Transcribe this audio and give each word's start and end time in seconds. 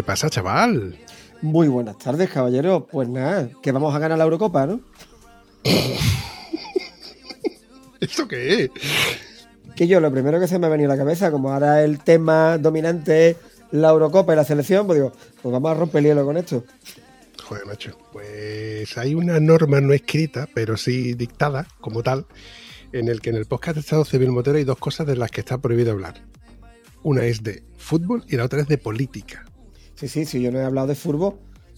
¿Qué 0.00 0.04
pasa, 0.04 0.30
chaval? 0.30 0.96
Muy 1.42 1.68
buenas 1.68 1.98
tardes, 1.98 2.30
caballero. 2.30 2.86
Pues 2.90 3.06
nada, 3.06 3.50
que 3.60 3.70
vamos 3.70 3.94
a 3.94 3.98
ganar 3.98 4.16
la 4.16 4.24
Eurocopa, 4.24 4.66
¿no? 4.66 4.80
¿Esto 8.00 8.26
qué 8.26 8.64
es? 8.64 8.70
Que 9.76 9.86
yo, 9.86 10.00
lo 10.00 10.10
primero 10.10 10.40
que 10.40 10.48
se 10.48 10.58
me 10.58 10.68
ha 10.68 10.70
venido 10.70 10.90
a 10.90 10.94
la 10.94 10.98
cabeza, 10.98 11.30
como 11.30 11.52
ahora 11.52 11.84
el 11.84 11.98
tema 11.98 12.56
dominante 12.56 13.28
es 13.28 13.36
la 13.72 13.90
Eurocopa 13.90 14.32
y 14.32 14.36
la 14.36 14.44
selección, 14.44 14.86
pues 14.86 15.00
digo, 15.00 15.12
pues 15.42 15.52
vamos 15.52 15.70
a 15.70 15.74
romper 15.74 15.98
el 15.98 16.06
hielo 16.06 16.24
con 16.24 16.38
esto. 16.38 16.64
Joder, 17.44 17.66
macho. 17.66 17.98
Pues 18.10 18.96
hay 18.96 19.14
una 19.14 19.38
norma 19.38 19.82
no 19.82 19.92
escrita, 19.92 20.48
pero 20.54 20.78
sí 20.78 21.12
dictada 21.12 21.66
como 21.78 22.02
tal, 22.02 22.24
en 22.92 23.08
el 23.08 23.20
que 23.20 23.28
en 23.28 23.36
el 23.36 23.44
podcast 23.44 23.74
de 23.74 23.80
Estado 23.80 24.06
Civil 24.06 24.32
Motero 24.32 24.56
hay 24.56 24.64
dos 24.64 24.78
cosas 24.78 25.06
de 25.06 25.16
las 25.16 25.30
que 25.30 25.42
está 25.42 25.58
prohibido 25.58 25.92
hablar. 25.92 26.14
Una 27.02 27.24
es 27.24 27.42
de 27.42 27.64
fútbol 27.76 28.24
y 28.28 28.38
la 28.38 28.46
otra 28.46 28.62
es 28.62 28.66
de 28.66 28.78
política. 28.78 29.44
Sí, 30.00 30.08
sí, 30.08 30.24
sí, 30.24 30.40
yo 30.40 30.50
no 30.50 30.58
he 30.58 30.64
hablado 30.64 30.86
de 30.86 30.94
fútbol. 30.94 31.34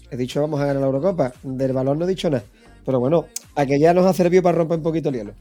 He 0.09 0.17
dicho 0.17 0.41
vamos 0.41 0.61
a 0.61 0.67
ganar 0.67 0.81
la 0.81 0.87
Eurocopa. 0.87 1.33
Del 1.43 1.73
balón 1.73 1.99
no 1.99 2.05
he 2.05 2.09
dicho 2.09 2.31
nada. 2.31 2.45
Pero 2.87 3.01
bueno, 3.01 3.27
a 3.57 3.67
que 3.67 3.81
ya 3.81 3.93
nos 3.93 4.07
ha 4.07 4.13
servido 4.13 4.45
para 4.45 4.59
romper 4.59 4.79
un 4.79 4.85
poquito 4.85 5.09
el 5.09 5.17
hielo. 5.17 5.35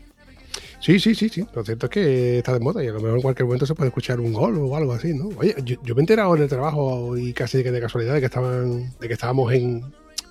Sí, 0.79 0.99
sí, 0.99 1.13
sí, 1.13 1.29
sí. 1.29 1.45
Lo 1.53 1.63
cierto 1.63 1.85
es 1.85 1.89
que 1.91 2.37
está 2.39 2.53
de 2.53 2.59
moda 2.59 2.83
y 2.83 2.87
a 2.87 2.91
lo 2.91 2.99
mejor 2.99 3.17
en 3.17 3.21
cualquier 3.21 3.45
momento 3.45 3.67
se 3.67 3.75
puede 3.75 3.89
escuchar 3.89 4.19
un 4.19 4.33
gol 4.33 4.57
o 4.57 4.75
algo 4.75 4.93
así, 4.93 5.13
¿no? 5.13 5.29
Oye, 5.37 5.53
yo, 5.63 5.75
yo 5.83 5.93
me 5.93 5.99
he 5.99 6.03
enterado 6.03 6.35
en 6.35 6.41
el 6.41 6.49
trabajo 6.49 7.15
y 7.15 7.33
casi 7.33 7.61
que 7.61 7.71
de 7.71 7.79
casualidad 7.79 8.15
de 8.15 8.19
que 8.19 8.25
estaban, 8.25 8.91
de 8.99 9.07
que 9.07 9.13
estábamos 9.13 9.53
en 9.53 9.83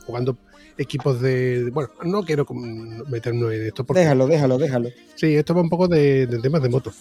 jugando 0.05 0.37
equipos 0.77 1.21
de. 1.21 1.71
Bueno, 1.73 1.91
no 2.03 2.25
quiero 2.25 2.45
meternos 3.09 3.53
en 3.53 3.67
esto 3.67 3.85
porque. 3.85 4.01
Déjalo, 4.01 4.27
déjalo, 4.27 4.59
déjalo. 4.59 4.89
Sí, 5.15 5.37
esto 5.37 5.55
va 5.55 5.61
un 5.61 5.69
poco 5.69 5.87
de, 5.87 6.27
de 6.27 6.41
temas 6.41 6.63
de 6.63 6.69
motos. 6.69 6.97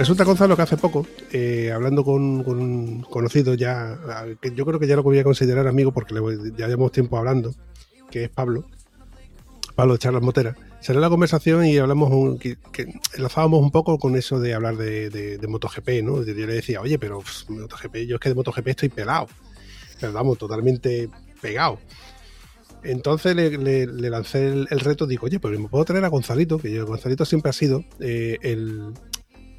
Resulta, 0.00 0.24
Gonzalo, 0.24 0.56
que 0.56 0.62
hace 0.62 0.78
poco, 0.78 1.06
eh, 1.30 1.70
hablando 1.74 2.02
con, 2.02 2.22
un 2.22 3.02
conocido 3.02 3.52
ya, 3.52 3.98
que 4.40 4.54
yo 4.54 4.64
creo 4.64 4.80
que 4.80 4.86
ya 4.86 4.96
lo 4.96 5.02
voy 5.02 5.18
a 5.18 5.24
considerar 5.24 5.66
amigo 5.66 5.92
porque 5.92 6.14
ya 6.56 6.68
llevamos 6.68 6.92
tiempo 6.92 7.18
hablando, 7.18 7.54
que 8.10 8.24
es 8.24 8.30
Pablo, 8.30 8.64
Pablo 9.74 9.92
de 9.92 9.98
Charlas 9.98 10.22
Motera, 10.22 10.56
salió 10.80 11.02
la 11.02 11.10
conversación 11.10 11.66
y 11.66 11.76
hablamos, 11.76 12.10
un- 12.12 12.38
enlazábamos 13.14 13.60
un 13.60 13.70
poco 13.70 13.98
con 13.98 14.16
eso 14.16 14.40
de 14.40 14.54
hablar 14.54 14.78
de, 14.78 15.10
MotoGP, 15.46 16.02
¿no? 16.02 16.24
Yo 16.24 16.32
le 16.32 16.46
decía, 16.54 16.80
oye, 16.80 16.98
pero 16.98 17.22
MotoGP, 17.50 17.96
yo 18.06 18.14
es 18.16 18.20
que 18.22 18.30
de 18.30 18.34
MotoGP 18.36 18.68
estoy 18.68 18.88
pelado, 18.88 19.26
pero 20.00 20.12
totalmente 20.38 21.10
pegado. 21.42 21.78
Entonces 22.82 23.36
le, 23.36 23.58
le- 23.58 23.86
lancé 24.08 24.48
el, 24.48 24.66
el 24.70 24.80
reto, 24.80 25.06
digo, 25.06 25.26
oye, 25.26 25.38
pero 25.40 25.60
me 25.60 25.68
puedo 25.68 25.84
traer 25.84 26.06
a 26.06 26.08
Gonzalito, 26.08 26.56
que 26.58 26.72
yo, 26.72 26.86
Gonzalito 26.86 27.26
siempre 27.26 27.50
ha 27.50 27.52
sido 27.52 27.84
eh, 28.00 28.38
el 28.40 28.94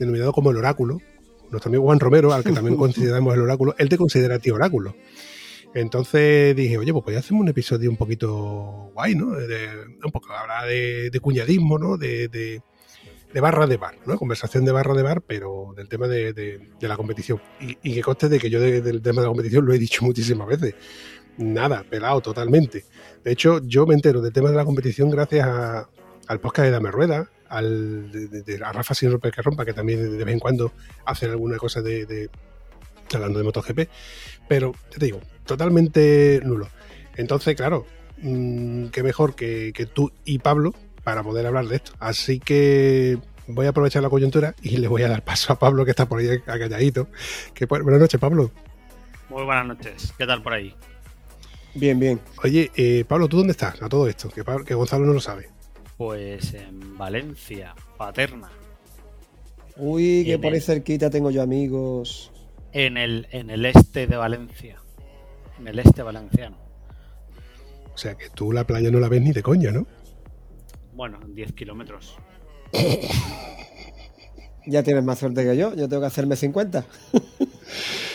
denominado 0.02 0.34
como 0.34 0.52
el 0.52 0.58
oráculo. 0.58 1.00
Nuestro 1.50 1.70
amigo 1.70 1.84
Juan 1.84 2.00
Romero, 2.00 2.34
al 2.34 2.44
que 2.44 2.52
también 2.52 2.76
consideramos 2.78 3.34
el 3.36 3.42
oráculo, 3.42 3.76
él 3.78 3.90
te 3.90 3.98
considera 3.98 4.36
a 4.36 4.40
ti 4.40 4.52
oráculo. 4.52 4.96
Entonces 5.74 6.56
dije, 6.56 6.78
oye, 6.78 6.92
pues, 6.92 7.04
pues 7.04 7.14
ya 7.14 7.20
hacemos 7.20 7.42
un 7.42 7.48
episodio 7.50 7.90
un 7.90 7.98
poquito 7.98 8.92
guay, 8.94 9.16
¿no? 9.16 9.32
De, 9.32 9.70
un 10.04 10.12
poco 10.12 10.32
hablar 10.34 10.68
de, 10.68 11.10
de 11.10 11.20
cuñadismo, 11.20 11.78
¿no? 11.80 11.98
De, 11.98 12.28
de, 12.28 12.62
de 13.34 13.40
barra 13.42 13.68
de 13.68 13.78
bar, 13.78 13.96
¿no? 14.06 14.18
Conversación 14.18 14.66
de 14.66 14.72
barra 14.74 14.94
de 14.94 15.04
bar, 15.04 15.22
pero 15.22 15.74
del 15.76 15.88
tema 15.88 16.08
de, 16.08 16.60
la 16.82 16.98
competición. 16.98 17.42
Y, 17.62 17.78
y 17.84 17.94
que 17.96 18.02
conste 18.02 18.28
de 18.28 18.40
que 18.40 18.50
yo 18.50 18.60
de- 18.60 18.82
del 18.82 19.02
tema 19.02 19.22
de 19.22 19.28
la 19.28 19.30
competición 19.32 19.66
lo 19.66 19.74
he 19.74 19.80
dicho 19.80 20.04
muchísimas 20.06 20.48
veces. 20.48 20.76
Nada, 21.38 21.86
pelado 21.90 22.20
totalmente. 22.20 22.84
De 23.24 23.32
hecho, 23.32 23.62
yo 23.64 23.86
me 23.86 23.94
entero 23.94 24.22
del 24.22 24.34
tema 24.34 24.50
de 24.50 24.58
la 24.58 24.66
competición 24.66 25.10
gracias 25.10 25.48
a- 25.48 25.90
al 26.28 26.40
podcast 26.42 26.66
de 26.66 26.72
Dame 26.72 26.92
Rueda, 26.92 27.30
al, 27.52 28.12
de, 28.12 28.28
de- 28.28 28.42
de- 28.42 28.64
a 28.64 28.72
Rafa 28.72 28.94
Sin 28.94 29.12
Romper 29.12 29.32
que 29.32 29.42
Rompa, 29.42 29.66
que 29.66 29.74
también 29.74 30.18
de 30.18 30.24
vez 30.24 30.34
en 30.34 30.40
cuando 30.40 30.72
hacen 31.06 31.30
alguna 31.32 31.58
cosa 31.58 31.82
de, 31.82 32.06
de- 32.06 32.30
hablando 33.14 33.40
de 33.40 33.46
MotoGP. 33.46 33.80
Pero, 34.48 34.74
ya 34.92 34.98
te 34.98 35.06
digo, 35.06 35.20
totalmente 35.46 36.42
nulo. 36.44 36.68
Entonces, 37.16 37.56
claro, 37.56 37.86
mm, 38.22 38.88
qué 38.88 39.04
mejor 39.04 39.36
que, 39.36 39.72
que 39.76 39.86
tú 39.86 40.12
y 40.26 40.40
Pablo 40.40 40.74
para 41.04 41.24
poder 41.24 41.46
hablar 41.46 41.68
de 41.68 41.76
esto. 41.78 41.92
Así 42.00 42.40
que 42.40 43.18
voy 43.48 43.66
a 43.66 43.70
aprovechar 43.70 44.02
la 44.02 44.10
coyuntura 44.10 44.56
y 44.62 44.78
le 44.78 44.88
voy 44.88 45.04
a 45.04 45.10
dar 45.10 45.24
paso 45.24 45.52
a 45.54 45.60
Pablo, 45.60 45.84
que 45.84 45.92
está 45.92 46.08
por 46.08 46.20
ahí 46.20 46.40
calladito. 46.42 47.08
Que, 47.54 47.68
pues, 47.68 47.82
buenas 47.84 48.00
noches, 48.02 48.20
Pablo. 48.20 48.52
Muy 49.30 49.44
buenas 49.44 49.66
noches. 49.66 50.14
¿Qué 50.18 50.26
tal 50.26 50.42
por 50.44 50.54
ahí? 50.54 50.74
Bien, 51.74 52.00
bien. 52.00 52.20
Oye, 52.44 52.70
eh, 52.76 53.06
Pablo, 53.08 53.28
¿tú 53.30 53.38
dónde 53.38 53.52
estás 53.52 53.82
a 53.82 53.88
todo 53.90 54.08
esto? 54.08 54.30
Que, 54.30 54.44
Pablo- 54.44 54.66
que 54.66 54.74
Gonzalo 54.74 55.06
no 55.06 55.14
lo 55.14 55.22
sabe. 55.22 55.50
Pues 56.02 56.56
en 56.56 56.98
Valencia, 56.98 57.76
Paterna. 57.96 58.50
Uy, 59.78 60.24
que 60.26 60.40
por 60.40 60.52
ahí 60.52 60.60
cerquita 60.60 61.12
tengo 61.12 61.30
yo 61.30 61.44
amigos. 61.44 62.32
En 62.74 62.98
el, 62.98 63.28
en 63.30 63.52
el 63.52 63.64
este 63.68 64.08
de 64.08 64.18
Valencia. 64.18 64.78
En 65.60 65.68
el 65.68 65.78
este 65.78 66.02
valenciano. 66.02 66.58
O 67.94 67.98
sea, 68.00 68.16
que 68.16 68.32
tú 68.32 68.52
la 68.52 68.66
playa 68.66 68.90
no 68.90 69.00
la 69.00 69.10
ves 69.10 69.22
ni 69.22 69.32
de 69.32 69.44
coña, 69.44 69.70
¿no? 69.72 69.86
Bueno, 70.94 71.20
10 71.24 71.54
kilómetros. 71.54 72.18
Ya 74.68 74.84
tienes 74.84 75.04
más 75.04 75.18
suerte 75.18 75.44
que 75.44 75.58
yo. 75.58 75.76
Yo 75.76 75.90
tengo 75.90 76.02
que 76.02 76.08
hacerme 76.08 76.36
50. 76.36 76.86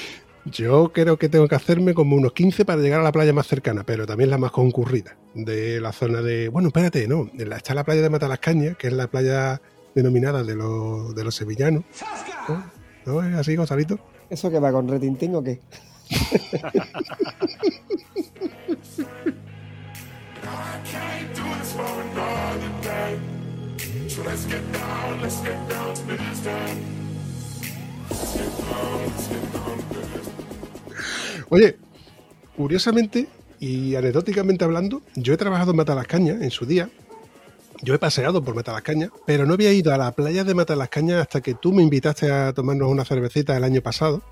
Yo 0.50 0.92
creo 0.92 1.18
que 1.18 1.28
tengo 1.28 1.48
que 1.48 1.56
hacerme 1.56 1.92
como 1.92 2.14
unos 2.14 2.32
15 2.32 2.64
para 2.64 2.80
llegar 2.80 3.00
a 3.00 3.02
la 3.02 3.10
playa 3.10 3.32
más 3.32 3.48
cercana, 3.48 3.82
pero 3.84 4.06
también 4.06 4.30
la 4.30 4.38
más 4.38 4.52
concurrida 4.52 5.16
de 5.34 5.80
la 5.80 5.92
zona 5.92 6.22
de... 6.22 6.48
Bueno, 6.48 6.68
espérate, 6.68 7.08
no. 7.08 7.28
Está 7.36 7.74
la 7.74 7.82
playa 7.82 8.02
de 8.02 8.10
Matalascañas, 8.10 8.76
que 8.76 8.86
es 8.86 8.92
la 8.92 9.08
playa 9.08 9.60
denominada 9.94 10.44
de 10.44 10.54
los, 10.54 11.16
de 11.16 11.24
los 11.24 11.34
sevillanos. 11.34 11.82
¿No? 12.48 12.70
¿No 13.06 13.28
es 13.28 13.34
así, 13.34 13.56
Gonzalito? 13.56 13.98
¿Eso 14.30 14.48
que 14.48 14.60
va 14.60 14.70
con 14.70 14.86
retintín 14.86 15.34
o 15.34 15.42
qué? 15.42 15.60
Oye, 31.50 31.76
curiosamente 32.56 33.28
y 33.58 33.94
anecdóticamente 33.94 34.64
hablando, 34.64 35.02
yo 35.14 35.32
he 35.34 35.36
trabajado 35.36 35.70
en 35.72 35.76
Matalascañas 35.78 36.42
en 36.42 36.50
su 36.50 36.66
día. 36.66 36.90
Yo 37.82 37.94
he 37.94 37.98
paseado 37.98 38.42
por 38.42 38.54
Matalascañas, 38.54 39.10
pero 39.26 39.44
no 39.44 39.54
había 39.54 39.72
ido 39.72 39.92
a 39.92 39.98
la 39.98 40.12
playa 40.12 40.44
de 40.44 40.54
Matalascañas 40.54 41.20
hasta 41.22 41.40
que 41.42 41.54
tú 41.54 41.72
me 41.72 41.82
invitaste 41.82 42.30
a 42.32 42.52
tomarnos 42.54 42.88
una 42.90 43.04
cervecita 43.04 43.56
el 43.56 43.64
año 43.64 43.82
pasado, 43.82 44.22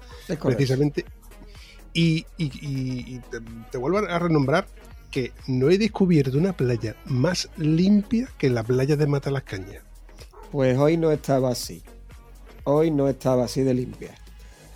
precisamente. 0.56 1.04
Y, 1.92 2.24
y- 2.38 2.44
y- 2.60 3.14
y 3.16 3.18
te, 3.30 3.38
te 3.70 3.78
vuelvo 3.78 3.98
a 3.98 4.18
renombrar 4.18 4.66
que 5.10 5.32
no 5.46 5.70
he 5.70 5.78
descubierto 5.78 6.36
una 6.38 6.54
playa 6.56 6.96
más 7.04 7.48
limpia 7.56 8.28
que 8.38 8.48
la 8.50 8.62
playa 8.64 8.96
de 8.96 9.06
Matalascañas. 9.06 9.82
Pues 10.50 10.76
hoy 10.78 10.96
no 10.96 11.12
estaba 11.12 11.50
así. 11.50 11.82
Hoy 12.64 12.90
no 12.90 13.08
estaba 13.08 13.44
así 13.44 13.62
de 13.62 13.74
limpia. 13.74 14.14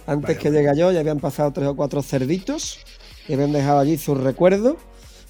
Antes 0.09 0.39
que 0.39 0.49
vaya. 0.49 0.61
llega 0.61 0.75
yo 0.75 0.91
ya 0.91 1.01
habían 1.01 1.21
pasado 1.21 1.53
tres 1.53 1.69
o 1.69 1.77
cuatro 1.77 2.03
cerditos 2.03 2.81
y 3.29 3.35
habían 3.35 3.53
dejado 3.53 3.79
allí 3.79 3.99
sus 3.99 4.19
recuerdos, 4.19 4.77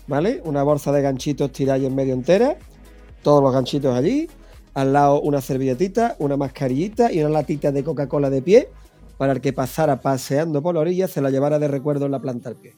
¿vale? 0.07 0.41
Una 0.45 0.63
bolsa 0.63 0.93
de 0.93 1.03
ganchitos 1.03 1.53
tirada 1.53 1.85
en 1.85 1.95
medio 1.95 2.15
entera, 2.15 2.57
todos 3.23 3.43
los 3.43 3.53
ganchitos 3.53 3.95
allí, 3.97 4.29
al 4.75 4.93
lado 4.93 5.21
una 5.21 5.41
servilletita, 5.41 6.15
una 6.21 6.37
mascarillita 6.37 7.13
y 7.13 7.21
una 7.21 7.31
latita 7.31 7.73
de 7.73 7.83
Coca-Cola 7.83 8.31
de 8.31 8.41
pie 8.41 8.69
para 9.17 9.33
el 9.33 9.41
que 9.41 9.53
pasara 9.53 10.01
paseando 10.01 10.63
por 10.63 10.75
la 10.75 10.81
orilla 10.81 11.09
se 11.09 11.21
la 11.21 11.31
llevara 11.31 11.59
de 11.59 11.67
recuerdo 11.67 12.07
en 12.07 12.13
la 12.13 12.21
planta 12.21 12.49
al 12.49 12.57
pie. 12.57 12.75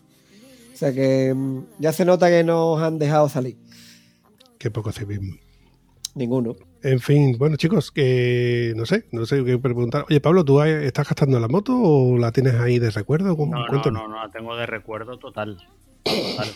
O 0.72 0.76
sea 0.76 0.94
que 0.94 1.34
mm, 1.34 1.64
ya 1.78 1.92
se 1.92 2.06
nota 2.06 2.30
que 2.30 2.42
nos 2.42 2.80
han 2.80 2.98
dejado 2.98 3.28
salir. 3.28 3.58
Qué 4.58 4.70
poco 4.70 4.90
civismo. 4.90 5.36
Ninguno. 6.20 6.54
En 6.82 7.00
fin, 7.00 7.36
bueno 7.38 7.56
chicos, 7.56 7.90
que 7.90 8.72
no 8.76 8.84
sé, 8.86 9.06
no 9.12 9.24
sé 9.26 9.42
qué 9.44 9.56
preguntar. 9.58 10.04
Oye 10.08 10.20
Pablo, 10.20 10.44
¿tú 10.44 10.62
estás 10.62 11.08
gastando 11.08 11.40
la 11.40 11.48
moto 11.48 11.74
o 11.76 12.18
la 12.18 12.30
tienes 12.30 12.54
ahí 12.54 12.78
de 12.78 12.90
recuerdo? 12.90 13.36
¿Cómo? 13.36 13.52
No, 13.54 13.60
no, 13.60 13.66
Cuéntame. 13.68 13.98
no, 13.98 14.08
no, 14.08 14.16
la 14.24 14.30
tengo 14.30 14.54
de 14.54 14.66
recuerdo 14.66 15.18
total. 15.18 15.56
Total. 16.04 16.48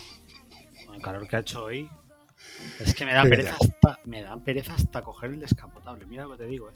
Con 0.85 0.95
el 0.95 1.01
calor 1.01 1.27
que 1.27 1.35
ha 1.35 1.39
hecho 1.39 1.63
hoy. 1.65 1.89
Es 2.79 2.93
que 2.93 3.05
me 3.05 3.13
da 3.13 3.23
pereza 3.23 3.55
hasta, 3.59 3.99
me 4.05 4.21
da 4.21 4.37
pereza 4.37 4.73
hasta 4.75 5.01
coger 5.01 5.31
el 5.31 5.39
descapotable. 5.39 6.05
Mira 6.05 6.23
lo 6.25 6.31
que 6.33 6.37
te 6.43 6.45
digo, 6.45 6.69
eh. 6.69 6.73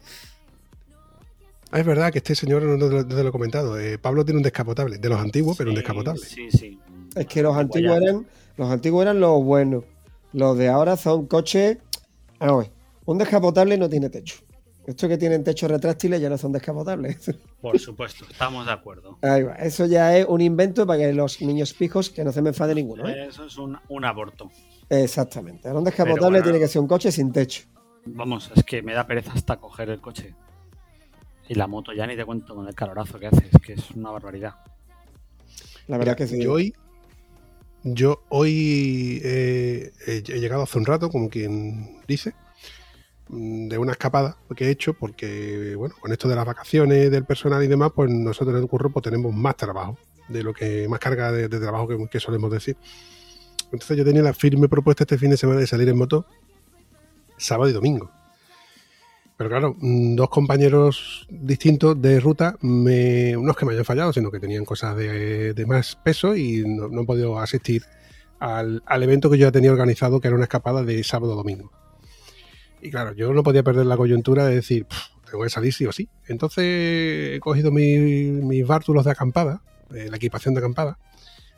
Ah, 1.72 1.80
es 1.80 1.86
verdad 1.86 2.12
que 2.12 2.18
este 2.18 2.34
señor 2.34 2.64
no 2.64 2.78
te, 2.80 2.92
lo- 2.94 3.04
no 3.04 3.08
te 3.16 3.22
lo 3.24 3.30
he 3.30 3.32
comentado. 3.32 3.80
eh, 3.80 4.00
Pablo 4.00 4.26
tiene 4.26 4.38
un 4.38 4.44
descapotable, 4.44 4.98
de 4.98 5.10
los 5.10 5.20
antiguos, 5.20 5.56
pero 5.58 5.70
un 5.70 5.76
descapotable. 5.76 6.20
Sí, 6.22 6.50
sí. 6.50 6.80
Es 7.16 7.28
que 7.28 7.44
los 7.44 7.56
antiguos 7.56 7.98
eran, 8.02 8.26
los 8.58 8.72
antiguos 8.72 9.04
eran 9.04 9.20
los 9.20 9.44
buenos. 9.44 9.84
Los 10.34 10.58
de 10.58 10.70
ahora 10.70 10.98
son 10.98 11.28
coches. 11.28 11.78
Vamos 12.40 12.66
a 12.66 12.70
ver, 12.70 12.79
un 13.12 13.18
descapotable 13.18 13.78
no 13.78 13.90
tiene 13.90 14.10
techo. 14.10 14.38
Estos 14.86 15.10
que 15.10 15.18
tienen 15.18 15.44
techo 15.44 15.68
retráctiles 15.68 16.22
ya 16.22 16.30
no 16.30 16.38
son 16.38 16.52
descapotables. 16.52 17.32
Por 17.62 17.78
supuesto, 17.80 18.26
estamos 18.30 18.66
de 18.66 18.72
acuerdo. 18.72 19.18
Ahí 19.22 19.44
va. 19.44 19.56
Eso 19.56 19.86
ya 19.86 20.18
es 20.18 20.26
un 20.28 20.42
invento 20.42 20.86
para 20.86 21.00
que 21.00 21.14
los 21.14 21.42
niños 21.42 21.74
pijos 21.74 22.10
que 22.10 22.24
no 22.24 22.32
se 22.32 22.42
me 22.42 22.50
enfade 22.50 22.76
ninguno. 22.76 23.08
¿eh? 23.08 23.28
Eso 23.30 23.46
es 23.46 23.58
un, 23.58 23.78
un 23.88 24.06
aborto. 24.06 24.52
Exactamente. 24.90 25.68
Ahora 25.68 25.80
un 25.80 25.86
descapotable 25.86 26.40
bueno. 26.40 26.44
tiene 26.44 26.60
que 26.60 26.68
ser 26.68 26.82
un 26.82 26.88
coche 26.88 27.12
sin 27.12 27.32
techo. 27.32 27.64
Vamos, 28.06 28.52
es 28.56 28.64
que 28.64 28.82
me 28.82 28.94
da 28.94 29.06
pereza 29.06 29.34
hasta 29.34 29.58
coger 29.58 29.90
el 29.90 30.02
coche. 30.02 30.34
Y 31.48 31.56
la 31.56 31.68
moto 31.68 31.94
ya 31.94 32.06
ni 32.06 32.16
te 32.16 32.26
cuento 32.26 32.56
con 32.56 32.68
el 32.68 32.76
calorazo 32.76 33.20
que 33.20 33.28
hace, 33.28 33.48
es 33.52 33.62
que 33.62 33.74
es 33.74 33.92
una 33.92 34.12
barbaridad. 34.12 34.54
La 35.88 35.98
Mira, 35.98 36.14
verdad 36.14 36.18
que 36.18 36.28
sí. 36.28 36.42
Yo 36.42 36.54
hoy, 36.54 36.74
yo 37.84 38.24
hoy 38.30 39.20
eh, 39.24 39.92
he, 40.06 40.22
llegado 40.22 40.64
hace 40.64 40.78
un 40.78 40.86
rato, 40.86 41.10
como 41.10 41.30
quien 41.30 42.00
dice, 42.08 42.34
de 43.30 43.78
una 43.78 43.92
escapada 43.92 44.38
que 44.56 44.66
he 44.66 44.72
hecho, 44.72 44.94
porque, 44.94 45.76
bueno, 45.76 45.96
con 46.00 46.12
esto 46.12 46.28
de 46.28 46.36
las 46.36 46.46
vacaciones, 46.46 47.12
del 47.12 47.26
personal 47.26 47.64
y 47.64 47.68
demás, 47.68 47.92
pues 47.96 48.10
nosotros 48.10 48.56
en 48.56 48.64
el 48.64 48.68
curro 48.68 48.90
pues, 48.90 49.04
tenemos 49.04 49.34
más 49.34 49.56
trabajo, 49.56 49.98
de 50.28 50.44
lo 50.44 50.54
que 50.54 50.88
más 50.90 51.00
carga 51.00 51.32
de, 51.32 51.48
trabajo 51.48 51.88
que, 52.10 52.20
solemos 52.20 52.52
decir. 52.52 52.76
Entonces 53.66 53.98
yo 53.98 54.04
tenía 54.04 54.24
la 54.24 54.34
firme 54.34 54.68
propuesta 54.68 55.04
este 55.04 55.18
fin 55.20 55.30
de 55.30 55.38
semana 55.38 55.60
de 55.60 55.68
salir 55.68 55.88
en 55.90 55.98
moto 55.98 56.26
sábado 57.38 57.70
y 57.70 57.74
domingo. 57.74 58.10
Pero 59.38 59.50
claro, 59.50 59.76
mm, 59.80 60.16
dos 60.16 60.30
compañeros 60.30 61.28
distintos 61.30 62.02
de 62.02 62.20
ruta, 62.20 62.58
me, 62.62 63.34
no 63.34 63.52
es 63.52 63.58
que 63.58 63.66
me 63.66 63.74
hayan 63.74 63.86
fallado, 63.86 64.12
sino 64.12 64.32
que 64.32 64.40
tenían 64.40 64.66
cosas 64.66 64.98
de, 64.98 65.66
más 65.68 65.96
peso 66.04 66.36
y 66.36 66.64
no, 66.66 66.90
no 66.90 67.04
he 67.04 67.06
podido 67.06 67.40
asistir 67.40 67.84
al, 68.40 68.82
al 68.88 69.04
evento 69.04 69.30
que 69.30 69.38
yo 69.38 69.48
ya 69.48 69.52
tenía 69.52 69.72
organizado, 69.72 70.20
que 70.20 70.28
era 70.28 70.36
una 70.36 70.46
escapada 70.46 70.84
de 70.84 71.04
sábado-domingo. 71.04 71.72
Y 72.82 72.90
claro, 72.92 73.14
yo 73.14 73.34
no 73.34 73.44
podía 73.44 73.64
perder 73.64 73.86
la 73.86 73.98
coyuntura 73.98 74.46
de 74.46 74.56
decir, 74.56 74.86
"Pff, 74.86 75.30
tengo 75.30 75.44
que 75.44 75.50
salir 75.50 75.74
sí 75.74 75.86
o 75.86 75.92
sí. 75.92 76.10
Entonces 76.28 76.64
he 77.36 77.40
cogido 77.42 77.72
mi- 77.72 77.98
mis 77.98 78.66
bártulos 78.66 79.06
de 79.06 79.12
acampada, 79.12 79.62
eh, 79.94 80.08
la 80.10 80.18
equipación 80.18 80.54
de 80.54 80.60
acampada, 80.60 80.98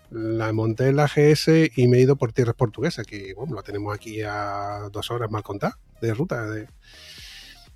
la 0.09 0.51
monté 0.51 0.87
en 0.89 0.95
la 0.97 1.07
GS 1.07 1.71
y 1.75 1.87
me 1.87 1.97
he 1.97 2.01
ido 2.01 2.15
por 2.17 2.33
tierras 2.33 2.55
portuguesas, 2.55 3.05
que 3.05 3.33
bueno, 3.33 3.55
la 3.55 3.61
tenemos 3.63 3.93
aquí 3.95 4.21
a 4.21 4.89
dos 4.91 5.09
horas 5.11 5.29
mal 5.31 5.43
contadas 5.43 5.75
de 6.01 6.13
ruta. 6.13 6.49
de- 6.49 6.67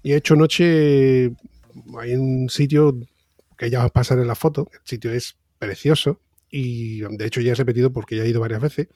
Y 0.04 0.12
he 0.14 0.18
hecho 0.18 0.36
noche, 0.36 1.32
hay 2.00 2.14
un 2.16 2.50
sitio 2.50 2.96
que 3.58 3.70
ya 3.70 3.86
os 3.86 3.92
pasaré 3.92 4.22
en 4.24 4.28
la 4.28 4.36
foto, 4.36 4.68
el 4.74 4.80
sitio 4.84 5.12
es 5.14 5.38
precioso 5.60 6.20
y 6.52 7.00
de 7.02 7.26
hecho 7.26 7.42
ya 7.42 7.54
he 7.54 7.56
repetido 7.56 7.92
porque 7.94 8.18
ya 8.18 8.24
he 8.24 8.30
ido 8.30 8.42
varias 8.42 8.62
veces, 8.62 8.88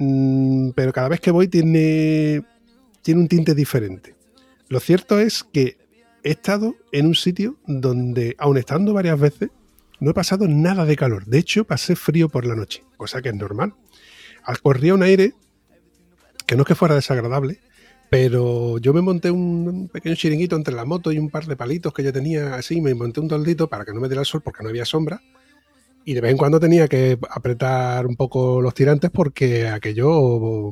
Mm, 0.00 0.70
pero 0.76 0.92
cada 0.92 1.08
vez 1.08 1.18
que 1.20 1.32
voy 1.32 1.48
tiene, 1.48 2.44
tiene 3.02 3.20
un 3.20 3.28
tinte 3.28 3.54
diferente. 3.54 4.14
Lo 4.68 4.80
cierto 4.80 5.18
es 5.18 5.44
que 5.44 5.76
he 6.22 6.30
estado 6.30 6.76
en 6.92 7.06
un 7.06 7.14
sitio 7.14 7.56
donde, 7.66 8.34
aun 8.38 8.58
estando 8.58 8.92
varias 8.92 9.18
veces, 9.18 9.50
no 10.00 10.10
he 10.10 10.14
pasado 10.14 10.46
nada 10.46 10.84
de 10.84 10.96
calor. 10.96 11.24
De 11.26 11.38
hecho, 11.38 11.64
pasé 11.64 11.96
frío 11.96 12.28
por 12.28 12.46
la 12.46 12.54
noche, 12.54 12.84
cosa 12.96 13.22
que 13.22 13.30
es 13.30 13.34
normal. 13.34 13.74
Al- 14.44 14.60
Corría 14.60 14.94
un 14.94 15.02
aire 15.02 15.34
que 16.46 16.56
no 16.56 16.62
es 16.62 16.66
que 16.68 16.74
fuera 16.74 16.94
desagradable, 16.94 17.60
pero 18.10 18.78
yo 18.78 18.94
me 18.94 19.02
monté 19.02 19.30
un, 19.30 19.88
pequeño 19.92 20.14
chiringuito 20.14 20.56
entre 20.56 20.74
la 20.74 20.84
moto 20.86 21.12
y 21.12 21.18
un 21.18 21.28
par 21.30 21.46
de 21.46 21.56
palitos 21.56 21.92
que 21.92 22.02
yo 22.02 22.12
tenía 22.12 22.54
así, 22.54 22.80
me 22.80 22.94
monté 22.94 23.20
un 23.20 23.28
toldito 23.28 23.68
para 23.68 23.84
que 23.84 23.92
no 23.92 24.00
me 24.00 24.08
diera 24.08 24.20
el 24.22 24.26
sol 24.26 24.40
porque 24.42 24.62
no 24.62 24.68
había 24.70 24.84
sombra. 24.84 25.20
Y 26.08 26.14
de 26.14 26.22
vez 26.22 26.30
en 26.30 26.38
cuando 26.38 26.58
tenía 26.58 26.88
que 26.88 27.18
apretar 27.28 28.06
un 28.06 28.16
poco 28.16 28.62
los 28.62 28.72
tirantes 28.72 29.10
porque 29.10 29.68
aquello 29.68 30.08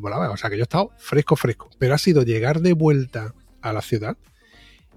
volaba. 0.00 0.30
O 0.30 0.36
sea, 0.38 0.48
que 0.48 0.56
yo 0.56 0.62
he 0.62 0.70
estado 0.70 0.92
fresco, 0.96 1.36
fresco. 1.36 1.68
Pero 1.78 1.92
ha 1.92 1.98
sido 1.98 2.22
llegar 2.22 2.60
de 2.60 2.72
vuelta 2.72 3.34
a 3.60 3.74
la 3.74 3.82
ciudad 3.82 4.16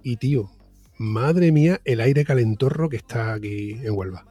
y, 0.01 0.15
tío, 0.15 0.49
madre 0.97 1.51
mía, 1.51 1.81
el 1.83 1.99
aire 1.99 2.23
calentorro 2.23 2.87
que 2.87 2.95
está 2.95 3.33
aquí 3.33 3.71
en 3.83 3.91
Huelva. 3.91 4.23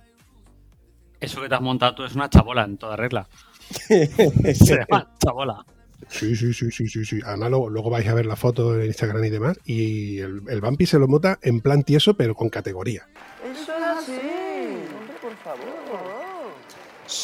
Eso 1.21 1.43
que 1.43 1.49
te 1.51 1.55
has 1.55 1.61
montado 1.61 1.97
tú 1.97 2.05
es 2.05 2.15
una 2.15 2.31
chabola 2.31 2.65
en 2.65 2.79
toda 2.79 2.97
regla. 2.97 3.29
Se 3.69 4.79
llama 4.79 5.13
chabola. 5.23 5.67
Sí, 6.09 6.35
sí, 6.37 6.55
sí, 6.55 6.71
sí, 6.71 6.89
sí, 6.89 7.05
sí. 7.05 7.21
Además, 7.23 7.51
luego, 7.51 7.69
luego 7.69 7.91
vais 7.91 8.09
a 8.09 8.15
ver 8.15 8.25
la 8.25 8.37
foto 8.37 8.81
en 8.81 8.87
Instagram 8.87 9.25
y 9.25 9.29
demás. 9.29 9.59
Y 9.67 10.21
el, 10.21 10.41
el 10.49 10.61
Vampi 10.63 10.87
se 10.87 10.99
lo 10.99 11.07
monta 11.07 11.39
en 11.43 11.61
plan 11.61 11.83
tieso, 11.83 12.15
pero 12.15 12.35
con 12.35 12.49
categoría. 12.49 13.07
Es 13.45 13.69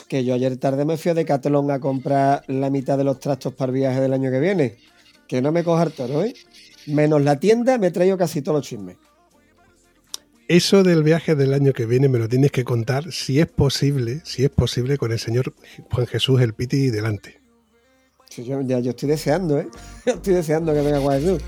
que 0.09 0.25
yo 0.25 0.35
ayer 0.35 0.57
tarde 0.57 0.85
me 0.85 0.97
fui 0.97 1.11
a 1.11 1.14
Decathlon 1.14 1.71
a 1.71 1.81
comprar 1.81 2.45
la 2.49 2.71
mitad 2.71 2.97
de 2.97 3.05
los 3.05 3.21
trastos 3.21 3.55
para 3.55 3.71
el 3.71 3.79
viaje 3.79 4.00
del 4.00 4.12
año 4.12 4.31
que 4.31 4.41
viene. 4.41 4.76
Que 5.29 5.43
no 5.43 5.53
me 5.53 5.64
coja 5.64 5.85
el 5.85 5.93
toro, 5.93 6.25
¿eh? 6.25 6.35
Menos 6.87 7.23
la 7.23 7.38
tienda, 7.38 7.79
me 7.79 7.88
he 7.88 7.91
traído 7.91 8.19
casi 8.19 8.43
todos 8.43 8.59
los 8.59 8.67
chismes. 8.67 8.97
Eso 10.49 10.83
del 10.83 11.03
viaje 11.03 11.35
del 11.35 11.55
año 11.55 11.73
que 11.73 11.87
viene 11.87 12.09
me 12.09 12.19
lo 12.19 12.29
tienes 12.29 12.50
que 12.50 12.64
contar, 12.64 13.11
si 13.12 13.41
es 13.41 13.47
posible, 13.47 14.21
si 14.25 14.45
es 14.45 14.50
posible, 14.50 14.99
con 14.99 15.11
el 15.11 15.19
señor 15.19 15.55
Juan 15.91 16.07
Jesús 16.07 16.41
el 16.43 16.53
Piti 16.53 16.91
delante. 16.91 17.41
Sí, 18.29 18.45
yo, 18.45 18.61
ya, 18.61 18.81
yo 18.81 18.91
estoy 18.91 19.09
deseando, 19.09 19.59
¿eh? 19.59 19.69
Yo 20.05 20.12
estoy 20.14 20.35
deseando 20.35 20.75
que 20.75 20.83
venga 20.83 21.00
Juan 21.00 21.21
Jesús. 21.21 21.43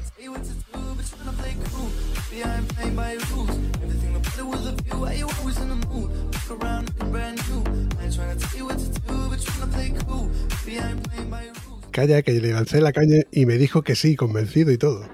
Calla, 11.91 12.23
que 12.23 12.33
le 12.33 12.53
lancé 12.53 12.81
la 12.81 12.93
caña 12.93 13.23
y 13.31 13.47
me 13.47 13.57
dijo 13.57 13.83
que 13.83 13.95
sí, 13.95 14.17
convencido 14.17 14.71
y 14.71 14.79
todo. 14.79 15.09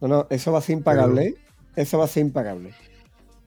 No, 0.00 0.08
no, 0.08 0.26
eso 0.30 0.50
va 0.52 0.58
a 0.58 0.62
ser 0.62 0.76
impagable, 0.76 1.22
¿eh? 1.26 1.34
Eso 1.76 1.98
va 1.98 2.04
a 2.06 2.08
ser 2.08 2.22
impagable. 2.22 2.74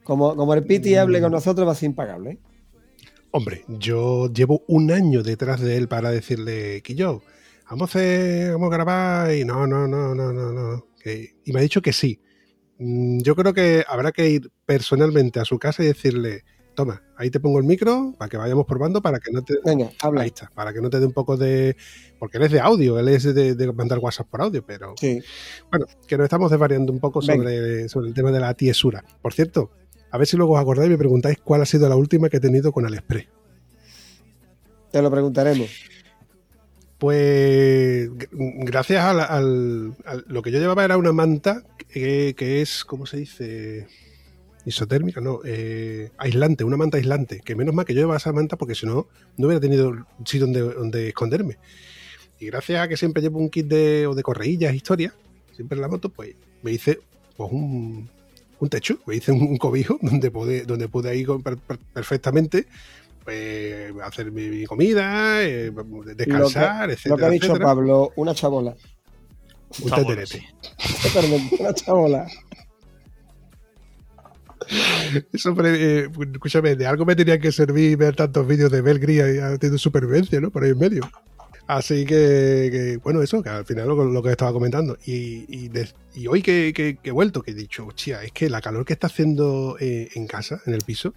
Como, 0.04 0.36
como 0.36 0.54
el 0.54 0.64
Piti 0.64 0.96
hable 0.96 1.20
con 1.22 1.32
nosotros, 1.32 1.68
va 1.68 1.74
a 1.74 1.76
ser 1.76 1.88
impagable, 1.88 2.32
¿eh? 2.32 2.40
Hombre, 3.32 3.66
yo 3.68 4.32
llevo 4.32 4.64
un 4.68 4.92
año 4.92 5.22
detrás 5.24 5.60
de 5.60 5.76
él 5.76 5.90
para 5.90 6.10
decirle 6.12 6.82
que 6.82 6.96
yo, 6.96 7.22
vamos 7.70 7.94
a, 7.94 8.00
hacer- 8.00 8.52
vamos 8.54 8.72
a 8.72 8.76
grabar 8.76 9.34
y 9.36 9.44
no, 9.44 9.68
no, 9.68 9.88
no, 9.88 10.16
no, 10.16 10.32
no, 10.32 10.52
no. 10.54 10.86
y 11.04 11.52
me 11.52 11.60
ha 11.60 11.64
dicho 11.64 11.82
que 11.82 11.92
sí. 11.92 12.22
Mm, 12.80 13.20
Yo 13.24 13.36
creo 13.36 13.54
que 13.54 13.84
habrá 13.90 14.14
que 14.14 14.30
ir 14.30 14.50
personalmente 14.66 15.42
a 15.42 15.46
su 15.46 15.60
casa 15.60 15.84
y 15.84 15.88
decirle, 15.88 16.46
toma, 16.76 17.02
ahí 17.18 17.30
te 17.32 17.40
pongo 17.40 17.58
el 17.58 17.66
micro 17.66 18.14
para 18.18 18.30
que 18.30 18.38
vayamos 18.38 18.66
probando 18.66 19.02
para 19.02 19.20
que 19.20 19.32
no 19.32 19.42
te... 19.44 19.56
Venga, 19.66 19.90
habla. 20.02 20.22
Ahí 20.22 20.28
está, 20.28 20.52
para 20.54 20.72
que 20.74 20.82
no 20.82 20.90
te 20.90 21.00
dé 21.00 21.06
un 21.06 21.14
poco 21.14 21.38
de... 21.38 21.76
Porque 22.20 22.38
él 22.38 22.44
es 22.44 22.52
de 22.52 22.60
audio, 22.60 23.00
él 23.00 23.08
es 23.08 23.24
de, 23.24 23.56
de 23.56 23.74
mandar 23.74 24.00
WhatsApp 24.00 24.28
por 24.30 24.42
audio, 24.42 24.64
pero 24.66 24.94
Sí. 25.00 25.20
bueno, 25.72 25.86
que 26.08 26.18
nos 26.18 26.26
estamos 26.26 26.52
desvariando 26.52 26.92
un 26.94 27.00
poco 27.00 27.22
sobre, 27.22 27.90
sobre 27.90 28.10
el 28.10 28.14
tema 28.14 28.32
de 28.32 28.40
la 28.40 28.54
tiesura. 28.54 29.04
Por 29.22 29.34
cierto, 29.34 29.72
a 30.12 30.18
ver 30.18 30.28
si 30.28 30.38
luego 30.38 30.54
os 30.54 30.60
acordáis 30.62 30.88
y 30.88 30.92
me 30.92 30.98
preguntáis 30.98 31.38
cuál 31.44 31.62
ha 31.62 31.66
sido 31.66 31.90
la 31.90 31.96
última 31.96 32.30
que 32.30 32.38
he 32.38 32.42
tenido 32.42 32.72
con 32.72 32.86
Aliexpress. 32.86 33.28
Te 34.92 35.02
lo 35.02 35.10
preguntaremos. 35.12 35.70
Pues 36.98 38.10
gracias 38.32 39.04
al, 39.04 39.20
al- 39.20 39.96
al- 40.06 40.26
lo 40.28 40.42
que 40.42 40.52
yo 40.52 40.60
llevaba 40.60 40.86
era 40.86 40.98
una 40.98 41.12
manta 41.12 41.64
que, 41.92 42.34
que 42.38 42.62
es, 42.62 42.86
¿cómo 42.86 43.06
se 43.06 43.18
dice? 43.18 43.88
Isotérmica, 44.66 45.22
no, 45.22 45.40
eh, 45.46 46.12
aislante, 46.18 46.64
una 46.64 46.78
manta 46.78 46.98
aislante. 46.98 47.42
Que 47.44 47.56
menos 47.56 47.74
mal 47.76 47.86
que 47.86 47.94
yo 47.94 48.00
llevaba 48.02 48.18
esa 48.18 48.32
manta 48.34 48.56
porque 48.58 48.76
si 48.76 48.86
no, 48.86 49.08
no 49.38 49.48
hubiera 49.48 49.60
tenido 49.62 49.94
sitio 50.26 50.42
donde, 50.48 50.62
donde 50.62 51.08
esconderme. 51.10 51.58
Y 52.40 52.48
gracias 52.48 52.82
a 52.82 52.88
que 52.88 52.98
siempre 52.98 53.22
llevo 53.22 53.40
un 53.40 53.50
kit 53.50 53.68
de, 53.68 54.08
o 54.08 54.14
de 54.16 54.24
correillas, 54.24 54.74
historias, 54.74 55.14
siempre 55.56 55.76
en 55.78 55.82
la 55.84 55.88
moto, 55.88 56.10
pues 56.10 56.36
me 56.64 56.72
hice 56.72 57.00
pues, 57.38 57.50
un, 57.52 58.10
un 58.60 58.70
techo, 58.70 58.98
me 59.06 59.16
hice 59.16 59.32
un, 59.32 59.42
un 59.44 59.58
cobijo 59.58 59.98
donde 60.02 60.32
pude, 60.32 60.64
donde 60.66 60.88
pude 60.90 61.16
ir 61.16 61.28
con- 61.28 61.44
per- 61.44 61.58
per- 61.58 61.80
perfectamente 61.94 62.66
pues, 63.24 63.94
hacer 64.04 64.32
mi, 64.32 64.48
mi 64.50 64.66
comida, 64.66 65.44
eh, 65.44 65.72
descansar, 66.16 66.82
lo 66.82 66.88
que, 66.88 66.94
etcétera, 66.94 67.16
lo 67.16 67.18
que 67.18 67.26
ha 67.26 67.30
dicho 67.30 67.46
etcétera. 67.48 67.66
Pablo, 67.66 68.12
una 68.18 68.34
chabola. 68.36 68.76
Un 69.82 69.90
Chabola, 69.90 70.08
teterete. 70.26 70.40
sí. 70.80 71.10
Perdón, 71.14 71.42
una 71.60 71.74
chabola. 71.74 72.28
Eso, 75.34 75.56
eh, 75.64 76.10
escúchame, 76.34 76.76
de 76.76 76.86
algo 76.86 77.06
me 77.06 77.16
tenía 77.16 77.40
que 77.40 77.52
servir 77.52 77.98
ver 77.98 78.16
tantos 78.16 78.48
vídeos 78.48 78.72
de 78.72 78.82
Belgría 78.82 79.26
haciendo 79.54 79.78
supervivencia, 79.78 80.40
¿no? 80.42 80.52
Por 80.52 80.64
ahí 80.64 80.72
en 80.72 80.80
medio. 80.80 81.10
Así 81.68 82.06
que, 82.06 83.00
bueno, 83.04 83.24
eso, 83.24 83.42
que 83.42 83.50
al 83.50 83.66
final 83.66 83.88
lo, 83.88 84.06
lo 84.06 84.22
que 84.22 84.30
estaba 84.30 84.54
comentando. 84.54 84.98
Y, 85.06 85.72
hoy 86.28 86.42
que, 86.44 87.00
he 87.04 87.12
vuelto, 87.12 87.42
que 87.42 87.52
he 87.52 87.56
dicho, 87.56 87.88
hostia, 87.88 88.24
es 88.24 88.32
que 88.32 88.50
la 88.50 88.62
calor 88.62 88.86
que 88.86 88.94
está 88.94 89.08
haciendo 89.08 89.78
eh, 89.80 90.10
en 90.14 90.28
casa, 90.28 90.62
en 90.66 90.74
el 90.74 90.82
piso, 90.82 91.14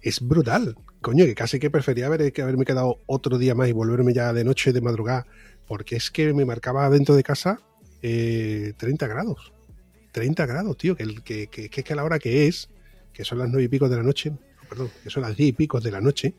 es 0.00 0.20
brutal. 0.26 0.76
Coño, 1.02 1.24
que 1.26 1.34
casi 1.34 1.58
que 1.58 1.70
prefería 1.70 2.06
haber, 2.06 2.32
que 2.32 2.42
haberme 2.42 2.64
quedado 2.64 3.00
otro 3.06 3.36
día 3.36 3.54
más 3.54 3.68
y 3.68 3.72
volverme 3.72 4.14
ya 4.14 4.32
de 4.32 4.44
noche, 4.44 4.72
de 4.72 4.80
madrugada, 4.80 5.26
porque 5.66 5.96
es 5.96 6.10
que 6.10 6.32
me 6.32 6.44
marcaba 6.44 6.88
dentro 6.88 7.14
de 7.14 7.22
casa 7.22 7.60
eh, 8.00 8.72
30 8.78 9.06
grados. 9.08 9.52
30 10.12 10.46
grados, 10.46 10.76
tío, 10.78 10.96
que, 10.96 11.16
que, 11.22 11.48
que 11.48 11.68
es 11.80 11.84
que 11.84 11.92
a 11.92 11.96
la 11.96 12.04
hora 12.04 12.18
que 12.18 12.46
es, 12.46 12.70
que 13.12 13.24
son 13.24 13.38
las 13.38 13.48
9 13.48 13.64
y 13.64 13.68
pico 13.68 13.88
de 13.88 13.96
la 13.96 14.02
noche, 14.02 14.32
perdón, 14.68 14.90
que 15.02 15.10
son 15.10 15.22
las 15.22 15.36
10 15.36 15.48
y 15.48 15.52
pico 15.52 15.80
de 15.80 15.90
la 15.90 16.00
noche, 16.00 16.34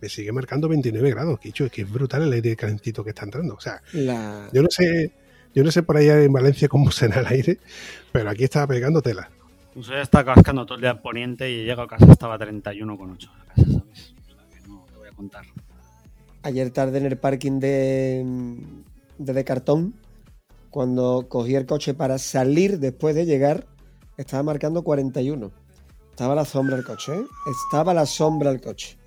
me 0.00 0.08
sigue 0.08 0.32
marcando 0.32 0.68
29 0.68 1.10
grados. 1.10 1.38
Que, 1.40 1.48
dicho, 1.48 1.64
es 1.66 1.72
que 1.72 1.82
es 1.82 1.90
brutal 1.90 2.22
el 2.22 2.32
aire 2.32 2.56
calentito 2.56 3.02
que 3.02 3.10
está 3.10 3.24
entrando. 3.24 3.54
O 3.54 3.60
sea, 3.60 3.82
La, 3.92 4.48
yo 4.52 4.62
no 4.62 4.68
sé, 4.70 5.12
yo 5.54 5.64
no 5.64 5.70
sé 5.70 5.82
por 5.82 5.96
allá 5.96 6.22
en 6.22 6.32
Valencia 6.32 6.68
cómo 6.68 6.90
será 6.92 7.20
el 7.20 7.26
aire, 7.26 7.58
pero 8.12 8.30
aquí 8.30 8.44
estaba 8.44 8.66
pegando 8.66 9.02
tela. 9.02 9.30
Pues 9.74 9.86
ya 9.86 10.00
está 10.00 10.24
cascando 10.24 10.66
todo 10.66 10.76
el 10.76 10.80
día 10.82 10.90
en 10.90 10.98
poniente 10.98 11.50
y 11.50 11.64
llego 11.64 11.82
a 11.82 11.88
casa 11.88 12.10
estaba 12.10 12.34
a 12.34 12.38
31,8 12.38 13.28
la 13.38 13.44
casa, 13.44 13.62
¿sabes? 13.62 14.14
O 14.20 14.32
sea 14.32 14.46
que 14.52 14.68
no 14.68 14.84
te 14.90 14.96
voy 14.98 15.08
a 15.08 15.12
contar. 15.12 15.44
ayer 16.42 16.70
tarde 16.70 16.98
en 16.98 17.06
el 17.06 17.16
parking 17.16 17.60
de, 17.60 18.24
de, 19.18 19.32
de 19.32 19.44
cartón, 19.44 19.94
cuando 20.70 21.26
cogí 21.28 21.54
el 21.54 21.66
coche 21.66 21.94
para 21.94 22.18
salir 22.18 22.78
después 22.78 23.14
de 23.14 23.24
llegar, 23.24 23.66
estaba 24.16 24.42
marcando 24.42 24.82
41. 24.82 25.52
Estaba 26.18 26.34
la 26.34 26.44
sombra 26.44 26.74
del 26.74 26.84
coche, 26.84 27.14
¿eh? 27.14 27.24
Estaba 27.46 27.94
la 27.94 28.04
sombra 28.04 28.50
del 28.50 28.60
coche. 28.60 28.98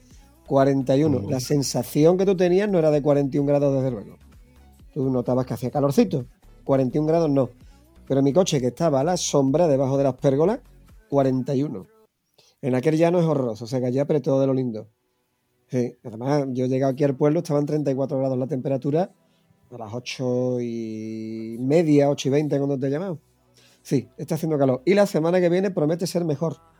41. 0.48 1.20
Mm. 1.20 1.30
La 1.30 1.42
sensación 1.42 2.18
que 2.18 2.26
tú 2.26 2.38
tenías 2.38 2.70
no 2.70 2.80
era 2.80 2.90
de 2.90 3.02
41 3.02 3.46
grados, 3.46 3.76
desde 3.76 3.92
luego. 3.92 4.18
Tú 4.94 5.10
notabas 5.10 5.46
que 5.46 5.54
hacía 5.54 5.72
calorcito. 5.72 6.26
41 6.64 7.06
grados 7.06 7.30
no. 7.30 7.50
Pero 8.08 8.22
mi 8.22 8.32
coche, 8.32 8.62
que 8.62 8.68
estaba 8.68 9.02
a 9.02 9.04
la 9.04 9.18
sombra 9.18 9.68
debajo 9.68 9.98
de 9.98 10.06
las 10.06 10.14
pérgolas, 10.14 10.62
41. 11.10 11.86
En 12.62 12.76
aquel 12.76 12.96
llano 12.96 13.20
es 13.20 13.26
horroroso, 13.26 13.66
o 13.66 13.68
sea 13.68 13.82
que 13.82 13.88
allí 13.88 14.00
apretó 14.00 14.40
de 14.40 14.48
lo 14.48 14.54
lindo. 14.54 14.88
Sí, 15.68 15.94
además, 16.06 16.46
yo 16.54 16.66
llegué 16.66 16.86
aquí 16.86 17.04
al 17.04 17.18
pueblo, 17.18 17.40
estaban 17.40 17.66
34 17.66 18.20
grados 18.20 18.38
la 18.38 18.48
temperatura, 18.48 19.12
a 19.70 19.78
las 19.78 19.94
8 19.94 20.62
y 20.62 21.58
media, 21.60 22.10
8 22.10 22.30
y 22.30 22.32
20 22.32 22.58
cuando 22.58 22.80
te 22.80 22.88
he 22.88 22.90
llamado. 22.90 23.20
Sí, 23.82 24.08
está 24.16 24.36
haciendo 24.36 24.58
calor. 24.58 24.82
Y 24.86 24.94
la 24.94 25.06
semana 25.08 25.42
que 25.42 25.50
viene 25.50 25.72
promete 25.72 26.08
ser 26.08 26.24
mejor. 26.24 26.72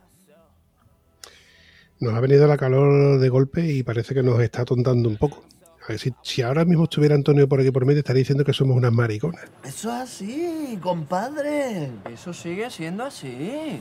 Nos 2.02 2.14
ha 2.14 2.20
venido 2.20 2.48
la 2.48 2.56
calor 2.56 3.20
de 3.20 3.28
golpe 3.28 3.64
y 3.64 3.84
parece 3.84 4.12
que 4.12 4.24
nos 4.24 4.40
está 4.40 4.64
tontando 4.64 5.08
un 5.08 5.16
poco. 5.16 5.44
A 5.84 5.86
ver, 5.86 6.00
si, 6.00 6.12
si 6.22 6.42
ahora 6.42 6.64
mismo 6.64 6.82
estuviera 6.82 7.14
Antonio 7.14 7.48
por 7.48 7.60
aquí 7.60 7.70
por 7.70 7.86
medio, 7.86 8.00
estaría 8.00 8.18
diciendo 8.18 8.44
que 8.44 8.52
somos 8.52 8.76
unas 8.76 8.92
mariconas. 8.92 9.44
Eso 9.62 9.88
es 9.88 10.00
así, 10.00 10.78
compadre. 10.82 11.90
Eso 12.12 12.32
sigue 12.32 12.68
siendo 12.70 13.04
así. 13.04 13.80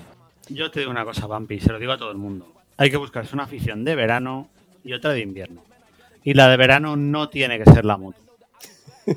Yo 0.49 0.69
te 0.69 0.81
digo 0.81 0.91
una 0.91 1.03
cosa, 1.03 1.25
Vampi, 1.25 1.59
se 1.59 1.71
lo 1.71 1.79
digo 1.79 1.93
a 1.93 1.97
todo 1.97 2.11
el 2.11 2.19
mundo. 2.19 2.53
Hay 2.77 2.91
que 2.91 2.97
buscarse 2.97 3.33
una 3.33 3.45
afición 3.45 3.83
de 3.83 3.95
verano 3.95 4.49
y 4.83 4.93
otra 4.93 5.13
de 5.13 5.21
invierno. 5.21 5.63
Y 6.23 6.35
la 6.35 6.47
de 6.47 6.57
verano 6.57 6.95
no 6.95 7.29
tiene 7.29 7.57
que 7.57 7.71
ser 7.71 7.85
la 7.85 7.97
moto. 7.97 8.19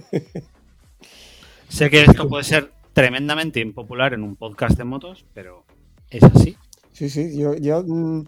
sé 1.69 1.91
que 1.91 2.05
esto 2.05 2.27
puede 2.27 2.45
ser 2.45 2.73
tremendamente 2.95 3.61
impopular 3.61 4.15
en 4.15 4.23
un 4.23 4.37
podcast 4.37 4.79
de 4.79 4.85
motos, 4.85 5.27
pero 5.35 5.67
es 6.09 6.23
así. 6.23 6.57
Sí, 6.93 7.11
sí, 7.11 7.39
yo, 7.39 7.55
yo, 7.57 7.83
mm, 7.87 8.25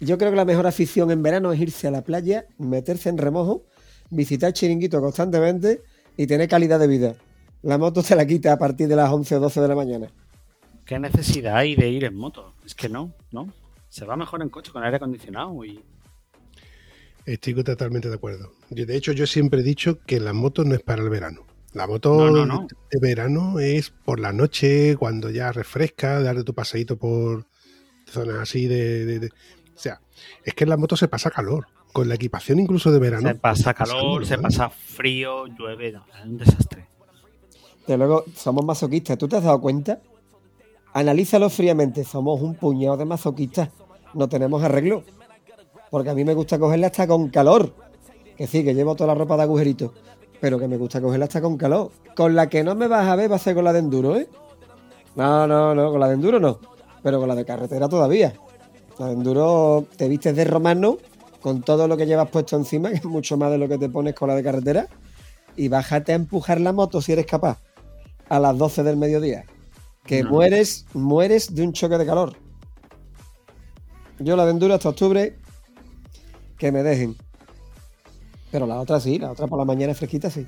yo 0.00 0.18
creo 0.18 0.30
que 0.30 0.36
la 0.36 0.44
mejor 0.44 0.66
afición 0.66 1.10
en 1.10 1.22
verano 1.22 1.52
es 1.52 1.60
irse 1.60 1.86
a 1.86 1.90
la 1.90 2.02
playa, 2.02 2.46
meterse 2.58 3.08
en 3.08 3.18
remojo, 3.18 3.64
visitar 4.10 4.52
chiringuito 4.52 5.00
constantemente 5.00 5.82
y 6.16 6.26
tener 6.26 6.48
calidad 6.48 6.78
de 6.78 6.86
vida. 6.86 7.14
La 7.62 7.78
moto 7.78 8.02
te 8.02 8.14
la 8.14 8.26
quita 8.26 8.52
a 8.52 8.58
partir 8.58 8.88
de 8.88 8.96
las 8.96 9.10
11 9.10 9.36
o 9.36 9.40
12 9.40 9.60
de 9.60 9.68
la 9.68 9.74
mañana. 9.74 10.08
¿Qué 10.84 10.98
necesidad 10.98 11.56
hay 11.56 11.74
de 11.74 11.88
ir 11.88 12.04
en 12.04 12.14
moto? 12.14 12.54
Es 12.64 12.74
que 12.74 12.88
no, 12.88 13.12
¿no? 13.32 13.52
Se 13.88 14.04
va 14.04 14.16
mejor 14.16 14.42
en 14.42 14.48
coche 14.50 14.70
con 14.72 14.84
aire 14.84 14.96
acondicionado 14.98 15.64
y 15.64 15.82
Estoy 17.24 17.54
totalmente 17.64 18.08
de 18.08 18.14
acuerdo. 18.14 18.52
De 18.70 18.94
hecho, 18.96 19.10
yo 19.12 19.26
siempre 19.26 19.60
he 19.60 19.64
dicho 19.64 19.98
que 20.06 20.20
la 20.20 20.32
moto 20.32 20.62
no 20.64 20.74
es 20.76 20.82
para 20.82 21.02
el 21.02 21.10
verano. 21.10 21.44
La 21.72 21.86
moto 21.88 22.14
No, 22.16 22.30
no, 22.30 22.46
no. 22.46 22.66
de 22.90 22.98
verano 23.00 23.58
es 23.58 23.90
por 23.90 24.20
la 24.20 24.32
noche, 24.32 24.96
cuando 24.96 25.30
ya 25.30 25.50
refresca, 25.50 26.20
darte 26.22 26.44
tu 26.44 26.54
paseíto 26.54 26.96
por 26.96 27.46
zonas 28.06 28.36
así 28.38 28.66
de, 28.68 29.04
de- 29.04 29.18
de- 29.18 29.30
O 29.76 29.78
sea, 29.78 30.00
es 30.42 30.54
que 30.54 30.64
en 30.64 30.70
la 30.70 30.76
moto 30.76 30.96
se 30.96 31.06
pasa 31.06 31.30
calor. 31.30 31.66
Con 31.92 32.08
la 32.08 32.14
equipación 32.14 32.58
incluso 32.58 32.90
de 32.90 32.98
verano. 32.98 33.28
se 33.28 33.34
pasa 33.36 33.72
calor, 33.72 34.26
se 34.26 34.36
pasa 34.36 34.68
frío, 34.68 35.46
llueve, 35.46 35.92
no, 35.92 36.04
es 36.14 36.24
un 36.26 36.36
desastre. 36.36 36.86
De 37.86 37.96
luego, 37.96 38.24
somos 38.34 38.64
masoquistas. 38.64 39.16
¿Tú 39.16 39.28
te 39.28 39.36
has 39.36 39.44
dado 39.44 39.60
cuenta? 39.60 40.00
Analízalo 40.92 41.48
fríamente. 41.48 42.04
Somos 42.04 42.40
un 42.40 42.54
puñado 42.54 42.96
de 42.96 43.04
masoquistas. 43.04 43.70
No 44.12 44.28
tenemos 44.28 44.62
arreglo. 44.62 45.04
Porque 45.90 46.10
a 46.10 46.14
mí 46.14 46.24
me 46.24 46.34
gusta 46.34 46.58
cogerla 46.58 46.88
hasta 46.88 47.06
con 47.06 47.28
calor. 47.28 47.72
Que 48.36 48.46
sí, 48.46 48.64
que 48.64 48.74
llevo 48.74 48.96
toda 48.96 49.08
la 49.08 49.14
ropa 49.14 49.36
de 49.36 49.44
agujerito. 49.44 49.94
Pero 50.40 50.58
que 50.58 50.68
me 50.68 50.76
gusta 50.76 51.00
cogerla 51.00 51.26
hasta 51.26 51.40
con 51.40 51.56
calor. 51.56 51.92
Con 52.16 52.34
la 52.34 52.48
que 52.48 52.64
no 52.64 52.74
me 52.74 52.88
vas 52.88 53.06
a 53.08 53.16
ver 53.16 53.30
va 53.30 53.36
a 53.36 53.38
ser 53.38 53.54
con 53.54 53.64
la 53.64 53.72
de 53.72 53.78
enduro, 53.78 54.16
¿eh? 54.16 54.28
No, 55.14 55.46
no, 55.46 55.74
no, 55.74 55.90
con 55.92 56.00
la 56.00 56.08
de 56.08 56.14
enduro 56.14 56.40
no. 56.40 56.58
Pero 57.02 57.20
con 57.20 57.28
la 57.28 57.34
de 57.34 57.44
carretera 57.44 57.88
todavía. 57.88 58.34
La 58.98 59.10
enduro 59.10 59.86
te 59.96 60.08
vistes 60.08 60.34
de 60.34 60.44
romano 60.44 60.98
con 61.40 61.62
todo 61.62 61.86
lo 61.86 61.96
que 61.96 62.06
llevas 62.06 62.30
puesto 62.30 62.56
encima, 62.56 62.90
que 62.90 62.96
es 62.96 63.04
mucho 63.04 63.36
más 63.36 63.50
de 63.50 63.58
lo 63.58 63.68
que 63.68 63.78
te 63.78 63.88
pones 63.88 64.14
con 64.14 64.28
la 64.28 64.34
de 64.34 64.42
carretera. 64.42 64.88
Y 65.54 65.68
bájate 65.68 66.12
a 66.12 66.16
empujar 66.16 66.60
la 66.60 66.72
moto 66.72 67.00
si 67.00 67.12
eres 67.12 67.26
capaz 67.26 67.58
a 68.28 68.38
las 68.40 68.56
12 68.58 68.82
del 68.82 68.96
mediodía. 68.96 69.44
Que 70.04 70.22
No. 70.22 70.30
mueres, 70.30 70.86
mueres 70.92 71.54
de 71.54 71.62
un 71.62 71.72
choque 71.72 71.98
de 71.98 72.06
calor. 72.06 72.36
Yo 74.18 74.36
la 74.36 74.44
de 74.44 74.50
enduro 74.52 74.74
hasta 74.74 74.88
octubre, 74.88 75.36
que 76.58 76.72
me 76.72 76.82
dejen. 76.82 77.16
Pero 78.50 78.66
la 78.66 78.80
otra 78.80 79.00
sí, 79.00 79.18
la 79.18 79.32
otra 79.32 79.46
por 79.46 79.58
la 79.58 79.64
mañana 79.64 79.94
fresquita 79.94 80.30
sí. 80.30 80.46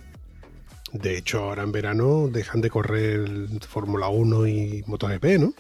De 0.93 1.19
hecho, 1.19 1.41
ahora 1.45 1.65
en 1.65 1.73
verano 1.73 2.29
dejan 2.29 2.63
de 2.63 2.71
correr 2.71 3.29
Fórmula 3.69 4.09
1 4.09 4.47
y 4.47 4.85
MotoGP, 4.87 5.25
¿no? 5.39 5.53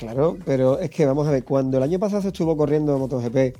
Claro, 0.00 0.38
pero 0.46 0.78
es 0.78 0.88
que 0.88 1.04
vamos 1.04 1.28
a 1.28 1.30
ver, 1.30 1.44
cuando 1.44 1.76
el 1.76 1.82
año 1.82 1.98
pasado 1.98 2.22
se 2.22 2.28
estuvo 2.28 2.56
corriendo 2.56 2.98
MotoGP 2.98 3.54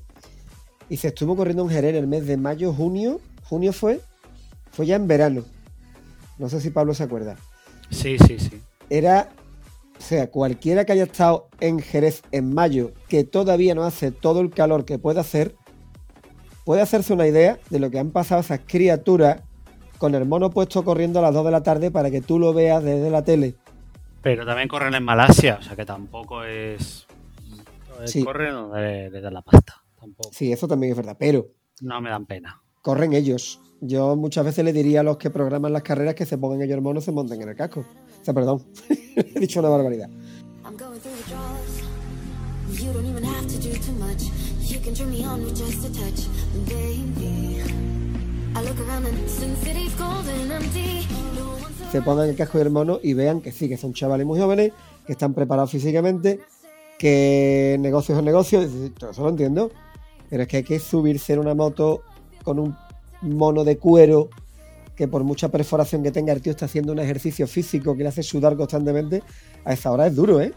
y 0.88 0.96
se 0.96 1.08
estuvo 1.08 1.36
corriendo 1.36 1.64
en 1.64 1.68
Jerez 1.68 1.90
en 1.90 1.96
el 1.96 2.06
mes 2.06 2.26
de 2.26 2.38
mayo, 2.38 2.72
junio, 2.72 3.20
junio 3.44 3.74
fue, 3.74 4.00
fue 4.72 4.86
ya 4.86 4.96
en 4.96 5.06
verano. 5.06 5.44
No 6.38 6.48
sé 6.48 6.62
si 6.62 6.70
Pablo 6.70 6.94
se 6.94 7.02
acuerda. 7.02 7.36
Sí, 7.90 8.16
sí, 8.26 8.38
sí. 8.38 8.58
era, 8.88 9.28
o 9.98 10.00
sea, 10.00 10.30
cualquiera 10.30 10.86
que 10.86 10.92
haya 10.92 11.04
estado 11.04 11.48
en 11.60 11.78
Jerez 11.78 12.22
en 12.32 12.54
mayo, 12.54 12.92
que 13.06 13.24
todavía 13.24 13.74
no 13.74 13.84
hace 13.84 14.10
todo 14.10 14.40
el 14.40 14.48
calor 14.48 14.86
que 14.86 14.98
puede 14.98 15.20
hacer, 15.20 15.54
puede 16.64 16.80
hacerse 16.80 17.12
una 17.12 17.28
idea 17.28 17.58
de 17.68 17.80
lo 17.80 17.90
que 17.90 17.98
han 17.98 18.12
pasado 18.12 18.40
esas 18.40 18.60
criaturas 18.66 19.42
con 19.98 20.14
el 20.14 20.24
mono 20.24 20.48
puesto 20.48 20.86
corriendo 20.86 21.18
a 21.18 21.22
las 21.22 21.34
2 21.34 21.44
de 21.44 21.50
la 21.50 21.62
tarde 21.62 21.90
para 21.90 22.10
que 22.10 22.22
tú 22.22 22.38
lo 22.38 22.54
veas 22.54 22.82
desde 22.82 23.10
la 23.10 23.24
tele. 23.24 23.56
Pero 24.22 24.44
también 24.44 24.68
corren 24.68 24.94
en 24.94 25.02
Malasia, 25.02 25.56
o 25.60 25.62
sea 25.62 25.76
que 25.76 25.84
tampoco 25.86 26.44
es. 26.44 27.06
Sí. 28.04 28.24
Corren 28.24 28.52
donde 28.52 29.10
le 29.10 29.20
dan 29.20 29.34
la 29.34 29.42
pasta. 29.42 29.82
Tampoco. 29.98 30.30
Sí, 30.32 30.52
eso 30.52 30.66
también 30.66 30.92
es 30.92 30.96
verdad, 30.96 31.16
pero 31.18 31.46
No 31.82 32.00
me 32.00 32.10
dan 32.10 32.26
pena. 32.26 32.60
corren 32.82 33.12
ellos. 33.12 33.60
Yo 33.82 34.14
muchas 34.16 34.44
veces 34.44 34.64
le 34.64 34.72
diría 34.74 35.00
a 35.00 35.02
los 35.02 35.16
que 35.16 35.30
programan 35.30 35.72
las 35.72 35.82
carreras 35.82 36.14
que 36.14 36.26
se 36.26 36.36
pongan 36.38 36.60
ellos 36.62 36.76
el 36.76 36.82
mono 36.82 37.00
y 37.00 37.02
se 37.02 37.12
monten 37.12 37.40
en 37.40 37.48
el 37.50 37.56
casco. 37.56 37.80
O 38.20 38.24
sea, 38.24 38.34
perdón, 38.34 38.62
he 39.16 39.40
dicho 39.40 39.60
una 39.60 39.68
barbaridad. 39.70 40.08
I'm 40.64 40.76
going 40.76 41.00
through 41.00 41.14
the 41.16 41.30
draws. 41.30 42.80
You 42.80 42.92
don't 42.92 43.06
even 43.06 43.24
have 43.24 43.46
to 43.46 43.58
do 43.58 43.72
too 43.72 43.92
much. 43.98 44.22
You 44.70 44.80
can 44.80 44.94
turn 44.94 45.10
me 45.10 45.24
on 45.24 45.42
with 45.44 45.56
just 45.56 45.84
a 45.84 45.92
touch, 45.92 46.26
baby. 46.68 47.89
Se 51.90 52.02
pongan 52.02 52.28
el 52.28 52.36
casco 52.36 52.58
y 52.58 52.60
el 52.60 52.70
mono 52.70 53.00
y 53.02 53.14
vean 53.14 53.40
que 53.40 53.50
sí, 53.50 53.68
que 53.68 53.76
son 53.76 53.92
chavales 53.92 54.24
muy 54.26 54.38
jóvenes, 54.38 54.72
que 55.06 55.12
están 55.12 55.34
preparados 55.34 55.72
físicamente, 55.72 56.40
que 56.98 57.76
negocio 57.80 58.16
es 58.16 58.22
negocio, 58.22 58.60
todo 58.96 59.10
eso 59.10 59.22
lo 59.22 59.30
entiendo, 59.30 59.72
pero 60.28 60.42
es 60.42 60.48
que 60.48 60.58
hay 60.58 60.62
que 60.62 60.78
subirse 60.78 61.32
en 61.32 61.40
una 61.40 61.54
moto 61.54 62.02
con 62.44 62.58
un 62.58 62.76
mono 63.22 63.64
de 63.64 63.76
cuero 63.76 64.28
que 64.94 65.08
por 65.08 65.24
mucha 65.24 65.48
perforación 65.48 66.02
que 66.02 66.12
tenga 66.12 66.32
el 66.32 66.42
tío 66.42 66.52
está 66.52 66.66
haciendo 66.66 66.92
un 66.92 67.00
ejercicio 67.00 67.46
físico 67.48 67.96
que 67.96 68.02
le 68.04 68.10
hace 68.10 68.22
sudar 68.22 68.56
constantemente, 68.56 69.22
a 69.64 69.72
esa 69.72 69.90
hora 69.90 70.06
es 70.06 70.14
duro, 70.14 70.40
¿eh? 70.40 70.52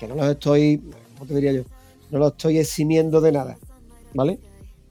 Que 0.00 0.08
no 0.08 0.16
los 0.16 0.26
estoy, 0.26 0.82
¿cómo 1.14 1.28
te 1.28 1.34
diría 1.34 1.52
yo? 1.52 1.62
No 2.10 2.18
los 2.18 2.32
estoy 2.32 2.58
eximiendo 2.58 3.20
de 3.20 3.32
nada, 3.32 3.56
¿vale? 4.14 4.40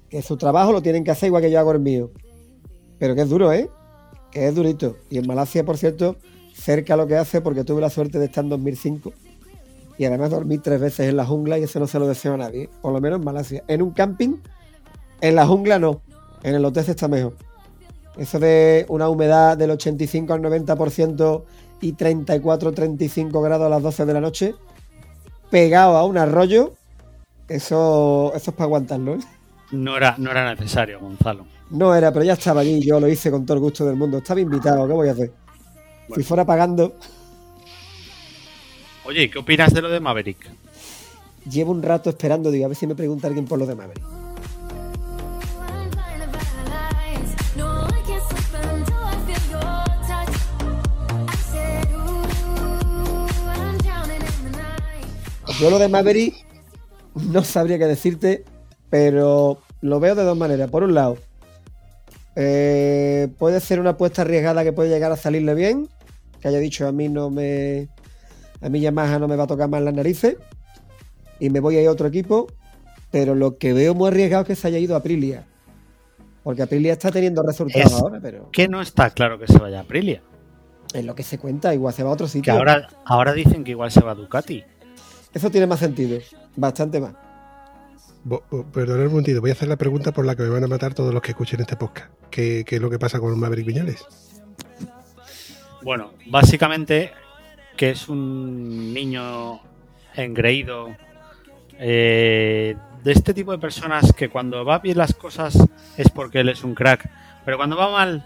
Que 0.09 0.21
su 0.21 0.37
trabajo 0.37 0.71
lo 0.71 0.81
tienen 0.81 1.03
que 1.03 1.11
hacer 1.11 1.27
igual 1.27 1.41
que 1.41 1.51
yo 1.51 1.59
hago 1.59 1.71
el 1.71 1.79
mío. 1.79 2.11
Pero 3.01 3.15
que 3.15 3.21
es 3.21 3.29
duro, 3.29 3.51
¿eh? 3.51 3.67
que 4.29 4.47
es 4.47 4.53
durito. 4.53 4.95
Y 5.09 5.17
en 5.17 5.25
Malasia, 5.25 5.65
por 5.65 5.75
cierto, 5.75 6.17
cerca 6.53 6.95
lo 6.95 7.07
que 7.07 7.15
hace 7.15 7.41
porque 7.41 7.63
tuve 7.63 7.81
la 7.81 7.89
suerte 7.89 8.19
de 8.19 8.25
estar 8.25 8.43
en 8.43 8.51
2005 8.51 9.11
y 9.97 10.05
además 10.05 10.29
dormí 10.29 10.59
tres 10.59 10.79
veces 10.79 11.09
en 11.09 11.17
la 11.17 11.25
jungla 11.25 11.57
y 11.57 11.63
eso 11.63 11.79
no 11.79 11.87
se 11.87 11.97
lo 11.97 12.07
deseo 12.07 12.35
a 12.35 12.37
nadie, 12.37 12.69
por 12.83 12.93
lo 12.93 13.01
menos 13.01 13.17
en 13.17 13.25
Malasia. 13.25 13.63
En 13.67 13.81
un 13.81 13.89
camping, 13.89 14.35
en 15.19 15.35
la 15.35 15.47
jungla 15.47 15.79
no, 15.79 16.03
en 16.43 16.53
el 16.53 16.63
hotel 16.63 16.85
está 16.87 17.07
mejor. 17.07 17.33
Eso 18.17 18.37
de 18.37 18.85
una 18.87 19.09
humedad 19.09 19.57
del 19.57 19.71
85 19.71 20.33
al 20.33 20.41
90% 20.41 21.43
y 21.81 21.93
34-35 21.93 23.43
grados 23.43 23.65
a 23.65 23.69
las 23.69 23.81
12 23.81 24.05
de 24.05 24.13
la 24.13 24.21
noche, 24.21 24.53
pegado 25.49 25.97
a 25.97 26.05
un 26.05 26.19
arroyo, 26.19 26.75
eso, 27.47 28.31
eso 28.35 28.51
es 28.51 28.55
para 28.55 28.65
aguantarlo. 28.65 29.15
¿eh? 29.15 29.19
No 29.71 29.97
era, 29.97 30.13
no 30.19 30.29
era 30.29 30.53
necesario, 30.53 30.99
Gonzalo. 30.99 31.47
No 31.71 31.95
era, 31.95 32.11
pero 32.11 32.25
ya 32.25 32.33
estaba 32.33 32.61
allí, 32.61 32.81
yo 32.81 32.99
lo 32.99 33.07
hice 33.07 33.31
con 33.31 33.45
todo 33.45 33.55
el 33.55 33.61
gusto 33.61 33.85
del 33.85 33.95
mundo. 33.95 34.17
Estaba 34.17 34.39
invitado, 34.41 34.87
¿qué 34.87 34.93
voy 34.93 35.07
a 35.09 35.13
hacer? 35.13 35.31
Si 36.13 36.23
fuera 36.23 36.45
pagando, 36.45 36.95
Oye, 39.05 39.23
¿y 39.23 39.29
¿qué 39.29 39.39
opinas 39.39 39.73
de 39.73 39.81
lo 39.81 39.89
de 39.89 39.99
Maverick? 39.99 40.51
llevo 41.49 41.71
un 41.71 41.81
rato 41.81 42.09
esperando, 42.11 42.51
digo, 42.51 42.65
a 42.65 42.67
ver 42.67 42.77
si 42.77 42.85
me 42.85 42.93
pregunta 42.93 43.27
alguien 43.27 43.45
por 43.45 43.57
lo 43.57 43.65
de 43.65 43.75
Maverick. 43.75 44.03
Yo 55.59 55.69
lo 55.69 55.79
de 55.79 55.89
Maverick 55.89 56.35
no 57.15 57.43
sabría 57.43 57.77
qué 57.77 57.85
decirte, 57.85 58.45
pero 58.89 59.59
lo 59.81 59.99
veo 59.99 60.15
de 60.15 60.23
dos 60.23 60.37
maneras. 60.37 60.69
Por 60.71 60.83
un 60.83 60.93
lado, 60.95 61.17
eh, 62.35 63.27
puede 63.37 63.59
ser 63.59 63.79
una 63.79 63.91
apuesta 63.91 64.21
arriesgada 64.21 64.63
que 64.63 64.73
puede 64.73 64.89
llegar 64.89 65.11
a 65.11 65.17
salirle 65.17 65.53
bien, 65.55 65.89
que 66.39 66.47
haya 66.47 66.59
dicho 66.59 66.87
a 66.87 66.91
mí 66.91 67.09
no 67.09 67.29
me, 67.29 67.89
a 68.61 68.69
mí 68.69 68.79
Yamaha 68.79 69.19
no 69.19 69.27
me 69.27 69.35
va 69.35 69.43
a 69.43 69.47
tocar 69.47 69.69
más 69.69 69.81
las 69.81 69.93
narices 69.93 70.37
y 71.39 71.49
me 71.49 71.59
voy 71.59 71.77
a 71.77 71.81
ir 71.81 71.87
a 71.87 71.91
otro 71.91 72.07
equipo, 72.07 72.47
pero 73.11 73.35
lo 73.35 73.57
que 73.57 73.73
veo 73.73 73.93
muy 73.93 74.07
arriesgado 74.07 74.43
es 74.43 74.47
que 74.47 74.55
se 74.55 74.67
haya 74.67 74.77
ido 74.79 74.95
a 74.95 74.99
Aprilia, 74.99 75.45
porque 76.43 76.61
Aprilia 76.63 76.93
está 76.93 77.11
teniendo 77.11 77.43
resultados 77.43 77.91
Es- 77.91 77.99
ahora, 78.01 78.19
pero 78.21 78.49
Que 78.51 78.67
no 78.67 78.81
está 78.81 79.09
claro 79.09 79.37
que 79.37 79.47
se 79.47 79.57
vaya 79.57 79.79
a 79.79 79.81
Aprilia. 79.81 80.21
es 80.93 81.03
lo 81.05 81.15
que 81.15 81.23
se 81.23 81.37
cuenta, 81.37 81.73
igual 81.73 81.93
se 81.93 82.03
va 82.03 82.09
a 82.09 82.13
otro 82.13 82.27
Que 82.27 82.31
sitio. 82.33 82.53
ahora, 82.53 82.87
ahora 83.05 83.33
dicen 83.33 83.63
que 83.63 83.71
igual 83.71 83.91
se 83.91 84.01
va 84.01 84.11
a 84.11 84.15
Ducati. 84.15 84.63
Eso 85.33 85.49
tiene 85.49 85.65
más 85.67 85.79
sentido, 85.79 86.19
bastante 86.55 86.99
más. 86.99 87.13
Bo- 88.23 88.43
bo- 88.51 88.63
Perdonad 88.65 89.05
un 89.07 89.11
momentito, 89.11 89.41
voy 89.41 89.49
a 89.49 89.53
hacer 89.53 89.67
la 89.67 89.77
pregunta 89.77 90.11
por 90.11 90.25
la 90.25 90.35
que 90.35 90.43
me 90.43 90.49
van 90.49 90.63
a 90.63 90.67
matar 90.67 90.93
todos 90.93 91.13
los 91.13 91.21
que 91.23 91.31
escuchen 91.31 91.59
este 91.61 91.75
podcast. 91.75 92.11
¿Qué, 92.29 92.63
qué 92.65 92.75
es 92.75 92.81
lo 92.81 92.89
que 92.89 92.99
pasa 92.99 93.19
con 93.19 93.37
Maverick 93.39 93.65
Viñales? 93.65 94.05
Bueno, 95.83 96.11
básicamente 96.27 97.11
que 97.75 97.89
es 97.91 98.07
un 98.09 98.93
niño 98.93 99.59
engreído 100.15 100.95
eh, 101.79 102.75
de 103.03 103.11
este 103.11 103.33
tipo 103.33 103.51
de 103.51 103.57
personas 103.57 104.13
que 104.13 104.29
cuando 104.29 104.63
va 104.63 104.77
bien 104.79 104.97
las 104.99 105.15
cosas 105.15 105.57
es 105.97 106.09
porque 106.09 106.41
él 106.41 106.49
es 106.49 106.63
un 106.63 106.75
crack, 106.75 107.09
pero 107.43 107.57
cuando 107.57 107.75
va 107.75 107.89
mal 107.89 108.23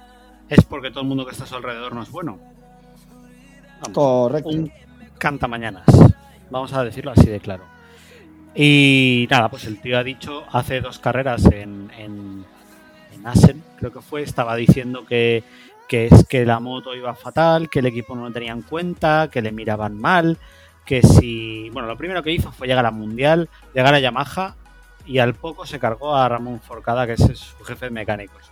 es 0.50 0.64
porque 0.66 0.90
todo 0.90 1.02
el 1.02 1.08
mundo 1.08 1.26
que 1.26 1.32
está 1.32 1.46
a 1.46 1.48
su 1.48 1.56
alrededor 1.56 1.94
no 1.96 2.04
es 2.04 2.12
bueno. 2.12 2.38
Vamos, 3.82 3.94
Correcto. 3.94 4.50
un 4.50 4.72
cantamañanas, 5.18 5.86
vamos 6.50 6.74
a 6.74 6.84
decirlo 6.84 7.12
así 7.12 7.28
de 7.28 7.40
claro. 7.40 7.64
Y 8.56 9.28
nada, 9.30 9.50
pues 9.50 9.66
el 9.66 9.82
tío 9.82 9.98
ha 9.98 10.04
dicho 10.04 10.46
hace 10.52 10.80
dos 10.82 11.00
carreras 11.00 11.46
en, 11.46 11.92
en, 11.98 12.46
en 13.14 13.28
Assen, 13.28 13.62
creo 13.78 13.92
que 13.92 14.02
fue, 14.02 14.22
estaba 14.22 14.56
diciendo 14.56 15.06
que, 15.06 15.44
que 15.90 16.06
es 16.08 16.26
que 16.26 16.46
la 16.46 16.60
moto 16.62 16.96
iba 16.96 17.14
fatal, 17.16 17.70
que 17.70 17.80
el 17.80 17.88
equipo 17.88 18.16
no 18.16 18.24
lo 18.24 18.32
tenía 18.32 18.54
en 18.54 18.62
cuenta, 18.62 19.30
que 19.30 19.42
le 19.42 19.52
miraban 19.52 20.00
mal, 20.00 20.38
que 20.86 21.02
si... 21.02 21.70
Bueno, 21.72 21.88
lo 21.88 21.98
primero 21.98 22.24
que 22.24 22.32
hizo 22.32 22.52
fue 22.52 22.68
llegar 22.68 22.86
a 22.86 22.92
Mundial, 22.92 23.50
llegar 23.74 23.94
a 23.94 24.00
Yamaha 24.00 24.56
y 25.06 25.18
al 25.20 25.34
poco 25.34 25.66
se 25.66 25.80
cargó 25.80 26.16
a 26.16 26.30
Ramón 26.30 26.62
Forcada, 26.62 27.06
que 27.06 27.14
es 27.14 27.22
su 27.22 27.64
jefe 27.66 27.86
de 27.86 27.92
mecánicos. 27.92 28.52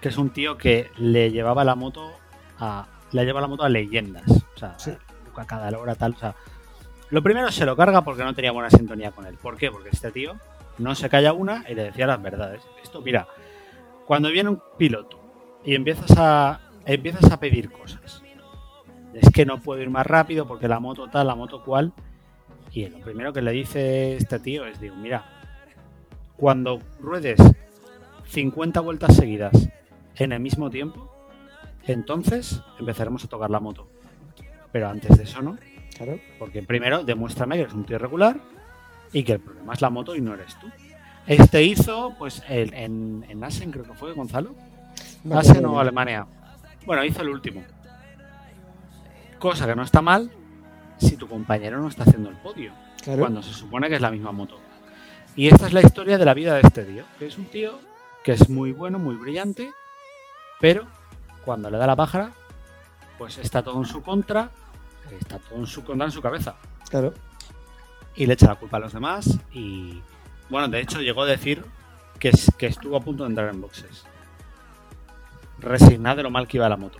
Que 0.00 0.08
es 0.08 0.18
un 0.18 0.30
tío 0.30 0.58
que 0.58 0.90
le 0.96 1.30
llevaba 1.30 1.64
la 1.64 1.74
moto 1.76 2.10
a... 2.58 2.86
Le 3.12 3.24
lleva 3.24 3.40
la 3.40 3.46
moto 3.46 3.62
a 3.62 3.68
leyendas. 3.68 4.28
O 4.28 4.58
sea, 4.58 4.74
Sí. 4.78 4.90
a 5.36 5.46
cada 5.46 5.76
hora 5.78 5.94
tal. 5.94 6.12
O 6.14 6.18
sea, 6.18 6.34
lo 7.10 7.22
primero 7.22 7.50
se 7.50 7.64
lo 7.64 7.76
carga 7.76 8.02
porque 8.02 8.24
no 8.24 8.34
tenía 8.34 8.52
buena 8.52 8.70
sintonía 8.70 9.10
con 9.10 9.26
él. 9.26 9.36
¿Por 9.36 9.56
qué? 9.56 9.70
Porque 9.70 9.90
este 9.90 10.10
tío 10.10 10.36
no 10.78 10.94
se 10.94 11.08
calla 11.08 11.32
una 11.32 11.64
y 11.68 11.74
le 11.74 11.84
decía 11.84 12.06
las 12.06 12.22
verdades. 12.22 12.62
Esto, 12.82 13.00
mira, 13.00 13.26
cuando 14.06 14.30
viene 14.30 14.50
un 14.50 14.62
piloto 14.76 15.18
y 15.64 15.74
empiezas 15.74 16.10
a 16.16 16.60
empiezas 16.94 17.30
a 17.30 17.38
pedir 17.38 17.70
cosas. 17.70 18.22
Es 19.14 19.30
que 19.30 19.44
no 19.44 19.60
puedo 19.60 19.82
ir 19.82 19.90
más 19.90 20.06
rápido 20.06 20.46
porque 20.46 20.68
la 20.68 20.80
moto 20.80 21.08
tal, 21.08 21.26
la 21.26 21.34
moto 21.34 21.62
cual. 21.62 21.92
Y 22.72 22.86
lo 22.88 22.98
primero 23.00 23.32
que 23.32 23.42
le 23.42 23.52
dice 23.52 24.16
este 24.16 24.38
tío 24.38 24.66
es, 24.66 24.80
digo, 24.80 24.96
mira, 24.96 25.24
cuando 26.36 26.80
ruedes 27.00 27.40
50 28.26 28.80
vueltas 28.80 29.16
seguidas 29.16 29.68
en 30.16 30.32
el 30.32 30.40
mismo 30.40 30.70
tiempo, 30.70 31.10
entonces 31.86 32.62
empezaremos 32.78 33.24
a 33.24 33.28
tocar 33.28 33.50
la 33.50 33.60
moto. 33.60 33.88
Pero 34.72 34.88
antes 34.88 35.16
de 35.16 35.24
eso 35.24 35.42
no, 35.42 35.58
Claro. 35.98 36.18
porque 36.38 36.62
primero 36.62 37.04
demuéstrame 37.04 37.56
que 37.56 37.62
eres 37.62 37.74
un 37.74 37.84
tío 37.84 37.98
regular 37.98 38.38
y 39.12 39.22
que 39.24 39.32
el 39.32 39.40
problema 39.40 39.74
es 39.74 39.80
la 39.82 39.90
moto 39.90 40.14
y 40.14 40.20
no 40.20 40.32
eres 40.34 40.56
tú. 40.60 40.68
Este 41.26 41.62
hizo, 41.62 42.14
pues, 42.18 42.42
el- 42.48 42.72
en, 42.72 43.24
en 43.28 43.44
Assen 43.44 43.70
creo 43.70 43.84
que 43.84 43.92
fue, 43.94 44.12
Gonzalo. 44.14 44.54
Acuerdo 45.30 45.72
o. 45.72 45.78
Alemania. 45.80 46.26
Bueno, 46.86 47.04
hizo 47.04 47.20
el 47.22 47.28
último. 47.28 47.62
Cosa 49.38 49.66
que 49.66 49.76
no 49.76 49.82
está 49.82 50.02
mal 50.02 50.30
si 50.98 51.16
tu 51.16 51.28
compañero 51.28 51.80
no 51.80 51.88
está 51.88 52.02
haciendo 52.04 52.28
el 52.30 52.36
podio, 52.36 52.72
Claro. 53.02 53.20
cuando 53.20 53.42
se 53.42 53.52
supone 53.52 53.88
que 53.88 53.94
es 53.96 54.00
la 54.00 54.10
misma 54.10 54.32
moto. 54.32 54.58
Y 55.36 55.46
esta 55.48 55.66
es 55.68 55.72
la 55.72 55.80
historia 55.82 56.18
de 56.18 56.24
la 56.24 56.34
vida 56.34 56.54
de 56.54 56.62
este 56.62 56.84
tío, 56.84 57.04
que 57.18 57.26
es 57.26 57.38
un 57.38 57.44
tío 57.44 57.78
que 58.24 58.32
es 58.32 58.48
muy 58.48 58.72
bueno, 58.72 58.98
muy 58.98 59.14
brillante, 59.14 59.70
pero 60.60 60.86
cuando 61.44 61.70
le 61.70 61.78
da 61.78 61.86
la 61.86 61.94
pájara, 61.94 62.30
pues 63.16 63.38
está 63.38 63.62
todo 63.62 63.78
en 63.78 63.84
su 63.86 64.02
contra, 64.02 64.50
está 65.16 65.38
todo 65.38 65.58
en 65.58 65.66
su 65.66 65.82
en 65.92 66.10
su 66.10 66.20
cabeza 66.22 66.56
Claro. 66.90 67.14
y 68.16 68.26
le 68.26 68.34
echa 68.34 68.46
la 68.48 68.54
culpa 68.56 68.76
a 68.76 68.80
los 68.80 68.92
demás 68.92 69.38
y 69.52 70.00
bueno, 70.50 70.68
de 70.68 70.80
hecho 70.80 71.00
llegó 71.00 71.22
a 71.22 71.26
decir 71.26 71.64
que, 72.18 72.30
es- 72.30 72.50
que 72.58 72.66
estuvo 72.66 72.96
a 72.96 73.00
punto 73.00 73.24
de 73.24 73.30
entrar 73.30 73.48
en 73.52 73.60
boxes. 73.60 74.04
Resignado 75.60 76.16
de 76.18 76.22
lo 76.24 76.30
mal 76.30 76.46
que 76.48 76.56
iba 76.56 76.68
la 76.68 76.76
moto. 76.76 76.98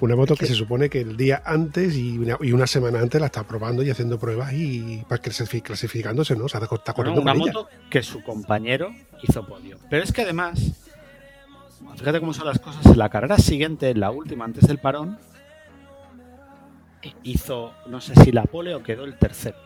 Una 0.00 0.16
moto 0.16 0.34
que 0.34 0.46
se 0.46 0.54
supone 0.54 0.90
que 0.90 1.00
el 1.00 1.16
día 1.16 1.42
antes 1.44 1.94
y 1.96 2.18
una, 2.18 2.36
y 2.40 2.50
una 2.52 2.66
semana 2.66 2.98
antes 3.00 3.20
la 3.20 3.26
está 3.26 3.44
probando 3.44 3.82
y 3.84 3.90
haciendo 3.90 4.18
pruebas 4.18 4.52
y 4.52 5.04
para 5.08 5.22
clasifi- 5.22 5.62
clasificándose, 5.62 6.34
¿no? 6.34 6.46
O 6.46 6.48
sea, 6.48 6.60
está 6.60 6.92
corriendo 6.92 7.20
una 7.22 7.32
con 7.32 7.42
ella. 7.42 7.52
moto 7.52 7.68
que 7.88 8.02
su 8.02 8.20
compañero 8.22 8.92
hizo 9.22 9.46
podio. 9.46 9.78
Pero 9.88 10.02
es 10.02 10.12
que 10.12 10.22
además, 10.22 10.60
fíjate 11.96 12.18
cómo 12.18 12.34
son 12.34 12.46
las 12.46 12.58
cosas, 12.58 12.84
en 12.86 12.98
la 12.98 13.08
carrera 13.10 13.38
siguiente, 13.38 13.90
en 13.90 14.00
la 14.00 14.10
última, 14.10 14.44
antes 14.44 14.66
del 14.66 14.78
parón, 14.78 15.18
hizo, 17.22 17.72
no 17.86 18.00
sé 18.00 18.14
si 18.24 18.32
la 18.32 18.44
pole 18.44 18.74
o 18.74 18.82
quedó 18.82 19.04
el 19.04 19.16
tercero. 19.18 19.56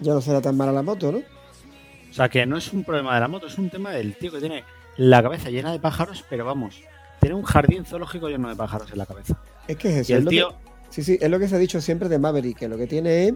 Ya 0.00 0.14
no 0.14 0.20
será 0.20 0.40
tan 0.40 0.56
mala 0.56 0.72
la 0.72 0.82
moto, 0.82 1.12
¿no? 1.12 1.18
O 1.18 2.12
sea 2.12 2.28
que 2.28 2.44
no 2.46 2.56
es 2.56 2.72
un 2.72 2.84
problema 2.84 3.14
de 3.14 3.20
la 3.20 3.28
moto, 3.28 3.46
es 3.46 3.58
un 3.58 3.70
tema 3.70 3.90
del 3.90 4.16
tío 4.16 4.32
que 4.32 4.40
tiene 4.40 4.64
la 4.96 5.22
cabeza 5.22 5.50
llena 5.50 5.70
de 5.72 5.78
pájaros, 5.78 6.24
pero 6.28 6.44
vamos, 6.44 6.80
tiene 7.20 7.36
un 7.36 7.42
jardín 7.42 7.84
zoológico 7.84 8.28
lleno 8.28 8.48
de 8.48 8.56
pájaros 8.56 8.90
en 8.90 8.98
la 8.98 9.06
cabeza. 9.06 9.38
Es 9.68 9.76
que 9.76 9.88
es 9.90 9.96
eso. 9.98 10.12
Y 10.12 10.16
el 10.16 10.26
tío, 10.26 10.48
que- 10.50 10.56
sí, 10.90 11.02
sí, 11.04 11.18
es 11.20 11.30
lo 11.30 11.38
que 11.38 11.48
se 11.48 11.54
ha 11.54 11.58
dicho 11.58 11.80
siempre 11.80 12.08
de 12.08 12.18
Maverick, 12.18 12.58
que 12.58 12.68
lo 12.68 12.76
que 12.76 12.86
tiene 12.86 13.28
es. 13.28 13.34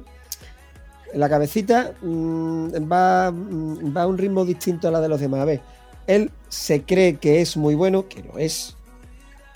La 1.14 1.28
cabecita 1.28 1.92
mm, 2.02 2.68
va, 2.90 3.30
mm, 3.30 3.96
va 3.96 4.02
a 4.02 4.07
un 4.09 4.18
ritmo 4.18 4.44
distinto 4.44 4.88
a 4.88 4.90
la 4.90 5.00
de 5.00 5.09
los 5.09 5.20
demás. 5.20 5.40
A 5.40 5.44
ver, 5.44 5.61
él 6.09 6.33
se 6.48 6.83
cree 6.83 7.16
que 7.18 7.40
es 7.40 7.57
muy 7.57 7.76
bueno, 7.76 8.09
que 8.09 8.22
lo 8.24 8.38
es. 8.38 8.76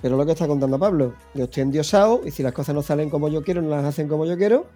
Pero 0.01 0.17
lo 0.17 0.25
que 0.25 0.33
está 0.33 0.47
contando 0.47 0.79
Pablo, 0.79 1.15
yo 1.35 1.45
estoy 1.45 1.63
endiosado 1.65 2.21
y 2.25 2.31
si 2.31 2.43
las 2.43 2.53
cosas 2.53 2.75
no 2.75 2.83
salen 2.83 3.11
como 3.11 3.29
yo 3.29 3.43
quiero, 3.43 3.63
no 3.63 3.71
las 3.71 3.85
hacen 3.85 4.09
como 4.09 4.27
yo 4.27 4.37
quiero, 4.37 4.67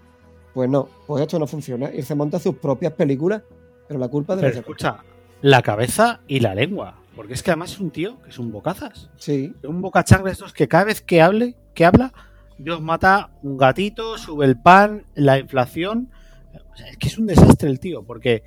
pues 0.52 0.68
no, 0.68 0.88
pues 1.06 1.22
esto 1.22 1.38
no 1.38 1.46
funciona. 1.46 1.90
Y 1.94 2.02
se 2.02 2.14
monta 2.14 2.38
sus 2.38 2.56
propias 2.56 2.92
películas, 2.92 3.42
pero 3.87 4.00
la 4.00 4.08
culpa 4.08 4.35
de 4.35 4.42
pero 4.42 4.58
escucha, 4.58 4.98
la 5.40 5.62
cabeza 5.62 6.20
y 6.26 6.40
la 6.40 6.54
lengua. 6.54 6.98
Porque 7.14 7.35
es 7.35 7.42
que 7.42 7.50
además 7.50 7.72
es 7.72 7.80
un 7.80 7.90
tío 7.90 8.20
que 8.22 8.30
es 8.30 8.38
un 8.38 8.50
bocazas. 8.50 9.11
Sí, 9.16 9.54
Un 9.64 9.80
bocachangre 9.80 10.30
de 10.30 10.32
estos 10.32 10.52
que 10.52 10.66
cada 10.66 10.85
vez 10.85 11.02
que 11.02 11.20
hable, 11.20 11.56
que 11.74 11.85
habla, 11.85 12.12
Dios 12.58 12.80
mata 12.80 13.30
un 13.42 13.56
gatito, 13.56 14.18
sube 14.18 14.46
el 14.46 14.58
pan, 14.61 15.06
la 15.14 15.38
inflación. 15.38 16.11
O 16.72 16.76
sea, 16.76 16.88
es 16.88 16.96
que 16.96 17.08
es 17.08 17.18
un 17.18 17.26
desastre 17.26 17.68
el 17.68 17.80
tío, 17.80 18.02
porque, 18.02 18.44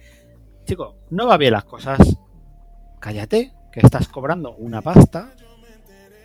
chico, 0.65 0.97
no 1.09 1.27
va 1.27 1.37
bien 1.37 1.53
las 1.53 1.65
cosas. 1.65 1.99
Cállate, 2.99 3.53
que 3.71 3.81
estás 3.81 4.07
cobrando 4.07 4.55
una 4.55 4.81
pasta. 4.81 5.31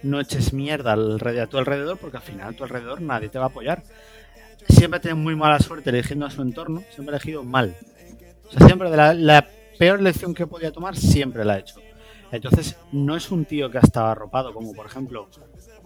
No 0.03 0.21
eches 0.21 0.53
mierda 0.53 0.93
alrededor, 0.93 1.43
a 1.43 1.47
tu 1.47 1.59
alrededor, 1.59 1.99
porque 1.99 2.17
al 2.17 2.23
final 2.23 2.49
a 2.49 2.57
tu 2.57 2.65
alrededor 2.65 3.01
nadie 3.01 3.29
te 3.29 3.39
va 3.39 3.47
a 3.47 3.49
apoyar. 3.49 3.83
Siempre 4.69 5.01
tienes 5.01 5.23
muy 5.23 5.37
mala 5.37 5.59
suerte 5.59 5.91
eligiendo 5.91 6.27
a 6.27 6.31
su 6.31 6.43
entorno, 6.43 6.83
siempre 6.95 7.15
ha 7.15 7.19
elegido 7.19 7.43
mal. 7.45 7.77
O 8.47 8.51
sea, 8.51 8.67
siempre 8.67 8.91
de 8.91 8.97
la, 8.97 9.15
la 9.15 9.47
peor 9.79 10.01
elección 10.01 10.35
que 10.35 10.47
podía 10.47 10.73
tomar, 10.73 10.97
siempre 10.97 11.45
la 11.45 11.55
ha 11.55 11.59
hecho. 11.59 11.81
Entonces, 12.33 12.77
no 12.93 13.17
es 13.17 13.31
un 13.31 13.45
tío 13.45 13.71
que 13.71 13.79
ha 13.79 13.83
estado 13.83 14.07
arropado, 14.07 14.53
como 14.55 14.73
por 14.73 14.87
ejemplo 14.87 15.29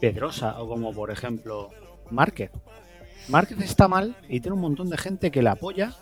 Pedrosa 0.00 0.60
o 0.60 0.68
como 0.68 0.92
por 0.92 1.10
ejemplo 1.10 1.70
Márquez. 2.10 2.50
Márquez 3.28 3.58
está 3.60 3.88
mal 3.88 4.16
y 4.28 4.40
tiene 4.40 4.54
un 4.54 4.60
montón 4.60 4.90
de 4.90 4.98
gente 4.98 5.30
que 5.30 5.42
le 5.42 5.48
apoya 5.48 5.94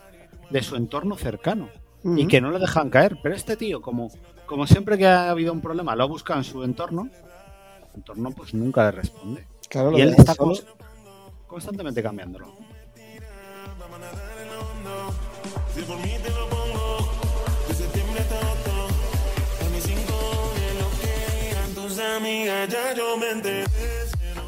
de 0.50 0.62
su 0.62 0.76
entorno 0.76 1.16
cercano. 1.16 1.68
y 2.04 2.26
que 2.26 2.40
no 2.40 2.50
lo 2.50 2.58
dejan 2.58 2.90
caer. 2.90 3.16
Pero 3.22 3.36
este 3.36 3.56
tío, 3.56 3.80
como, 3.80 4.10
como 4.46 4.66
siempre 4.66 4.98
que 4.98 5.06
ha 5.06 5.30
habido 5.30 5.52
un 5.52 5.60
problema, 5.60 5.94
lo 5.94 6.02
ha 6.02 6.06
buscado 6.06 6.40
en 6.40 6.44
su 6.44 6.64
entorno, 6.64 7.08
entorno 7.94 8.30
pues 8.30 8.54
nunca 8.54 8.84
le 8.84 8.92
responde. 8.92 9.46
Claro, 9.68 9.96
Y 9.96 10.00
él 10.00 10.14
está 10.16 10.34
solo. 10.34 10.54
constantemente 11.46 12.02
cambiándolo. 12.02 12.52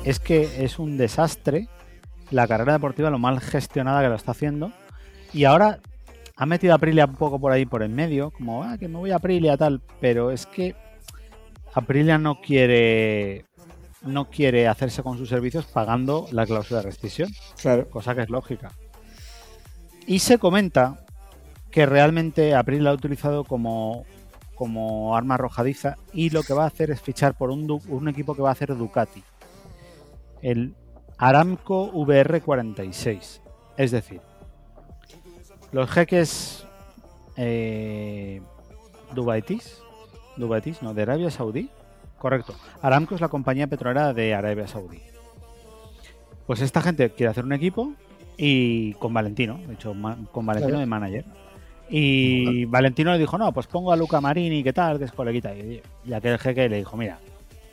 Es 0.05 0.21
que 0.21 0.65
es 0.65 0.79
un 0.79 0.97
desastre 0.99 1.69
la 2.31 2.47
carrera 2.47 2.75
deportiva, 2.75 3.11
lo 3.11 3.19
mal 3.19 3.41
gestionada 3.41 4.03
que 4.03 4.09
lo 4.09 4.15
está 4.15 4.33
haciendo. 4.33 4.73
Y 5.33 5.45
ahora 5.45 5.81
ha 6.37 6.47
metido 6.47 6.73
a 6.73 6.77
Aprilia 6.77 7.07
un 7.07 7.15
poco 7.15 7.39
por 7.39 7.53
ahí 7.53 7.65
por 7.65 7.83
en 7.83 7.95
medio, 7.95 8.31
como 8.31 8.63
ah, 8.65 8.77
que 8.79 8.89
me 8.89 8.99
voy 8.99 9.11
a 9.13 9.17
Aprilia 9.17 9.57
tal, 9.57 9.81
pero 10.01 10.31
es 10.31 10.47
que 10.47 10.75
Aprilia 11.75 12.19
no 12.19 12.41
quiere 12.41 13.45
no 14.03 14.27
quiere 14.29 14.69
hacerse 14.69 15.03
con 15.03 15.17
sus 15.17 15.31
servicios 15.31 15.65
pagando 15.65 16.27
la 16.31 16.45
cláusula 16.45 16.81
de 16.81 16.87
rescisión, 16.89 17.31
Claro. 17.61 17.89
cosa 17.89 18.15
que 18.15 18.21
es 18.23 18.29
lógica. 18.29 18.71
Y 20.07 20.19
se 20.19 20.37
comenta 20.39 21.07
que 21.71 21.87
realmente 21.87 22.55
Aprilia 22.55 22.83
lo 22.85 22.91
ha 22.91 22.95
utilizado 22.95 23.45
como, 23.45 24.05
como 24.55 25.17
arma 25.17 25.37
arrojadiza 25.37 25.97
y 26.13 26.29
lo 26.31 26.43
que 26.43 26.53
va 26.53 26.65
a 26.65 26.67
hacer 26.67 26.91
es 26.91 27.01
fichar 27.01 27.35
por 27.35 27.51
un, 27.51 27.81
un 27.89 28.09
equipo 28.09 28.35
que 28.35 28.43
va 28.43 28.51
a 28.51 28.53
hacer 28.53 28.77
Ducati, 28.77 29.25
el 30.43 30.75
Aramco 31.17 31.91
VR46. 31.93 33.41
Es 33.79 33.91
decir, 33.91 34.21
los 35.73 35.91
jeques 35.91 36.67
eh, 37.37 38.43
Dubaitis, 39.15 39.79
Dubaitis, 40.37 40.83
no, 40.83 40.95
de 40.95 41.03
Arabia 41.03 41.31
Saudí, 41.31 41.71
correcto. 42.19 42.55
Aramco 42.83 43.15
es 43.15 43.21
la 43.21 43.29
compañía 43.29 43.67
petrolera 43.67 44.13
de 44.13 44.35
Arabia 44.35 44.67
Saudí. 44.67 45.01
Pues 46.47 46.61
esta 46.61 46.83
gente 46.83 47.11
quiere 47.11 47.31
hacer 47.31 47.45
un 47.45 47.53
equipo 47.53 47.93
y 48.37 48.95
con 48.95 49.15
Valentino, 49.15 49.59
de 49.67 49.75
hecho, 49.75 49.95
con 50.33 50.47
Valentino 50.47 50.79
de 50.79 50.87
manager. 50.87 51.25
Y 51.89 52.65
Valentino 52.65 53.13
le 53.13 53.19
dijo, 53.19 53.39
no, 53.39 53.53
pues 53.53 53.67
pongo 53.67 53.93
a 53.93 53.97
Luca 53.97 54.21
Marini, 54.21 54.63
¿qué 54.63 54.73
tal? 54.73 54.99
Que 54.99 55.05
es 55.05 55.13
coleguita. 55.13 55.55
Y, 55.55 55.83
y 56.05 56.13
aquel 56.13 56.39
jeque 56.39 56.69
le 56.69 56.79
dijo, 56.79 56.97
mira, 56.97 57.19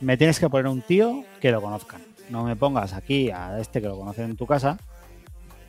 me 0.00 0.16
tienes 0.16 0.38
que 0.38 0.48
poner 0.48 0.66
un 0.66 0.82
tío 0.82 1.24
que 1.40 1.50
lo 1.50 1.60
conozcan. 1.62 2.02
No 2.30 2.44
me 2.44 2.56
pongas 2.56 2.92
aquí 2.92 3.30
a 3.30 3.58
este 3.58 3.80
que 3.80 3.88
lo 3.88 3.98
conoce 3.98 4.22
en 4.22 4.36
tu 4.36 4.46
casa, 4.46 4.78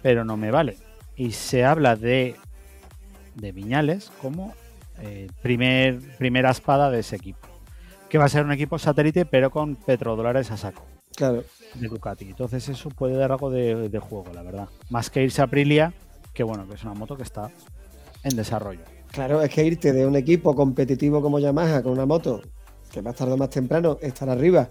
pero 0.01 0.25
no 0.25 0.37
me 0.37 0.51
vale. 0.51 0.77
Y 1.15 1.31
se 1.31 1.65
habla 1.65 1.95
de, 1.95 2.35
de 3.35 3.51
Viñales 3.51 4.11
como 4.21 4.53
eh, 4.99 5.27
primer, 5.41 5.99
primera 6.17 6.51
espada 6.51 6.89
de 6.91 6.99
ese 6.99 7.15
equipo. 7.15 7.47
Que 8.09 8.17
va 8.17 8.25
a 8.25 8.29
ser 8.29 8.45
un 8.45 8.51
equipo 8.51 8.77
satélite, 8.77 9.25
pero 9.25 9.49
con 9.49 9.75
petrodólares 9.75 10.51
a 10.51 10.57
saco 10.57 10.83
Claro. 11.15 11.43
de 11.75 11.87
Ducati. 11.87 12.25
Entonces 12.25 12.67
eso 12.69 12.89
puede 12.89 13.15
dar 13.15 13.31
algo 13.31 13.49
de, 13.49 13.89
de 13.89 13.99
juego, 13.99 14.31
la 14.33 14.43
verdad. 14.43 14.67
Más 14.89 15.09
que 15.09 15.23
irse 15.23 15.41
a 15.41 15.45
Aprilia, 15.45 15.93
que 16.33 16.43
bueno, 16.43 16.67
que 16.67 16.75
es 16.75 16.83
una 16.83 16.93
moto 16.93 17.15
que 17.17 17.23
está 17.23 17.49
en 18.23 18.35
desarrollo. 18.35 18.81
Claro, 19.11 19.41
es 19.41 19.49
que 19.51 19.63
irte 19.63 19.93
de 19.93 20.05
un 20.07 20.15
equipo 20.15 20.55
competitivo 20.55 21.21
como 21.21 21.39
Yamaha 21.39 21.83
con 21.83 21.91
una 21.91 22.05
moto 22.05 22.41
que 22.91 23.01
más 23.01 23.15
tarde 23.15 23.33
o 23.33 23.37
más 23.37 23.49
temprano 23.49 23.97
estará 24.01 24.33
arriba 24.33 24.69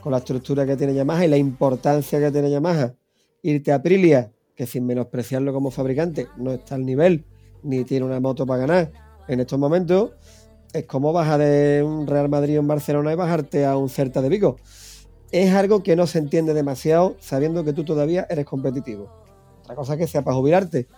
con 0.00 0.12
la 0.12 0.18
estructura 0.18 0.64
que 0.66 0.76
tiene 0.76 0.94
Yamaha 0.94 1.26
y 1.26 1.28
la 1.28 1.36
importancia 1.36 2.18
que 2.18 2.30
tiene 2.30 2.50
Yamaha, 2.50 2.94
irte 3.42 3.72
a 3.72 3.76
Aprilia, 3.76 4.30
que 4.56 4.66
sin 4.66 4.86
menospreciarlo 4.86 5.52
como 5.52 5.70
fabricante, 5.70 6.26
no 6.38 6.52
está 6.52 6.74
al 6.74 6.84
nivel 6.86 7.24
ni 7.62 7.84
tiene 7.84 8.06
una 8.06 8.18
moto 8.20 8.46
para 8.46 8.66
ganar 8.66 8.92
en 9.30 9.40
estos 9.40 9.58
momentos, 9.58 10.10
es 10.72 10.86
como 10.86 11.12
bajar 11.12 11.40
de 11.40 11.82
un 11.84 12.06
Real 12.06 12.28
Madrid 12.28 12.56
en 12.56 12.66
Barcelona 12.66 13.12
y 13.12 13.16
bajarte 13.16 13.64
a 13.64 13.76
un 13.76 13.88
Celta 13.88 14.20
de 14.22 14.28
Vigo. 14.28 14.56
Es 15.30 15.54
algo 15.54 15.82
que 15.82 15.94
no 15.94 16.06
se 16.06 16.18
entiende 16.18 16.52
demasiado 16.54 17.16
sabiendo 17.20 17.64
que 17.64 17.72
tú 17.72 17.84
todavía 17.84 18.26
eres 18.28 18.44
competitivo. 18.44 19.10
Otra 19.62 19.76
cosa 19.76 19.96
que 19.96 20.08
sea 20.08 20.22
para 20.22 20.36
jubilarte. 20.36 20.88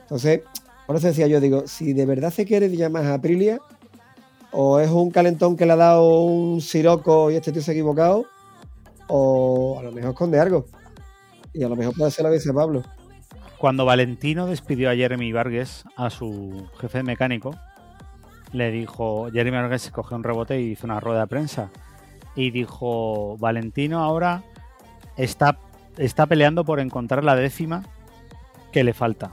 Entonces, 0.00 0.42
por 0.86 0.96
eso 0.96 1.06
decía 1.06 1.26
yo, 1.26 1.40
digo, 1.40 1.66
si 1.66 1.94
de 1.94 2.04
verdad 2.04 2.30
se 2.30 2.44
quiere 2.44 2.74
Yamaha 2.74 3.14
Aprilia, 3.14 3.60
o 4.52 4.80
es 4.80 4.90
un 4.90 5.10
calentón 5.10 5.56
que 5.56 5.66
le 5.66 5.72
ha 5.72 5.76
dado 5.76 6.24
un 6.24 6.60
siroco 6.60 7.30
y 7.30 7.36
este 7.36 7.52
tío 7.52 7.62
se 7.62 7.70
ha 7.70 7.74
equivocado, 7.74 8.26
o 9.08 9.78
a 9.78 9.82
lo 9.82 9.92
mejor 9.92 10.10
esconde 10.10 10.38
algo. 10.38 10.66
Y 11.54 11.62
a 11.62 11.68
lo 11.68 11.76
mejor 11.76 11.94
puede 11.96 12.10
ser 12.10 12.26
que 12.26 12.32
dice 12.32 12.52
Pablo. 12.52 12.82
Cuando 13.58 13.84
Valentino 13.84 14.46
despidió 14.46 14.90
a 14.90 14.94
Jeremy 14.94 15.32
Vargas, 15.32 15.84
a 15.96 16.10
su 16.10 16.68
jefe 16.78 17.02
mecánico, 17.02 17.50
le 18.52 18.70
dijo, 18.70 19.30
Jeremy 19.30 19.78
se 19.78 19.90
cogió 19.90 20.16
un 20.16 20.24
rebote 20.24 20.60
y 20.60 20.72
hizo 20.72 20.86
una 20.86 21.00
rueda 21.00 21.20
de 21.20 21.26
prensa. 21.26 21.70
Y 22.34 22.50
dijo, 22.50 23.36
Valentino 23.38 24.00
ahora 24.00 24.42
está, 25.16 25.58
está 25.96 26.26
peleando 26.26 26.64
por 26.64 26.80
encontrar 26.80 27.24
la 27.24 27.36
décima 27.36 27.84
que 28.72 28.84
le 28.84 28.94
falta. 28.94 29.32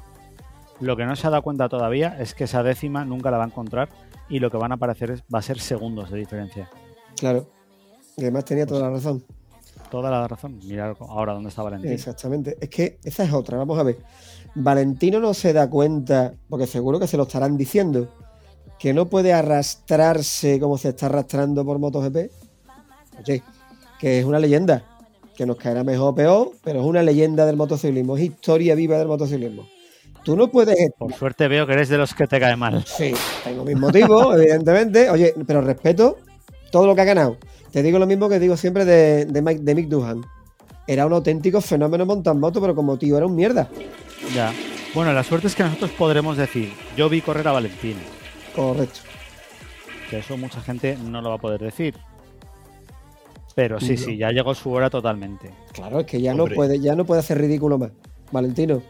Lo 0.80 0.98
que 0.98 1.06
no 1.06 1.16
se 1.16 1.28
ha 1.28 1.30
dado 1.30 1.44
cuenta 1.44 1.70
todavía 1.70 2.18
es 2.20 2.34
que 2.34 2.46
esa 2.46 2.64
décima 2.64 3.06
nunca 3.06 3.32
la 3.32 3.38
va 3.38 3.44
a 3.44 3.48
encontrar 3.48 3.90
y 4.28 4.40
lo 4.40 4.50
que 4.52 4.58
van 4.58 4.72
a 4.72 4.76
aparecer 4.76 5.12
es, 5.12 5.24
va 5.34 5.40
a 5.40 5.44
ser 5.44 5.60
segundos 5.60 6.10
de 6.12 6.18
diferencia. 6.18 6.70
Claro. 7.18 7.48
Y 8.18 8.24
además 8.24 8.46
tenía 8.46 8.66
toda 8.66 8.82
la 8.82 8.90
razón. 8.90 9.24
Toda 9.90 10.10
la 10.10 10.28
razón. 10.28 10.60
Mira 10.66 10.94
ahora 11.00 11.34
dónde 11.34 11.50
está 11.50 11.62
Valentino. 11.62 11.94
Exactamente. 11.94 12.58
Es 12.60 12.70
que 12.70 12.98
esa 13.04 13.24
es 13.24 13.32
otra. 13.32 13.58
Vamos 13.58 13.78
a 13.78 13.84
ver. 13.84 13.98
Valentino 14.56 15.20
no 15.20 15.34
se 15.34 15.54
da 15.54 15.70
cuenta, 15.70 16.34
porque 16.50 16.66
seguro 16.66 17.00
que 17.00 17.08
se 17.08 17.18
lo 17.18 17.24
estarán 17.24 17.58
diciendo, 17.58 18.15
que 18.80 18.94
no 18.94 19.06
puede 19.08 19.34
arrastrarse 19.34 20.60
como 20.60 20.78
se 20.78 20.90
está 20.90 21.08
arrastrando 21.08 21.66
por 21.66 21.80
MotoGP. 21.80 22.32
Oye, 23.20 23.44
que 24.00 24.20
es 24.20 24.26
una 24.26 24.40
leyenda. 24.40 24.84
Que 25.36 25.46
nos 25.46 25.58
caerá 25.58 25.84
mejor 25.84 26.10
o 26.14 26.16
peor, 26.16 26.52
pero 26.64 26.80
es 26.80 26.86
una 26.86 27.04
leyenda 27.04 27.46
del 27.46 27.58
motociclismo. 27.58 28.16
Es 28.16 28.24
historia 28.24 28.74
viva 28.74 28.98
del 28.98 29.08
motociclismo. 29.08 29.68
Tú 30.24 30.36
no 30.38 30.50
puedes 30.50 30.78
Por 30.98 31.14
suerte 31.14 31.48
veo 31.50 31.68
que 31.68 31.74
eres 31.74 31.90
de 31.90 31.98
los 31.98 32.14
que 32.14 32.26
te 32.26 32.40
cae 32.40 32.56
mal. 32.56 32.84
Sí, 32.86 33.14
tengo 33.44 33.64
mis 33.66 33.78
motivos, 33.78 34.34
evidentemente. 34.40 35.10
Oye, 35.10 35.34
pero 35.46 35.62
respeto 35.62 36.18
todo 36.72 36.86
lo 36.88 36.96
que 36.96 37.02
ha 37.02 37.06
ganado. 37.06 37.38
Te 37.72 37.84
digo 37.84 38.00
lo 38.00 38.08
mismo 38.08 38.30
que 38.30 38.40
digo 38.40 38.56
siempre 38.56 38.86
de, 38.86 39.26
de, 39.26 39.42
Mike- 39.42 39.62
de 39.62 39.76
Mick 39.76 39.88
Duhan. 39.90 40.22
Era 40.88 41.06
un 41.06 41.14
auténtico 41.14 41.60
fenómeno 41.62 42.06
montar 42.06 42.36
moto, 42.36 42.62
pero 42.62 42.74
como 42.74 42.98
tío 42.98 43.18
era 43.18 43.26
un 43.26 43.36
mierda. 43.36 43.68
Ya. 44.34 44.54
Bueno, 44.94 45.12
la 45.12 45.24
suerte 45.24 45.48
es 45.48 45.56
que 45.56 45.64
nosotros 45.64 45.92
podremos 45.92 46.38
decir, 46.38 46.72
yo 46.96 47.10
vi 47.10 47.22
correr 47.22 47.48
a 47.50 47.52
Valentino. 47.52 48.00
Correcto. 48.56 49.00
Que 50.10 50.20
eso 50.20 50.38
mucha 50.38 50.62
gente 50.62 50.98
no 51.04 51.22
lo 51.22 51.30
va 51.30 51.36
a 51.36 51.40
poder 51.40 51.62
decir. 51.62 51.96
Pero 53.56 53.80
sí, 53.80 53.92
No. 53.92 53.98
sí, 53.98 54.18
ya 54.18 54.32
llegó 54.32 54.54
su 54.54 54.72
hora 54.72 54.90
totalmente. 54.90 55.50
Claro, 55.72 56.02
es 56.02 56.06
que 56.06 56.22
ya 56.22 56.32
Hombre. 56.34 56.50
no 56.50 56.56
puede, 56.56 56.80
ya 56.80 56.96
no 56.96 57.06
puede 57.06 57.20
hacer 57.22 57.38
ridículo 57.40 57.78
más. 57.78 57.92
Valentino, 58.32 58.82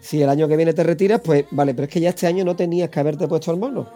si 0.00 0.22
el 0.22 0.28
año 0.28 0.48
que 0.48 0.56
viene 0.56 0.72
te 0.72 0.82
retiras, 0.82 1.20
pues 1.24 1.44
vale, 1.50 1.72
pero 1.74 1.84
es 1.86 1.90
que 1.92 2.00
ya 2.00 2.08
este 2.10 2.26
año 2.26 2.44
no 2.44 2.56
tenías 2.56 2.90
que 2.90 2.98
haberte 3.00 3.28
puesto 3.28 3.50
al 3.50 3.58
mono. 3.58 3.88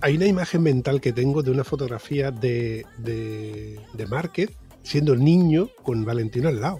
Hay 0.00 0.16
una 0.16 0.26
imagen 0.26 0.62
mental 0.62 1.00
que 1.00 1.12
tengo 1.12 1.42
de 1.42 1.50
una 1.50 1.64
fotografía 1.64 2.30
de, 2.30 2.86
de, 2.98 3.80
de 3.92 4.06
Márquez 4.06 4.50
siendo 4.82 5.16
niño 5.16 5.68
con 5.82 6.04
Valentino 6.04 6.48
al 6.48 6.60
lado. 6.60 6.78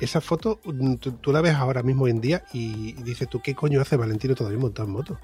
Esa 0.00 0.20
foto 0.20 0.60
mm, 0.64 0.94
tú, 0.94 1.12
tú 1.12 1.32
la 1.32 1.40
ves 1.40 1.54
ahora 1.54 1.82
mismo 1.82 2.04
hoy 2.04 2.10
en 2.12 2.20
día 2.20 2.44
y, 2.52 2.90
y 2.98 3.02
dices 3.02 3.28
tú, 3.28 3.40
¿qué 3.40 3.54
coño 3.54 3.80
hace 3.80 3.96
Valentino 3.96 4.34
todavía 4.34 4.58
montado 4.58 4.86
en 4.88 4.92
moto? 4.94 5.18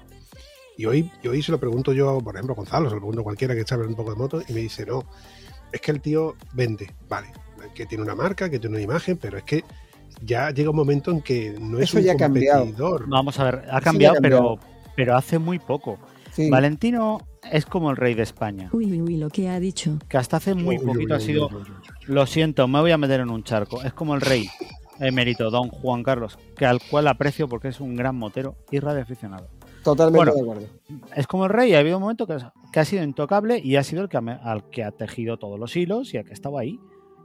Y 0.77 0.85
hoy, 0.85 1.11
y 1.21 1.27
hoy 1.27 1.41
se 1.43 1.51
lo 1.51 1.59
pregunto 1.59 1.91
yo, 1.91 2.19
por 2.19 2.35
ejemplo, 2.35 2.53
a 2.53 2.55
Gonzalo, 2.55 2.87
se 2.89 2.95
lo 2.95 3.01
pregunto 3.01 3.21
a 3.21 3.23
cualquiera 3.25 3.53
que 3.55 3.65
sabe 3.65 3.85
un 3.85 3.95
poco 3.95 4.11
de 4.11 4.15
moto 4.17 4.41
y 4.47 4.53
me 4.53 4.61
dice, 4.61 4.85
no, 4.85 5.03
es 5.73 5.81
que 5.81 5.91
el 5.91 5.99
tío 6.01 6.35
vende, 6.53 6.89
vale, 7.09 7.27
que 7.75 7.85
tiene 7.85 8.03
una 8.03 8.15
marca, 8.15 8.49
que 8.49 8.59
tiene 8.59 8.75
una 8.77 8.83
imagen, 8.83 9.17
pero 9.17 9.37
es 9.37 9.43
que 9.43 9.63
ya 10.21 10.51
llega 10.51 10.69
un 10.69 10.77
momento 10.77 11.11
en 11.11 11.21
que 11.21 11.55
no 11.59 11.79
es 11.79 11.89
Eso 11.89 11.97
un 11.97 12.03
ya 12.05 12.13
ha 12.13 12.15
cambiado. 12.17 12.61
competidor. 12.61 13.09
Vamos 13.09 13.37
a 13.39 13.43
ver, 13.43 13.65
ha 13.69 13.77
ya 13.77 13.77
ha 13.77 13.81
cambiado, 13.81 14.13
cambiado. 14.15 14.57
pero, 14.57 14.59
pero 14.95 15.17
hace 15.17 15.37
muy 15.37 15.59
poco. 15.59 15.99
Sí, 16.43 16.49
Valentino 16.49 17.19
es 17.51 17.65
como 17.65 17.91
el 17.91 17.97
rey 17.97 18.13
de 18.13 18.23
España, 18.23 18.69
Uy, 18.71 18.85
uy, 18.91 19.01
uy, 19.01 19.17
lo 19.17 19.29
que 19.29 19.49
ha 19.49 19.59
dicho. 19.59 19.97
que 20.07 20.17
hasta 20.17 20.37
hace 20.37 20.53
muy 20.55 20.77
Uy, 20.77 20.81
uy, 20.83 20.93
poquito 20.93 21.13
uy, 21.13 21.17
ha 21.17 21.19
sido, 21.19 21.47
uy, 21.47 21.55
uy, 21.55 21.61
uy, 21.63 21.69
uy. 21.69 22.13
lo 22.13 22.25
siento, 22.25 22.67
me 22.67 22.79
voy 22.79 22.91
a 22.91 22.97
meter 22.97 23.19
en 23.19 23.29
un 23.29 23.43
charco. 23.43 23.81
Es 23.83 23.93
como 23.93 24.15
el 24.15 24.21
rey 24.21 24.47
emérito, 24.99 25.49
don 25.49 25.69
Juan 25.69 26.03
Carlos, 26.03 26.37
que 26.55 26.65
al 26.65 26.79
cual 26.89 27.07
aprecio 27.07 27.47
porque 27.47 27.69
es 27.69 27.79
un 27.79 27.95
gran 27.95 28.15
motero 28.15 28.55
y 28.71 28.79
radioaficionado. 28.79 29.47
totalmente 29.83 30.17
bueno. 30.31 30.33
de 30.33 30.41
acuerdo. 30.65 31.07
es 31.15 31.27
como 31.27 31.45
el 31.45 31.49
rey, 31.51 31.73
ha 31.73 31.79
habido 31.79 31.97
un 31.97 32.03
momento 32.03 32.27
que, 32.27 32.37
que 32.71 32.79
ha 32.79 32.85
sido 32.85 33.03
intocable 33.03 33.59
y 33.63 33.75
ha 33.77 33.83
sido 33.83 34.01
el 34.03 34.09
que 34.09 34.17
ha 34.17 34.19
al 34.43 34.69
que 34.69 34.83
ha 34.83 34.91
tejido 34.91 35.37
todos 35.37 35.59
los 35.59 35.75
hilos 35.75 36.13
y 36.13 36.17
al 36.17 36.25
que 36.25 36.33
estaba 36.33 36.61
ahí, 36.61 36.79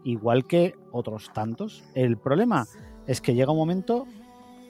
igual 0.05 0.47
que 0.47 0.75
otros 0.93 1.33
tantos. 1.33 1.83
El 1.95 2.17
problema 2.17 2.67
es 3.07 3.21
que 3.21 3.35
llega 3.35 3.51
un 3.53 3.59
momento, 3.59 4.07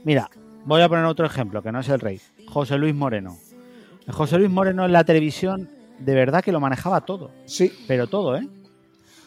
mira, 0.04 0.30
voy 0.64 0.80
a 0.82 0.88
poner 0.88 1.04
otro 1.04 1.26
ejemplo, 1.26 1.62
que 1.62 1.72
no 1.72 1.80
es 1.80 1.88
el 1.88 2.00
rey, 2.00 2.20
José 2.48 2.78
Luis 2.78 2.94
Moreno. 2.94 3.36
José 4.08 4.38
Luis 4.38 4.50
Moreno 4.50 4.84
en 4.84 4.92
la 4.92 5.04
televisión 5.04 5.70
de 5.98 6.14
verdad 6.14 6.42
que 6.42 6.52
lo 6.52 6.60
manejaba 6.60 7.02
todo, 7.02 7.30
Sí, 7.44 7.72
pero 7.86 8.06
todo, 8.06 8.36
¿eh? 8.36 8.48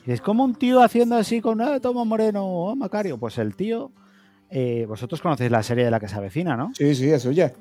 Es 0.05 0.21
como 0.21 0.45
un 0.45 0.55
tío 0.55 0.81
haciendo 0.81 1.17
así 1.17 1.41
con, 1.41 1.59
ah, 1.61 1.79
toma 1.81 2.05
Moreno, 2.05 2.45
oh, 2.45 2.75
Macario. 2.75 3.17
Pues 3.17 3.37
el 3.37 3.55
tío, 3.55 3.91
eh, 4.49 4.85
vosotros 4.87 5.21
conocéis 5.21 5.51
la 5.51 5.63
serie 5.63 5.83
de 5.83 5.91
la 5.91 5.99
que 5.99 6.07
se 6.07 6.15
avecina, 6.15 6.55
¿no? 6.55 6.71
sí, 6.73 6.95
sí, 6.95 7.09
es 7.09 7.21
suya. 7.23 7.53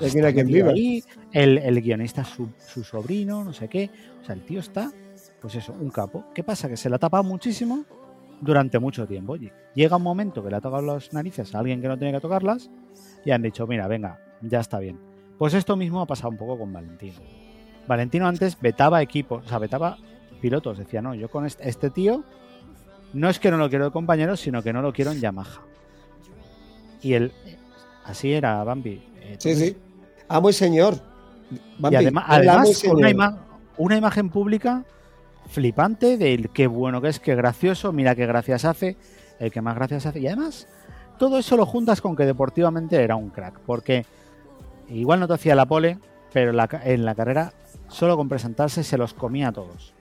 Está 0.00 0.30
viva. 0.30 0.70
ahí, 0.70 1.02
el, 1.32 1.58
el 1.58 1.80
guionista 1.82 2.24
su, 2.24 2.48
su 2.58 2.82
sobrino, 2.82 3.44
no 3.44 3.52
sé 3.52 3.68
qué. 3.68 3.90
O 4.20 4.24
sea, 4.24 4.34
el 4.34 4.42
tío 4.42 4.58
está, 4.60 4.90
pues 5.40 5.54
eso, 5.54 5.74
un 5.78 5.90
capo. 5.90 6.24
¿Qué 6.34 6.42
pasa? 6.42 6.68
Que 6.68 6.76
se 6.76 6.88
le 6.88 6.96
ha 6.96 6.98
tapado 6.98 7.22
muchísimo 7.22 7.84
durante 8.40 8.78
mucho 8.78 9.06
tiempo. 9.06 9.34
Oye, 9.34 9.52
llega 9.74 9.96
un 9.96 10.02
momento 10.02 10.42
que 10.42 10.50
le 10.50 10.56
ha 10.56 10.60
tocado 10.60 10.82
las 10.82 11.12
narices 11.12 11.54
a 11.54 11.58
alguien 11.60 11.80
que 11.80 11.88
no 11.88 11.98
tenía 11.98 12.14
que 12.14 12.20
tocarlas 12.20 12.70
y 13.24 13.30
han 13.30 13.42
dicho, 13.42 13.66
mira, 13.66 13.86
venga, 13.86 14.18
ya 14.40 14.60
está 14.60 14.78
bien. 14.80 14.98
Pues 15.38 15.54
esto 15.54 15.76
mismo 15.76 16.00
ha 16.00 16.06
pasado 16.06 16.30
un 16.30 16.36
poco 16.36 16.58
con 16.58 16.72
Valentino. 16.72 17.14
Valentino 17.86 18.26
antes 18.26 18.58
vetaba 18.60 19.02
equipos, 19.02 19.44
o 19.44 19.48
sea, 19.48 19.58
vetaba 19.58 19.98
pilotos. 20.40 20.78
Decía, 20.78 21.02
no, 21.02 21.14
yo 21.14 21.30
con 21.30 21.46
este, 21.46 21.68
este 21.68 21.90
tío 21.90 22.24
no 23.12 23.28
es 23.28 23.38
que 23.38 23.50
no 23.50 23.56
lo 23.56 23.68
quiero 23.68 23.84
de 23.86 23.90
compañero, 23.90 24.36
sino 24.36 24.62
que 24.62 24.72
no 24.72 24.82
lo 24.82 24.92
quiero 24.92 25.12
en 25.12 25.20
Yamaha. 25.20 25.60
Y 27.02 27.14
él, 27.14 27.32
así 28.04 28.32
era 28.32 28.62
Bambi. 28.64 29.02
Eh, 29.20 29.36
Sí, 29.38 29.54
sí. 29.54 29.76
Amo 30.28 30.50
y 30.50 30.52
señor. 30.52 30.96
Bambi, 31.78 31.94
y 31.94 31.98
además, 31.98 32.24
además 32.28 32.82
con 32.84 32.96
una, 32.96 33.10
ima- 33.10 33.38
una 33.76 33.96
imagen 33.96 34.30
pública 34.30 34.84
flipante 35.48 36.16
del 36.16 36.50
qué 36.50 36.66
bueno 36.66 37.00
que 37.00 37.08
es, 37.08 37.20
qué 37.20 37.36
gracioso, 37.36 37.92
mira 37.92 38.14
qué 38.16 38.26
gracias 38.26 38.64
hace, 38.64 38.96
el 39.38 39.52
que 39.52 39.60
más 39.60 39.76
gracias 39.76 40.06
hace. 40.06 40.18
Y 40.20 40.26
además, 40.26 40.66
todo 41.18 41.38
eso 41.38 41.56
lo 41.56 41.66
juntas 41.66 42.00
con 42.00 42.16
que 42.16 42.24
deportivamente 42.24 42.96
era 43.00 43.14
un 43.14 43.30
crack, 43.30 43.60
porque 43.60 44.04
igual 44.90 45.20
no 45.20 45.28
te 45.28 45.34
hacía 45.34 45.54
la 45.54 45.66
pole, 45.66 45.98
pero 46.32 46.50
en 46.50 46.56
la, 46.56 46.68
ca- 46.68 46.82
en 46.84 47.04
la 47.04 47.14
carrera, 47.14 47.52
solo 47.88 48.16
con 48.16 48.28
presentarse, 48.28 48.82
se 48.84 48.98
los 48.98 49.14
comía 49.14 49.48
a 49.48 49.52
todos. 49.52 49.92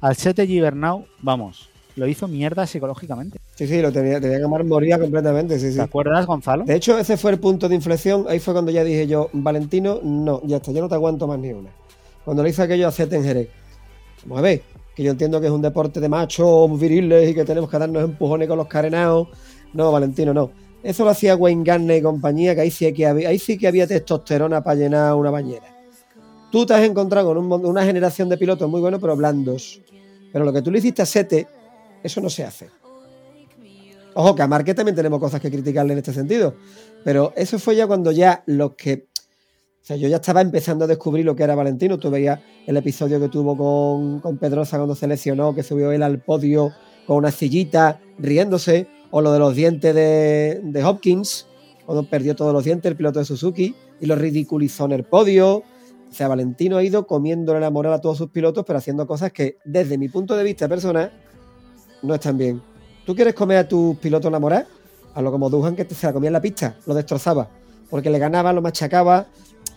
Al 0.00 0.16
7 0.16 0.46
Gibernau, 0.46 1.06
vamos, 1.22 1.70
lo 1.96 2.06
hizo 2.06 2.28
mierda 2.28 2.66
psicológicamente. 2.66 3.38
Sí, 3.54 3.66
sí, 3.66 3.80
lo 3.80 3.92
tenía, 3.92 4.20
tenía 4.20 4.38
que 4.38 4.44
amar, 4.44 4.64
moría 4.64 4.98
completamente, 4.98 5.58
sí, 5.58 5.70
sí. 5.70 5.76
¿Te 5.76 5.82
acuerdas, 5.82 6.26
Gonzalo? 6.26 6.64
De 6.64 6.74
hecho, 6.74 6.98
ese 6.98 7.16
fue 7.16 7.30
el 7.30 7.38
punto 7.38 7.68
de 7.68 7.74
inflexión. 7.76 8.26
Ahí 8.28 8.40
fue 8.40 8.52
cuando 8.52 8.72
ya 8.72 8.82
dije 8.82 9.06
yo, 9.06 9.30
Valentino, 9.32 10.00
no, 10.02 10.42
ya 10.44 10.56
está, 10.56 10.72
yo 10.72 10.80
no 10.80 10.88
te 10.88 10.96
aguanto 10.96 11.26
más 11.28 11.38
ni 11.38 11.52
una. 11.52 11.70
Cuando 12.24 12.42
le 12.42 12.50
hice 12.50 12.62
aquello 12.62 12.88
a 12.88 12.92
Zete 12.92 13.16
en 13.16 13.22
Jerez. 13.24 13.48
Vamos 14.24 14.38
a 14.38 14.42
ver, 14.42 14.62
que 14.96 15.02
yo 15.04 15.10
entiendo 15.12 15.40
que 15.40 15.46
es 15.46 15.52
un 15.52 15.62
deporte 15.62 16.00
de 16.00 16.08
machos 16.08 16.80
viriles 16.80 17.30
y 17.30 17.34
que 17.34 17.44
tenemos 17.44 17.70
que 17.70 17.78
darnos 17.78 18.02
empujones 18.02 18.48
con 18.48 18.58
los 18.58 18.66
carenados. 18.66 19.28
No, 19.72 19.92
Valentino, 19.92 20.34
no. 20.34 20.50
Eso 20.84 21.04
lo 21.04 21.10
hacía 21.10 21.34
Wayne 21.34 21.64
Garner 21.64 21.96
y 21.98 22.02
compañía, 22.02 22.54
que 22.54 22.60
ahí 22.60 22.70
sí 22.70 22.92
que 22.92 23.06
había, 23.06 23.30
ahí 23.30 23.38
sí 23.38 23.56
que 23.56 23.66
había 23.66 23.86
testosterona 23.86 24.62
para 24.62 24.76
llenar 24.76 25.14
una 25.14 25.30
bañera. 25.30 25.74
Tú 26.52 26.66
te 26.66 26.74
has 26.74 26.84
encontrado 26.84 27.28
con 27.28 27.38
un 27.38 27.66
una 27.66 27.84
generación 27.84 28.28
de 28.28 28.36
pilotos 28.36 28.68
muy 28.70 28.80
buenos, 28.80 29.00
pero 29.00 29.16
blandos. 29.16 29.80
Pero 30.30 30.44
lo 30.44 30.52
que 30.52 30.62
tú 30.62 30.70
le 30.70 30.78
hiciste 30.78 31.00
a 31.00 31.06
Sete, 31.06 31.48
eso 32.02 32.20
no 32.20 32.28
se 32.28 32.44
hace. 32.44 32.68
Ojo, 34.14 34.34
que 34.34 34.42
a 34.42 34.46
Marquez 34.46 34.76
también 34.76 34.94
tenemos 34.94 35.18
cosas 35.18 35.40
que 35.40 35.50
criticarle 35.50 35.94
en 35.94 35.98
este 35.98 36.12
sentido. 36.12 36.54
Pero 37.02 37.32
eso 37.34 37.58
fue 37.58 37.76
ya 37.76 37.86
cuando 37.86 38.12
ya 38.12 38.42
los 38.46 38.74
que. 38.74 39.06
O 39.82 39.86
sea, 39.86 39.96
yo 39.96 40.08
ya 40.08 40.16
estaba 40.16 40.40
empezando 40.40 40.84
a 40.84 40.88
descubrir 40.88 41.24
lo 41.24 41.34
que 41.34 41.42
era 41.42 41.54
Valentino. 41.54 41.98
Tú 41.98 42.10
veías 42.10 42.40
el 42.66 42.76
episodio 42.76 43.18
que 43.18 43.28
tuvo 43.28 43.56
con, 43.56 44.20
con 44.20 44.38
Pedrosa 44.38 44.76
cuando 44.76 44.94
se 44.94 45.06
lesionó, 45.06 45.54
que 45.54 45.62
subió 45.62 45.92
él 45.92 46.02
al 46.02 46.20
podio 46.20 46.72
con 47.06 47.16
una 47.16 47.30
sillita 47.30 48.00
riéndose. 48.18 48.86
O 49.16 49.22
lo 49.22 49.32
de 49.32 49.38
los 49.38 49.54
dientes 49.54 49.94
de, 49.94 50.60
de 50.60 50.84
Hopkins, 50.84 51.46
cuando 51.86 52.02
perdió 52.02 52.34
todos 52.34 52.52
los 52.52 52.64
dientes 52.64 52.90
el 52.90 52.96
piloto 52.96 53.20
de 53.20 53.24
Suzuki 53.24 53.72
y 54.00 54.06
lo 54.06 54.16
ridiculizó 54.16 54.86
en 54.86 54.90
el 54.90 55.04
podio. 55.04 55.58
O 55.58 55.64
sea, 56.10 56.26
Valentino 56.26 56.78
ha 56.78 56.82
ido 56.82 57.06
comiéndole 57.06 57.60
la 57.60 57.70
moral 57.70 57.92
a 57.92 58.00
todos 58.00 58.18
sus 58.18 58.30
pilotos, 58.30 58.64
pero 58.66 58.76
haciendo 58.76 59.06
cosas 59.06 59.30
que, 59.30 59.58
desde 59.64 59.98
mi 59.98 60.08
punto 60.08 60.36
de 60.36 60.42
vista 60.42 60.66
personal, 60.68 61.12
no 62.02 62.12
están 62.12 62.36
bien. 62.36 62.60
¿Tú 63.06 63.14
quieres 63.14 63.34
comer 63.34 63.58
a 63.58 63.68
tus 63.68 63.96
pilotos 63.98 64.32
la 64.32 64.40
moral? 64.40 64.66
A 65.14 65.22
lo 65.22 65.30
como 65.30 65.48
Duhan 65.48 65.76
que 65.76 65.84
se 65.84 66.08
la 66.08 66.12
comía 66.12 66.30
en 66.30 66.32
la 66.32 66.42
pista, 66.42 66.74
lo 66.84 66.92
destrozaba. 66.92 67.48
Porque 67.90 68.10
le 68.10 68.18
ganaba, 68.18 68.52
lo 68.52 68.62
machacaba. 68.62 69.28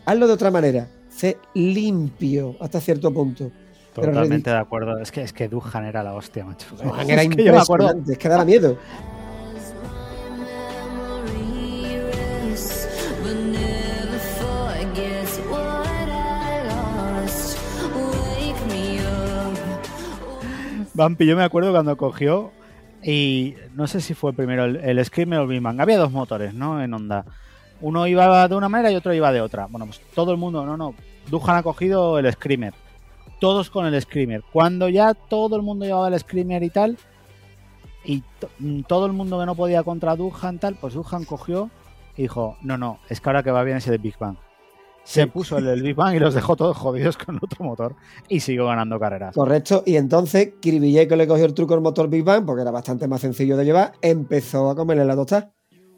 Hazlo 0.03 0.25
de 0.25 0.33
otra 0.33 0.49
manera. 0.49 0.89
Sé 1.09 1.37
limpio 1.53 2.55
hasta 2.59 2.81
cierto 2.81 3.13
punto. 3.13 3.51
Totalmente 3.93 4.49
de 4.49 4.57
acuerdo. 4.57 4.97
Es 4.97 5.11
que, 5.11 5.21
es 5.21 5.31
que 5.31 5.47
Duhan 5.47 5.85
era 5.85 6.01
la 6.01 6.15
hostia, 6.15 6.43
macho. 6.43 6.75
Duhan 6.75 7.07
era 7.07 7.23
impresionante, 7.23 8.13
es 8.13 8.17
que 8.17 8.29
daba 8.29 8.43
miedo. 8.43 8.77
Vampi, 20.97 21.27
yo 21.27 21.37
me 21.37 21.43
acuerdo 21.43 21.71
cuando 21.71 21.95
cogió 21.95 22.51
y 23.03 23.53
no 23.75 23.85
sé 23.85 24.01
si 24.01 24.15
fue 24.15 24.33
primero 24.33 24.65
el, 24.65 24.77
el 24.77 25.05
Screamer 25.05 25.37
o 25.37 25.41
el 25.43 25.47
Big 25.47 25.61
Bang. 25.61 25.79
Había 25.79 25.99
dos 25.99 26.11
motores, 26.11 26.55
¿no? 26.55 26.81
En 26.81 26.91
Honda. 26.91 27.23
Uno 27.81 28.07
iba 28.07 28.47
de 28.47 28.55
una 28.55 28.67
manera 28.67 28.91
y 28.91 28.95
otro 28.95 29.13
iba 29.13 29.31
de 29.31 29.39
otra. 29.39 29.67
Bueno, 29.67 29.85
pues 29.85 30.01
todo 30.15 30.31
el 30.31 30.37
mundo, 30.37 30.65
no, 30.65 30.75
no. 30.75 30.95
Duhan 31.29 31.55
ha 31.55 31.61
cogido 31.61 32.17
el 32.17 32.33
Screamer. 32.33 32.73
Todos 33.39 33.69
con 33.69 33.85
el 33.85 34.01
Screamer. 34.01 34.41
Cuando 34.51 34.89
ya 34.89 35.13
todo 35.13 35.55
el 35.55 35.61
mundo 35.61 35.85
llevaba 35.85 36.07
el 36.07 36.19
Screamer 36.19 36.63
y 36.63 36.71
tal, 36.71 36.97
y 38.03 38.23
mm, 38.57 38.81
todo 38.81 39.05
el 39.05 39.13
mundo 39.13 39.39
que 39.39 39.45
no 39.45 39.53
podía 39.53 39.83
contra 39.83 40.15
Duhan 40.15 40.57
tal, 40.57 40.77
pues 40.81 40.95
Duhan 40.95 41.25
cogió 41.25 41.69
y 42.15 42.23
dijo, 42.23 42.57
no, 42.63 42.75
no, 42.75 42.97
es 43.07 43.21
que 43.21 43.29
ahora 43.29 43.43
que 43.43 43.51
va 43.51 43.61
bien 43.61 43.77
ese 43.77 43.91
de 43.91 43.99
Big 43.99 44.17
Bang. 44.17 44.37
Se 45.07 45.23
Sí. 45.23 45.29
puso 45.29 45.57
el 45.57 45.81
Big 45.81 45.95
Bang 45.95 46.15
y 46.15 46.19
los 46.19 46.33
dejó 46.33 46.57
todos 46.57 46.75
jodidos 46.75 47.15
con 47.17 47.37
otro 47.37 47.63
motor 47.63 47.95
y 48.27 48.41
siguió 48.41 48.65
ganando 48.65 48.99
carreras. 48.99 49.33
Correcto. 49.33 49.83
Y 49.85 49.95
entonces 49.95 50.55
Kiribillé, 50.59 51.07
que 51.07 51.15
le 51.15 51.25
cogió 51.27 51.45
el 51.45 51.53
truco 51.53 51.73
al 51.75 51.81
motor 51.81 52.09
Big 52.09 52.25
Bang, 52.25 52.45
porque 52.45 52.63
era 52.63 52.71
bastante 52.71 53.07
más 53.07 53.21
sencillo 53.21 53.55
de 53.55 53.63
llevar, 53.63 53.93
empezó 54.01 54.69
a 54.69 54.75
comerle 54.75 55.05
la 55.05 55.15
tostada. 55.15 55.53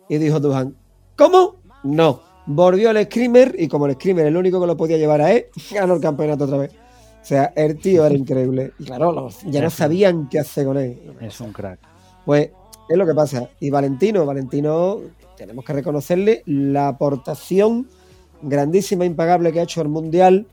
Y 0.07 0.17
dijo 0.19 0.39
Duhan, 0.39 0.75
¿cómo? 1.17 1.55
No. 1.83 2.21
Volvió 2.45 2.91
el 2.91 3.03
Screamer 3.05 3.55
y 3.57 3.67
como 3.67 3.87
el 3.87 3.93
Screamer 3.93 4.27
el 4.27 4.37
único 4.37 4.61
que 4.61 4.67
lo 4.67 4.77
podía 4.77 4.97
llevar 4.97 5.21
a 5.21 5.31
él, 5.31 5.45
ganó 5.71 5.95
el 5.95 6.01
campeonato 6.01 6.43
otra 6.45 6.57
vez. 6.59 6.71
O 6.71 7.25
sea, 7.25 7.51
el 7.55 7.77
tío 7.79 8.05
era 8.05 8.15
increíble. 8.15 8.73
Y 8.77 8.85
claro, 8.85 9.11
los- 9.11 9.41
ya 9.43 9.61
no 9.61 9.69
sabían 9.71 10.29
qué 10.29 10.39
hacer 10.39 10.65
con 10.67 10.77
él. 10.77 10.99
Es 11.19 11.41
un 11.41 11.51
crack. 11.51 11.79
Pues 12.25 12.51
es 12.87 12.97
lo 12.97 13.05
que 13.07 13.13
pasa. 13.15 13.49
Y 13.59 13.69
Valentino, 13.71 14.23
Valentino, 14.25 14.97
tenemos 15.35 15.65
que 15.65 15.73
reconocerle 15.73 16.43
la 16.45 16.87
aportación 16.89 17.87
grandísima, 18.41 19.05
impagable 19.05 19.51
que 19.51 19.59
ha 19.59 19.63
hecho 19.63 19.81
al 19.81 19.89
Mundial, 19.89 20.47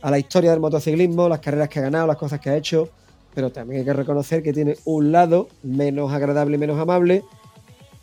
a 0.00 0.10
la 0.10 0.18
historia 0.18 0.50
del 0.50 0.60
motociclismo, 0.60 1.28
las 1.28 1.40
carreras 1.40 1.68
que 1.68 1.78
ha 1.78 1.82
ganado, 1.82 2.06
las 2.06 2.16
cosas 2.16 2.40
que 2.40 2.50
ha 2.50 2.56
hecho. 2.56 2.88
Pero 3.34 3.50
también 3.50 3.80
hay 3.80 3.84
que 3.84 3.92
reconocer 3.92 4.42
que 4.42 4.52
tiene 4.52 4.76
un 4.84 5.12
lado 5.12 5.48
menos 5.62 6.12
agradable 6.12 6.56
y 6.56 6.58
menos 6.58 6.78
amable 6.78 7.24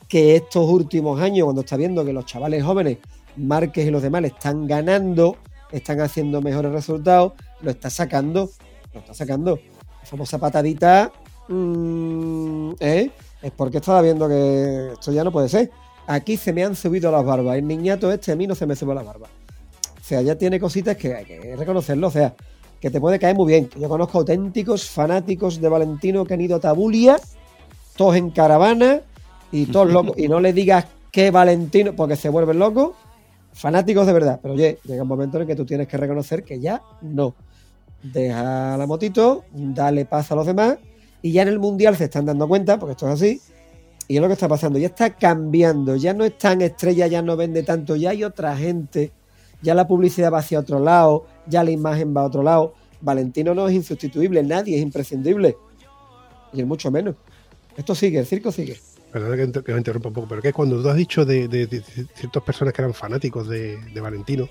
que 0.07 0.35
estos 0.35 0.67
últimos 0.67 1.21
años, 1.21 1.45
cuando 1.45 1.61
está 1.61 1.77
viendo 1.77 2.03
que 2.03 2.11
los 2.11 2.25
chavales 2.25 2.63
jóvenes, 2.63 2.97
Márquez 3.37 3.87
y 3.87 3.91
los 3.91 4.01
demás, 4.01 4.23
están 4.23 4.65
ganando, 4.65 5.37
están 5.71 6.01
haciendo 6.01 6.41
mejores 6.41 6.71
resultados, 6.71 7.33
lo 7.61 7.69
está 7.69 7.89
sacando, 7.91 8.49
lo 8.93 8.99
está 8.99 9.13
sacando. 9.13 9.59
La 10.01 10.05
famosa 10.05 10.39
patadita, 10.39 11.11
mm, 11.47 12.71
¿eh? 12.79 13.11
es 13.41 13.51
porque 13.51 13.77
estaba 13.77 14.01
viendo 14.01 14.27
que 14.27 14.93
esto 14.93 15.11
ya 15.11 15.23
no 15.23 15.31
puede 15.31 15.47
ser. 15.47 15.69
Aquí 16.09 16.37
se 16.37 16.53
me 16.53 16.63
han 16.63 16.75
subido 16.75 17.11
las 17.11 17.23
barbas, 17.23 17.55
el 17.57 17.67
niñato 17.67 18.11
este 18.11 18.31
a 18.31 18.35
mí 18.35 18.47
no 18.47 18.55
se 18.55 18.65
me 18.65 18.75
sube 18.75 18.95
las 18.95 19.05
barbas. 19.05 19.29
O 20.01 20.03
sea, 20.03 20.23
ya 20.23 20.35
tiene 20.35 20.59
cositas 20.59 20.97
que 20.97 21.13
hay 21.13 21.23
que 21.23 21.55
reconocerlo, 21.55 22.07
o 22.07 22.11
sea, 22.11 22.33
que 22.81 22.89
te 22.89 22.99
puede 22.99 23.19
caer 23.19 23.35
muy 23.35 23.45
bien. 23.45 23.69
Yo 23.79 23.87
conozco 23.87 24.17
auténticos 24.17 24.89
fanáticos 24.89 25.61
de 25.61 25.69
Valentino 25.69 26.25
que 26.25 26.33
han 26.33 26.41
ido 26.41 26.55
a 26.55 26.59
Tabulia, 26.59 27.17
todos 27.95 28.15
en 28.15 28.31
caravana 28.31 29.01
y 29.51 29.67
todos 29.67 29.87
locos. 29.93 30.17
y 30.17 30.27
no 30.27 30.39
le 30.39 30.51
digas 30.51 30.87
que 31.11 31.29
Valentino, 31.29 31.95
porque 31.95 32.15
se 32.15 32.29
vuelven 32.29 32.57
locos. 32.57 32.95
Fanáticos 33.53 34.07
de 34.07 34.13
verdad. 34.13 34.39
Pero 34.41 34.55
oye, 34.55 34.79
llega 34.85 35.03
un 35.03 35.09
momento 35.09 35.37
en 35.37 35.41
el 35.41 35.47
que 35.47 35.55
tú 35.55 35.63
tienes 35.63 35.87
que 35.87 35.97
reconocer 35.97 36.43
que 36.43 36.59
ya 36.59 36.81
no. 37.03 37.35
Deja 38.01 38.75
la 38.77 38.87
motito, 38.87 39.43
dale 39.53 40.05
paz 40.05 40.31
a 40.31 40.35
los 40.35 40.47
demás. 40.47 40.79
Y 41.21 41.33
ya 41.33 41.43
en 41.43 41.49
el 41.49 41.59
mundial 41.59 41.95
se 41.95 42.05
están 42.05 42.25
dando 42.25 42.47
cuenta, 42.47 42.79
porque 42.79 42.93
esto 42.93 43.07
es 43.07 43.13
así. 43.13 43.41
Y 44.09 44.15
es 44.15 44.21
lo 44.21 44.27
que 44.27 44.33
está 44.33 44.47
pasando. 44.49 44.77
Ya 44.79 44.87
está 44.87 45.15
cambiando. 45.15 45.95
Ya 45.95 46.13
no 46.13 46.25
es 46.25 46.35
tan 46.37 46.61
estrella, 46.61 47.07
ya 47.07 47.21
no 47.21 47.37
vende 47.37 47.63
tanto. 47.63 47.95
Ya 47.95 48.09
hay 48.09 48.23
otra 48.25 48.57
gente. 48.57 49.11
Ya 49.61 49.75
la 49.75 49.87
publicidad 49.87 50.33
va 50.33 50.39
hacia 50.39 50.59
otro 50.59 50.79
lado. 50.79 51.27
Ya 51.47 51.63
la 51.63 51.71
imagen 51.71 52.13
va 52.15 52.21
a 52.21 52.25
otro 52.25 52.41
lado. 52.43 52.73
Valentino 53.01 53.53
no 53.53 53.67
es 53.69 53.75
insustituible. 53.75 54.41
Nadie 54.43 54.75
es 54.77 54.81
imprescindible. 54.81 55.55
Y 56.51 56.59
él 56.59 56.65
mucho 56.65 56.89
menos. 56.89 57.15
Esto 57.77 57.93
sigue, 57.93 58.19
el 58.19 58.25
circo 58.25 58.51
sigue. 58.51 58.77
Perdona 59.11 59.37
que, 59.37 59.63
que 59.63 59.71
me 59.71 59.77
interrumpa 59.77 60.09
un 60.09 60.13
poco, 60.15 60.27
pero 60.27 60.41
que 60.41 60.53
cuando 60.53 60.81
tú 60.81 60.89
has 60.89 60.95
dicho 60.97 61.23
de, 61.23 61.47
ciertas 62.15 62.43
personas 62.43 62.73
que 62.73 62.81
eran 62.81 62.93
fanáticos 62.93 63.47
de, 63.47 63.77
Valentino, 64.01 64.49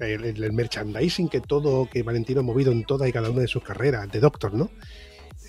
el, 0.00 0.24
el- 0.24 0.44
el 0.44 0.52
merchandising 0.52 1.28
que 1.28 1.40
todo, 1.40 1.88
que 1.90 2.02
Valentino 2.02 2.40
ha 2.40 2.42
movido 2.42 2.70
en 2.72 2.84
todas 2.84 3.08
y 3.08 3.12
cada 3.12 3.30
una 3.30 3.40
de 3.40 3.48
sus 3.48 3.62
carreras, 3.62 4.10
de 4.12 4.20
Doctor, 4.20 4.52
¿no? 4.54 4.68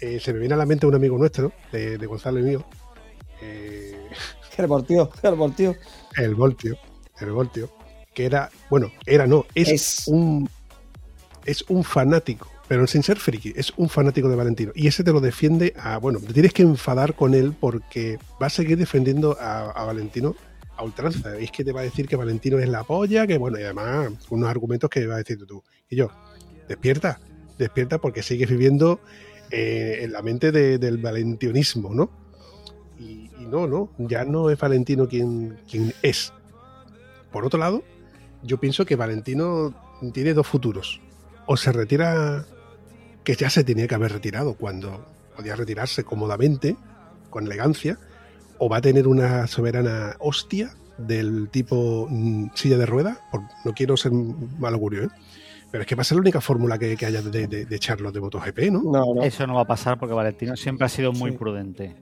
Eh, 0.01 0.19
se 0.19 0.31
me 0.31 0.39
viene 0.39 0.53
a 0.53 0.57
la 0.57 0.65
mente 0.65 0.85
un 0.87 0.95
amigo 0.95 1.17
nuestro, 1.17 1.51
de, 1.71 1.97
de 1.97 2.05
Gonzalo 2.05 2.39
y 2.39 2.43
mío, 2.43 2.65
eh, 3.41 4.10
El 4.58 4.67
voltio, 4.67 5.12
el 5.23 5.36
voltio. 5.36 5.76
el 6.15 6.34
Voltio, 6.36 6.78
el 7.19 7.32
Voltio, 7.32 7.69
que 8.15 8.26
era, 8.26 8.50
bueno, 8.69 8.91
era 9.06 9.28
no, 9.28 9.45
es, 9.54 9.69
Es. 9.69 10.04
un 10.08 10.50
es 11.45 11.63
un 11.69 11.84
fanático, 11.84 12.50
pero 12.67 12.88
sin 12.88 13.04
ser 13.04 13.17
friki, 13.19 13.54
es 13.56 13.71
un 13.78 13.88
fanático 13.88 14.28
de 14.30 14.36
Valentino. 14.36 14.71
Y 14.76 14.88
ese 14.88 15.04
te 15.04 15.13
lo 15.13 15.21
defiende 15.21 15.73
a, 15.80 15.97
bueno, 15.97 16.19
te 16.19 16.34
tienes 16.34 16.54
que 16.54 16.63
enfadar 16.63 17.13
con 17.15 17.34
él 17.36 17.54
porque 17.58 18.17
va 18.41 18.47
a 18.47 18.50
seguir 18.50 18.78
defendiendo 18.78 19.38
a, 19.39 19.69
a 19.71 19.86
Valentino 19.86 20.36
a 20.76 20.84
ultranza. 20.84 21.38
Es 21.38 21.52
que 21.52 21.63
te 21.63 21.71
va 21.71 21.82
a 21.82 21.84
decir 21.84 22.08
que 22.08 22.15
Valentino 22.15 22.58
es 22.60 22.67
la 22.67 22.84
polla, 22.84 23.26
que 23.28 23.38
bueno, 23.38 23.60
y 23.60 23.63
además 23.63 24.10
unos 24.30 24.50
argumentos 24.50 24.89
que 24.89 25.06
va 25.08 25.15
a 25.15 25.17
decir 25.19 25.38
tú. 25.47 25.63
Y 25.89 25.95
yo, 25.95 26.10
despierta, 26.67 27.19
despierta 27.58 28.00
porque 28.00 28.23
sigues 28.23 28.50
viviendo 28.50 29.00
eh, 29.52 30.00
en 30.02 30.12
la 30.12 30.21
mente 30.21 30.52
de- 30.52 30.78
del 30.80 30.97
valentionismo, 30.97 31.93
¿no? 31.93 32.12
No, 33.49 33.67
no, 33.67 33.89
ya 33.97 34.25
no 34.25 34.49
es 34.49 34.60
Valentino 34.60 35.07
quien, 35.07 35.57
quien 35.69 35.93
es. 36.01 36.33
Por 37.31 37.45
otro 37.45 37.60
lado, 37.60 37.83
yo 38.43 38.60
pienso 38.60 38.86
que 38.86 38.95
Valentino 38.95 39.73
tiene 40.13 40.33
dos 40.33 40.47
futuros. 40.47 41.01
O 41.45 41.55
se 41.57 41.71
retira, 41.71 42.45
que 43.23 43.36
ya 43.36 43.49
se 43.49 43.63
tenía 43.63 43.88
que 43.88 43.95
haber 43.95 44.12
retirado 44.13 44.55
cuando 44.55 45.05
podía 45.36 45.55
retirarse 45.55 46.03
cómodamente, 46.03 46.75
con 47.29 47.45
elegancia, 47.45 47.97
o 48.57 48.69
va 48.69 48.77
a 48.77 48.81
tener 48.81 49.07
una 49.07 49.47
soberana 49.47 50.15
hostia 50.19 50.75
del 50.97 51.49
tipo 51.49 52.07
mm, 52.10 52.47
silla 52.55 52.77
de 52.77 52.86
rueda. 52.86 53.19
Por- 53.31 53.41
no 53.63 53.73
quiero 53.73 53.95
ser 53.97 54.12
mal 54.12 54.73
augurio, 54.73 55.03
¿eh? 55.03 55.10
Pero 55.69 55.81
es 55.81 55.88
que 55.88 55.95
va 55.95 56.01
a 56.01 56.05
ser 56.05 56.15
la 56.15 56.21
única 56.21 56.39
fórmula 56.41 56.79
que, 56.79 56.95
que 56.95 57.05
haya 57.05 57.21
de, 57.21 57.45
de, 57.47 57.65
de 57.65 57.75
echarlos 57.75 58.13
de 58.13 58.21
MotoGP, 58.21 58.71
¿no? 58.71 58.81
No, 58.83 59.13
no. 59.15 59.21
Eso 59.23 59.45
no 59.45 59.55
va 59.55 59.62
a 59.62 59.67
pasar 59.67 59.99
porque 59.99 60.13
Valentino 60.15 60.55
siempre 60.55 60.86
ha 60.86 60.89
sido 60.89 61.12
muy 61.12 61.31
Sí. 61.31 61.38
prudente. 61.38 61.95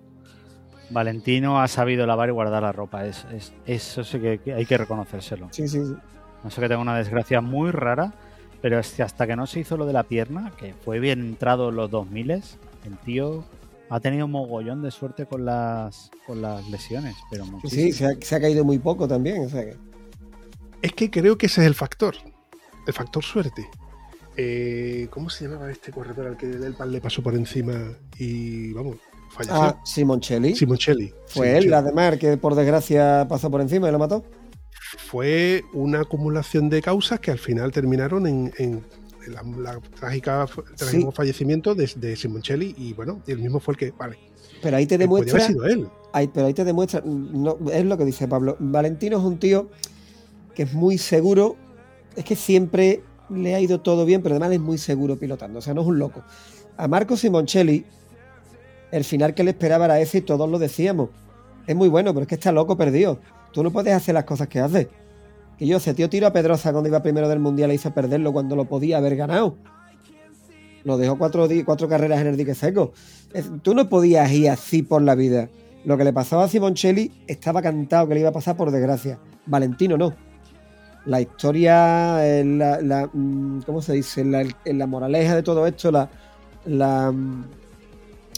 Valentino 0.90 1.60
ha 1.62 1.68
sabido 1.68 2.06
lavar 2.06 2.30
y 2.30 2.32
guardar 2.32 2.64
la 2.64 2.72
ropa. 2.72 3.06
Es, 3.06 3.26
es- 3.32 3.54
eso 3.66 4.04
sí 4.04 4.20
que, 4.20 4.54
hay 4.54 4.66
que 4.66 4.78
reconocérselo. 4.78 5.48
Sí, 5.52 5.68
sí, 5.68 5.80
sí. 5.86 5.94
No 6.44 6.52
sé 6.52 6.62
que 6.62 6.68
tenga 6.68 6.82
una 6.82 6.98
desgracia 6.98 7.42
muy 7.42 7.72
rara, 7.72 8.14
pero 8.62 8.80
es 8.80 8.92
que 8.94 9.04
hasta 9.04 9.26
que 9.28 9.36
no 9.36 9.48
se 9.48 9.60
hizo 9.62 9.78
lo 9.78 9.86
de 9.86 9.94
la 9.94 10.04
pierna, 10.04 10.52
que 10.58 10.74
fue 10.74 11.00
bien 11.00 11.20
entrado 11.22 11.70
en 11.70 11.76
los 11.76 11.90
2000, 11.90 12.32
el 12.32 12.44
tío 13.04 13.44
ha 13.90 14.00
tenido 14.00 14.28
mogollón 14.28 14.82
de 14.82 14.92
suerte 14.92 15.26
con 15.26 15.46
las, 15.46 16.12
con 16.26 16.42
las 16.42 16.68
lesiones. 16.70 17.16
Pero 17.32 17.46
muchísimo. 17.46 17.82
sí, 17.84 17.92
se 17.92 18.06
ha, 18.06 18.10
se 18.22 18.36
ha 18.36 18.42
caído 18.42 18.64
muy 18.64 18.78
poco 18.80 19.08
también. 19.08 19.46
O 19.46 19.50
sea 19.50 19.64
que- 19.66 19.76
Es 20.82 20.94
que 20.94 21.10
creo 21.10 21.38
que 21.38 21.48
ese 21.48 21.62
es 21.62 21.68
el 21.68 21.74
factor. 21.76 22.16
El 22.86 22.94
factor 22.94 23.24
suerte. 23.24 23.68
Eh, 24.38 25.08
¿Cómo 25.12 25.30
se 25.30 25.46
llamaba 25.48 25.72
este 25.72 25.92
corredor 25.92 26.28
al 26.28 26.38
que 26.38 26.46
el 26.48 26.74
pan 26.74 26.92
le 26.92 27.00
pasó 27.02 27.24
por 27.24 27.34
encima 27.36 27.74
y, 28.20 28.74
vamos, 28.74 28.98
falleció? 29.36 29.62
Ah, 29.62 29.82
Simoncelli. 29.86 30.56
Simoncelli. 30.56 31.14
Fue 31.28 31.48
él, 31.58 31.64
Simoncelli. 31.64 31.68
la 31.70 31.82
de 31.84 31.92
Mar, 31.94 32.18
que 32.18 32.38
por 32.38 32.56
desgracia 32.56 33.26
pasó 33.30 33.52
por 33.52 33.62
encima 33.62 33.88
y 33.90 33.92
lo 33.92 34.00
mató. 34.00 34.24
Fue 34.98 35.64
una 35.74 36.02
acumulación 36.02 36.70
de 36.70 36.82
causas 36.82 37.20
que 37.20 37.32
al 37.32 37.40
final 37.40 37.72
terminaron 37.72 38.28
en, 38.28 38.54
en 38.58 38.84
la, 39.28 39.42
la 39.58 39.80
trágica, 40.00 40.44
el 40.70 40.76
trágico 40.76 41.12
fallecimiento 41.12 41.76
de, 41.76 41.90
de 41.96 42.16
Simoncelli 42.16 42.76
y, 42.78 42.94
bueno, 42.94 43.22
él 43.28 43.40
mismo 43.40 43.60
fue 43.60 43.74
el 43.74 43.78
que, 43.78 43.92
vale, 43.92 44.18
Pero 44.62 44.78
ahí 44.78 44.86
te 44.86 44.96
haber 44.96 45.06
demuestra. 45.08 45.40
sido 45.42 45.66
él. 45.66 45.88
Ahí- 46.14 46.30
pero 46.34 46.46
ahí 46.48 46.54
te 46.54 46.64
demuestra. 46.64 47.02
No, 47.06 47.58
es 47.72 47.84
lo 47.86 47.98
que 47.98 48.06
dice 48.06 48.28
Pablo. 48.28 48.56
Valentino 48.60 49.18
es 49.18 49.24
un 49.24 49.38
tío 49.38 49.70
que 50.54 50.64
es 50.64 50.74
muy 50.74 50.98
seguro. 50.98 51.56
Es 52.16 52.24
que 52.24 52.36
siempre 52.36 53.02
le 53.30 53.56
ha 53.56 53.60
ido 53.60 53.82
todo 53.82 54.06
bien, 54.06 54.22
pero 54.22 54.36
además 54.36 54.52
es 54.54 54.60
muy 54.62 54.78
seguro 54.78 55.18
pilotando. 55.18 55.60
O 55.60 55.62
sea, 55.62 55.74
no 55.74 55.82
es 55.82 55.88
un 55.88 56.00
loco. 56.00 56.24
A 56.78 56.88
Marco 56.88 57.18
Simoncelli, 57.18 57.86
el 58.92 59.04
final 59.04 59.34
que 59.34 59.44
le 59.44 59.52
esperaba 59.52 59.86
era 59.86 60.00
ese 60.00 60.20
y 60.20 60.22
todos 60.22 60.50
lo 60.50 60.60
decíamos. 60.60 61.10
Es 61.68 61.76
muy 61.76 61.90
bueno, 61.90 62.14
pero 62.14 62.24
es 62.24 62.28
que 62.28 62.36
está 62.36 62.52
loco 62.52 62.78
perdido. 62.78 63.20
Tú 63.52 63.64
no 63.64 63.72
puedes 63.72 63.94
hacer 63.94 64.14
las 64.14 64.26
cosas 64.26 64.48
que 64.48 64.60
haces. 64.60 64.88
Que 65.58 65.66
yo, 65.66 65.78
ese 65.78 65.94
tío 65.94 66.10
tiro 66.10 66.28
a 66.28 66.34
Pedroza 66.34 66.72
cuando 66.72 66.90
iba 66.90 67.02
primero 67.02 67.30
del 67.30 67.40
mundial 67.40 67.72
e 67.72 67.76
hizo 67.76 67.94
perderlo 67.94 68.34
cuando 68.34 68.56
lo 68.56 68.66
podía 68.66 68.98
haber 68.98 69.16
ganado. 69.16 69.58
Lo 70.84 70.98
dejó 70.98 71.18
cuatro, 71.18 71.48
cuatro 71.66 71.90
carreras 71.90 72.22
en 72.22 72.28
el 72.28 72.38
dique 72.38 72.54
seco. 72.54 72.94
Tú 73.64 73.74
no 73.74 73.90
podías 73.90 74.32
ir 74.32 74.50
así 74.50 74.84
por 74.84 75.02
la 75.02 75.16
vida. 75.16 75.50
Lo 75.84 75.98
que 75.98 76.04
le 76.04 76.14
pasaba 76.14 76.44
a 76.44 76.48
Simoncelli 76.48 77.12
estaba 77.28 77.62
cantado 77.62 78.08
que 78.08 78.14
le 78.14 78.20
iba 78.20 78.30
a 78.30 78.34
pasar 78.34 78.56
por 78.56 78.72
desgracia. 78.72 79.20
Valentino 79.46 79.98
no. 79.98 80.14
La 81.06 81.22
historia, 81.22 82.26
eh, 82.26 82.44
la, 82.44 82.82
la, 82.82 83.10
mm, 83.12 83.62
¿cómo 83.62 83.82
se 83.82 83.94
dice? 83.94 84.26
La, 84.26 84.44
la 84.66 84.88
moraleja 84.88 85.36
de 85.36 85.44
todo 85.44 85.68
esto, 85.68 85.92
la, 85.92 86.10
la, 86.66 87.12
mm, 87.12 87.46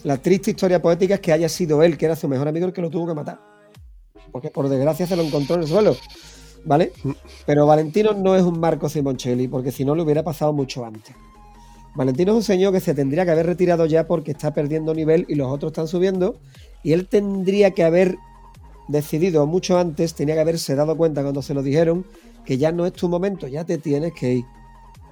la 0.07 0.15
triste 0.15 0.51
historia 0.51 0.81
poética 0.81 1.15
es 1.15 1.19
que 1.19 1.33
haya 1.33 1.49
sido 1.49 1.83
él, 1.83 1.97
que 1.97 2.05
era 2.05 2.15
su 2.15 2.29
mejor 2.29 2.47
amigo, 2.47 2.65
el 2.65 2.71
que 2.71 2.81
lo 2.81 2.89
tuvo 2.89 3.07
que 3.07 3.13
matar. 3.13 3.41
Porque 4.31 4.49
por 4.49 4.69
desgracia 4.69 5.05
se 5.05 5.17
lo 5.17 5.21
encontró 5.21 5.57
en 5.57 5.63
el 5.63 5.67
suelo. 5.67 5.97
¿Vale? 6.63 6.93
Pero 7.45 7.65
Valentino 7.65 8.13
no 8.13 8.33
es 8.33 8.43
un 8.43 8.57
Marco 8.57 8.87
Simoncelli, 8.87 9.49
porque 9.49 9.69
si 9.69 9.83
no 9.83 9.95
le 9.95 10.03
hubiera 10.03 10.23
pasado 10.23 10.53
mucho 10.53 10.85
antes. 10.85 11.13
Valentino 11.93 12.31
es 12.31 12.37
un 12.37 12.43
señor 12.43 12.71
que 12.71 12.79
se 12.79 12.93
tendría 12.93 13.25
que 13.25 13.31
haber 13.31 13.47
retirado 13.47 13.85
ya 13.85 14.07
porque 14.07 14.31
está 14.31 14.53
perdiendo 14.53 14.93
nivel 14.93 15.25
y 15.27 15.35
los 15.35 15.51
otros 15.51 15.73
están 15.73 15.89
subiendo. 15.89 16.39
Y 16.83 16.93
él 16.93 17.09
tendría 17.09 17.71
que 17.71 17.83
haber 17.83 18.15
decidido 18.87 19.45
mucho 19.45 19.77
antes, 19.77 20.13
tenía 20.13 20.35
que 20.35 20.41
haberse 20.41 20.73
dado 20.75 20.95
cuenta 20.95 21.21
cuando 21.21 21.41
se 21.41 21.53
lo 21.53 21.61
dijeron 21.61 22.05
que 22.45 22.57
ya 22.57 22.71
no 22.71 22.85
es 22.85 22.93
tu 22.93 23.09
momento, 23.09 23.49
ya 23.49 23.65
te 23.65 23.77
tienes 23.77 24.13
que 24.13 24.35
ir. 24.35 24.45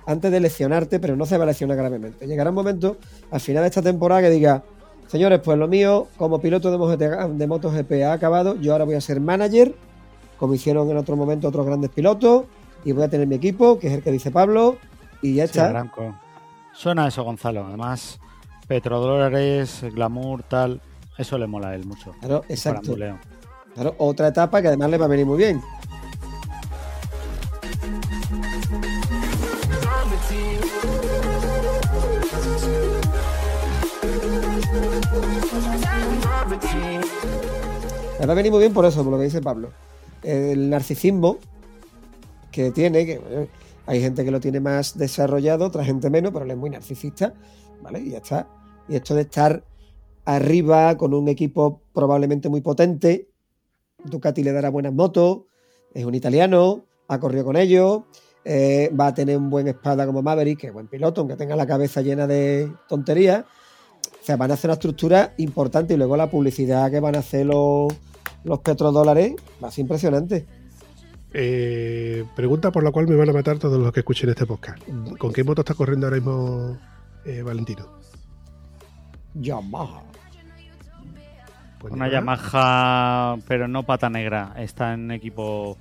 Antes 0.05 0.31
de 0.31 0.39
lesionarte, 0.39 1.01
pero 1.01 1.17
no 1.17 1.25
se 1.25 1.37
va 1.37 1.43
a 1.43 1.47
lesionar 1.47 1.75
gravemente. 1.75 2.25
Llegará 2.25 2.51
un 2.51 2.55
momento 2.55 2.95
al 3.29 3.41
final 3.41 3.63
de 3.63 3.67
esta 3.67 3.81
temporada 3.81 4.21
que 4.21 4.29
diga, 4.29 4.63
señores, 5.07 5.39
pues 5.43 5.57
lo 5.57 5.67
mío 5.67 6.07
como 6.17 6.39
piloto 6.39 6.71
de 6.71 7.47
MotoGP, 7.47 7.91
ha 8.05 8.13
acabado, 8.13 8.55
yo 8.59 8.71
ahora 8.73 8.85
voy 8.85 8.95
a 8.95 9.01
ser 9.01 9.19
manager, 9.19 9.75
como 10.39 10.53
hicieron 10.53 10.89
en 10.89 10.97
otro 10.97 11.15
momento 11.15 11.47
otros 11.47 11.65
grandes 11.65 11.89
pilotos, 11.91 12.43
y 12.83 12.91
voy 12.91 13.03
a 13.03 13.09
tener 13.09 13.27
mi 13.27 13.35
equipo, 13.35 13.79
que 13.79 13.87
es 13.87 13.93
el 13.93 14.03
que 14.03 14.11
dice 14.11 14.31
Pablo, 14.31 14.77
y 15.21 15.35
ya 15.35 15.43
Sí, 15.47 15.51
está. 15.51 15.69
Aramco. 15.69 16.15
Suena 16.73 17.07
eso, 17.07 17.23
Gonzalo. 17.23 17.65
Además, 17.65 18.19
petrodólares, 18.67 19.83
glamour, 19.93 20.43
tal. 20.43 20.81
Eso 21.17 21.37
le 21.37 21.47
mola 21.47 21.69
a 21.69 21.75
él 21.75 21.85
mucho. 21.85 22.11
Claro, 22.19 22.43
exacto. 22.49 22.95
Claro, 23.73 23.95
otra 23.97 24.27
etapa 24.27 24.61
que 24.61 24.67
además 24.67 24.89
le 24.89 24.97
va 24.97 25.05
a 25.05 25.09
venir 25.09 25.25
muy 25.25 25.37
bien. 25.37 25.61
Le 38.19 38.25
va 38.25 38.31
a 38.31 38.35
venir 38.35 38.51
muy 38.51 38.61
bien 38.61 38.73
por 38.73 38.85
eso, 38.85 39.03
por 39.03 39.11
lo 39.11 39.17
que 39.17 39.25
dice 39.25 39.41
Pablo. 39.41 39.71
El 40.23 40.69
narcisismo 40.69 41.37
que 42.51 42.71
tiene, 42.71 43.05
que 43.05 43.49
hay 43.85 43.99
gente 43.99 44.23
que 44.23 44.31
lo 44.31 44.39
tiene 44.39 44.61
más 44.61 44.97
desarrollado, 44.97 45.65
otra 45.65 45.83
gente 45.83 46.09
menos, 46.09 46.31
pero 46.31 46.45
él 46.45 46.51
es 46.51 46.57
muy 46.57 46.69
narcisista, 46.69 47.33
¿vale? 47.81 47.99
Y 47.99 48.11
ya 48.11 48.17
está. 48.19 48.47
Y 48.87 48.95
esto 48.95 49.15
de 49.15 49.21
estar 49.21 49.63
arriba 50.23 50.97
con 50.97 51.13
un 51.13 51.27
equipo 51.27 51.81
probablemente 51.93 52.47
muy 52.47 52.61
potente, 52.61 53.27
Ducati 54.05 54.43
le 54.43 54.53
dará 54.53 54.69
buenas 54.69 54.93
motos, 54.93 55.41
es 55.93 56.05
un 56.05 56.15
italiano, 56.15 56.85
ha 57.09 57.19
corrido 57.19 57.43
con 57.43 57.57
ellos, 57.57 58.03
eh, 58.45 58.91
va 58.97 59.07
a 59.07 59.13
tener 59.13 59.37
un 59.37 59.49
buen 59.49 59.67
espada 59.67 60.05
como 60.05 60.21
Maverick, 60.21 60.61
que 60.61 60.67
es 60.67 60.73
buen 60.73 60.87
piloto, 60.87 61.21
aunque 61.21 61.35
tenga 61.35 61.55
la 61.55 61.67
cabeza 61.67 62.01
llena 62.01 62.27
de 62.27 62.71
tonterías. 62.87 63.43
O 63.43 64.25
sea, 64.25 64.37
van 64.37 64.51
a 64.51 64.53
hacer 64.55 64.69
una 64.69 64.75
estructura 64.75 65.33
importante 65.37 65.93
y 65.93 65.97
luego 65.97 66.15
la 66.17 66.29
publicidad 66.29 66.89
que 66.89 66.99
van 66.99 67.15
a 67.15 67.19
hacer 67.19 67.45
los, 67.45 67.93
los 68.43 68.59
petrodólares 68.59 69.35
va 69.63 69.67
a 69.67 69.71
ser 69.71 69.83
impresionante. 69.83 70.45
Eh, 71.37 72.23
pregunta 72.35 72.71
por 72.71 72.83
la 72.83 72.91
cual 72.91 73.07
me 73.07 73.15
van 73.15 73.29
a 73.29 73.33
matar 73.33 73.59
todos 73.59 73.77
los 73.77 73.91
que 73.91 73.99
escuchen 73.99 74.29
este 74.29 74.45
podcast. 74.45 74.81
¿Con 75.17 75.33
qué 75.33 75.43
moto 75.43 75.61
está 75.61 75.73
corriendo 75.73 76.07
ahora 76.07 76.15
mismo 76.17 76.77
eh, 77.25 77.41
Valentino? 77.41 77.87
Yamaha. 79.33 80.01
Pues 81.79 81.93
Una. 81.93 82.09
Yamaha, 82.09 83.37
pero 83.47 83.67
no 83.67 83.83
pata 83.83 84.09
negra. 84.09 84.53
Está 84.57 84.93
en 84.93 85.11
equipo 85.11 85.77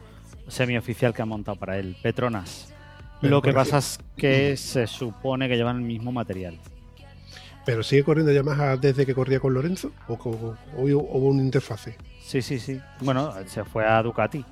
semioficial 0.48 1.14
que 1.14 1.22
ha 1.22 1.26
montado 1.26 1.56
para 1.56 1.78
él. 1.78 1.96
Petronas. 2.02 2.72
Pero 3.20 3.36
Lo 3.36 3.42
que 3.42 3.52
pasa 3.52 3.78
es 3.78 4.00
que 4.16 4.56
se 4.56 4.86
supone 4.86 5.48
que 5.48 5.56
llevan 5.56 5.76
el 5.76 5.82
mismo 5.82 6.10
material. 6.10 6.58
¿Pero 7.64 7.82
sigue 7.82 8.02
corriendo 8.02 8.32
Yamaha 8.32 8.76
desde 8.76 9.06
que 9.06 9.14
corría 9.14 9.40
con 9.40 9.54
Lorenzo? 9.54 9.92
¿O, 10.08 10.14
o 10.14 10.56
hubo 10.76 10.98
hubo 11.00 11.28
una 11.28 11.42
interfase? 11.42 11.96
Sí, 12.26 12.40
sí, 12.42 12.58
sí. 12.58 12.80
Bueno, 13.00 13.32
se 13.46 13.64
fue 13.64 13.86
a 13.86 14.02
Ducati. 14.02 14.44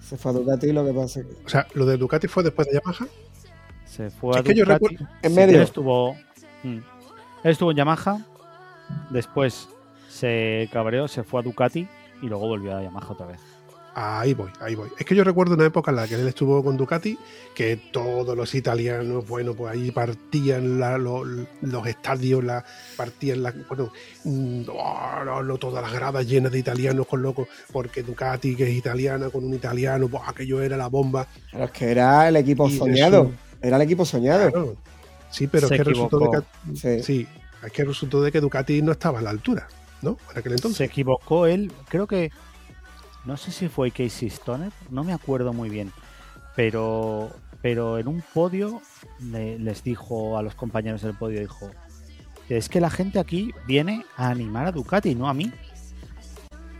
Se 0.00 0.16
fue 0.16 0.30
a 0.30 0.34
Ducati 0.34 0.72
lo 0.72 0.84
que 0.84 0.92
pasa 0.92 1.20
es 1.20 1.26
que... 1.26 1.44
O 1.44 1.48
sea, 1.48 1.66
¿lo 1.74 1.86
de 1.86 1.96
Ducati 1.96 2.28
fue 2.28 2.42
después 2.42 2.68
de 2.68 2.74
Yamaha? 2.74 3.06
Se 3.84 4.10
fue 4.10 4.36
a 4.36 4.40
Es 4.40 4.44
que 4.44 4.54
yo 4.54 4.64
Ducati. 4.64 4.86
recuerdo- 4.96 5.12
En 5.22 5.30
Sí, 5.30 5.36
medio. 5.36 5.56
Él 5.56 5.62
estuvo, 5.62 6.14
mm. 6.62 6.68
él 6.76 6.82
estuvo 7.50 7.70
en 7.70 7.76
Yamaha. 7.76 8.18
Después 9.10 9.68
se 10.08 10.68
cabreó, 10.72 11.08
se 11.08 11.24
fue 11.24 11.40
a 11.40 11.42
Ducati 11.42 11.88
y 12.22 12.26
luego 12.26 12.46
volvió 12.46 12.76
a 12.76 12.82
Yamaha 12.82 13.08
otra 13.12 13.26
vez. 13.26 13.40
Ahí 13.96 14.34
voy, 14.34 14.50
ahí 14.60 14.74
voy. 14.74 14.88
Es 14.98 15.06
que 15.06 15.14
yo 15.14 15.22
recuerdo 15.22 15.54
una 15.54 15.66
época 15.66 15.92
en 15.92 15.96
la 15.98 16.08
que 16.08 16.16
él 16.16 16.26
estuvo 16.26 16.64
con 16.64 16.76
Ducati, 16.76 17.16
que 17.54 17.76
todos 17.92 18.36
los 18.36 18.52
italianos, 18.56 19.24
bueno, 19.28 19.54
pues 19.54 19.72
ahí 19.72 19.92
partían 19.92 20.80
la- 20.80 20.98
lo- 20.98 21.24
los 21.24 21.86
estadios, 21.86 22.42
la, 22.42 22.64
partían 22.96 23.44
la, 23.44 23.54
bueno, 23.68 23.92
mm, 24.24 24.62
oh, 24.68 25.24
no, 25.24 25.42
no, 25.44 25.58
todas 25.58 25.80
las 25.82 25.92
gradas 25.92 26.26
llenas 26.26 26.50
de 26.50 26.58
italianos 26.58 27.06
con 27.06 27.22
locos, 27.22 27.46
porque 27.72 28.02
Ducati, 28.02 28.56
que 28.56 28.64
es 28.64 28.74
italiana, 28.74 29.30
con 29.30 29.44
un 29.44 29.54
italiano, 29.54 30.08
pues 30.08 30.24
aquello 30.26 30.60
era 30.60 30.76
la 30.76 30.88
bomba. 30.88 31.28
Claro, 31.50 31.66
es 31.66 31.70
que 31.70 31.90
era 31.92 32.28
el 32.28 32.34
equipo 32.36 32.66
Y 32.68 32.76
soñado. 32.76 33.30
Era 33.62 33.76
el 33.76 33.82
equipo 33.82 34.04
soñado. 34.04 34.50
Claro. 34.50 34.76
Sí, 35.30 35.46
pero 35.46 35.68
Se 35.68 35.74
es 35.76 35.80
que 35.80 35.84
resultó 35.84 36.18
de 36.18 36.30
que, 36.30 36.76
Sí. 36.76 37.02
sí, 37.02 37.26
es 37.64 37.70
que 37.72 37.84
resultó 37.84 38.20
de 38.22 38.32
que 38.32 38.40
Ducati 38.40 38.82
no 38.82 38.90
estaba 38.90 39.20
a 39.20 39.22
la 39.22 39.30
altura, 39.30 39.68
¿no? 40.02 40.16
Para 40.16 40.40
aquel 40.40 40.52
entonces. 40.54 40.78
Se 40.78 40.84
equivocó 40.84 41.46
él, 41.46 41.70
creo 41.88 42.08
que. 42.08 42.32
No 43.24 43.36
sé 43.36 43.50
si 43.52 43.68
fue 43.68 43.90
Casey 43.90 44.28
Stoner, 44.28 44.72
no 44.90 45.02
me 45.04 45.12
acuerdo 45.12 45.52
muy 45.52 45.70
bien. 45.70 45.92
Pero, 46.56 47.30
pero 47.62 47.98
en 47.98 48.06
un 48.06 48.22
podio 48.34 48.80
le- 49.20 49.58
les 49.58 49.82
dijo 49.82 50.38
a 50.38 50.42
los 50.42 50.54
compañeros 50.54 51.02
del 51.02 51.14
podio: 51.16 51.40
dijo, 51.40 51.70
Es 52.48 52.68
que 52.68 52.80
la 52.80 52.90
gente 52.90 53.18
aquí 53.18 53.50
viene 53.66 54.04
a 54.16 54.28
animar 54.28 54.66
a 54.66 54.72
Ducati, 54.72 55.14
no 55.14 55.28
a 55.28 55.34
mí. 55.34 55.50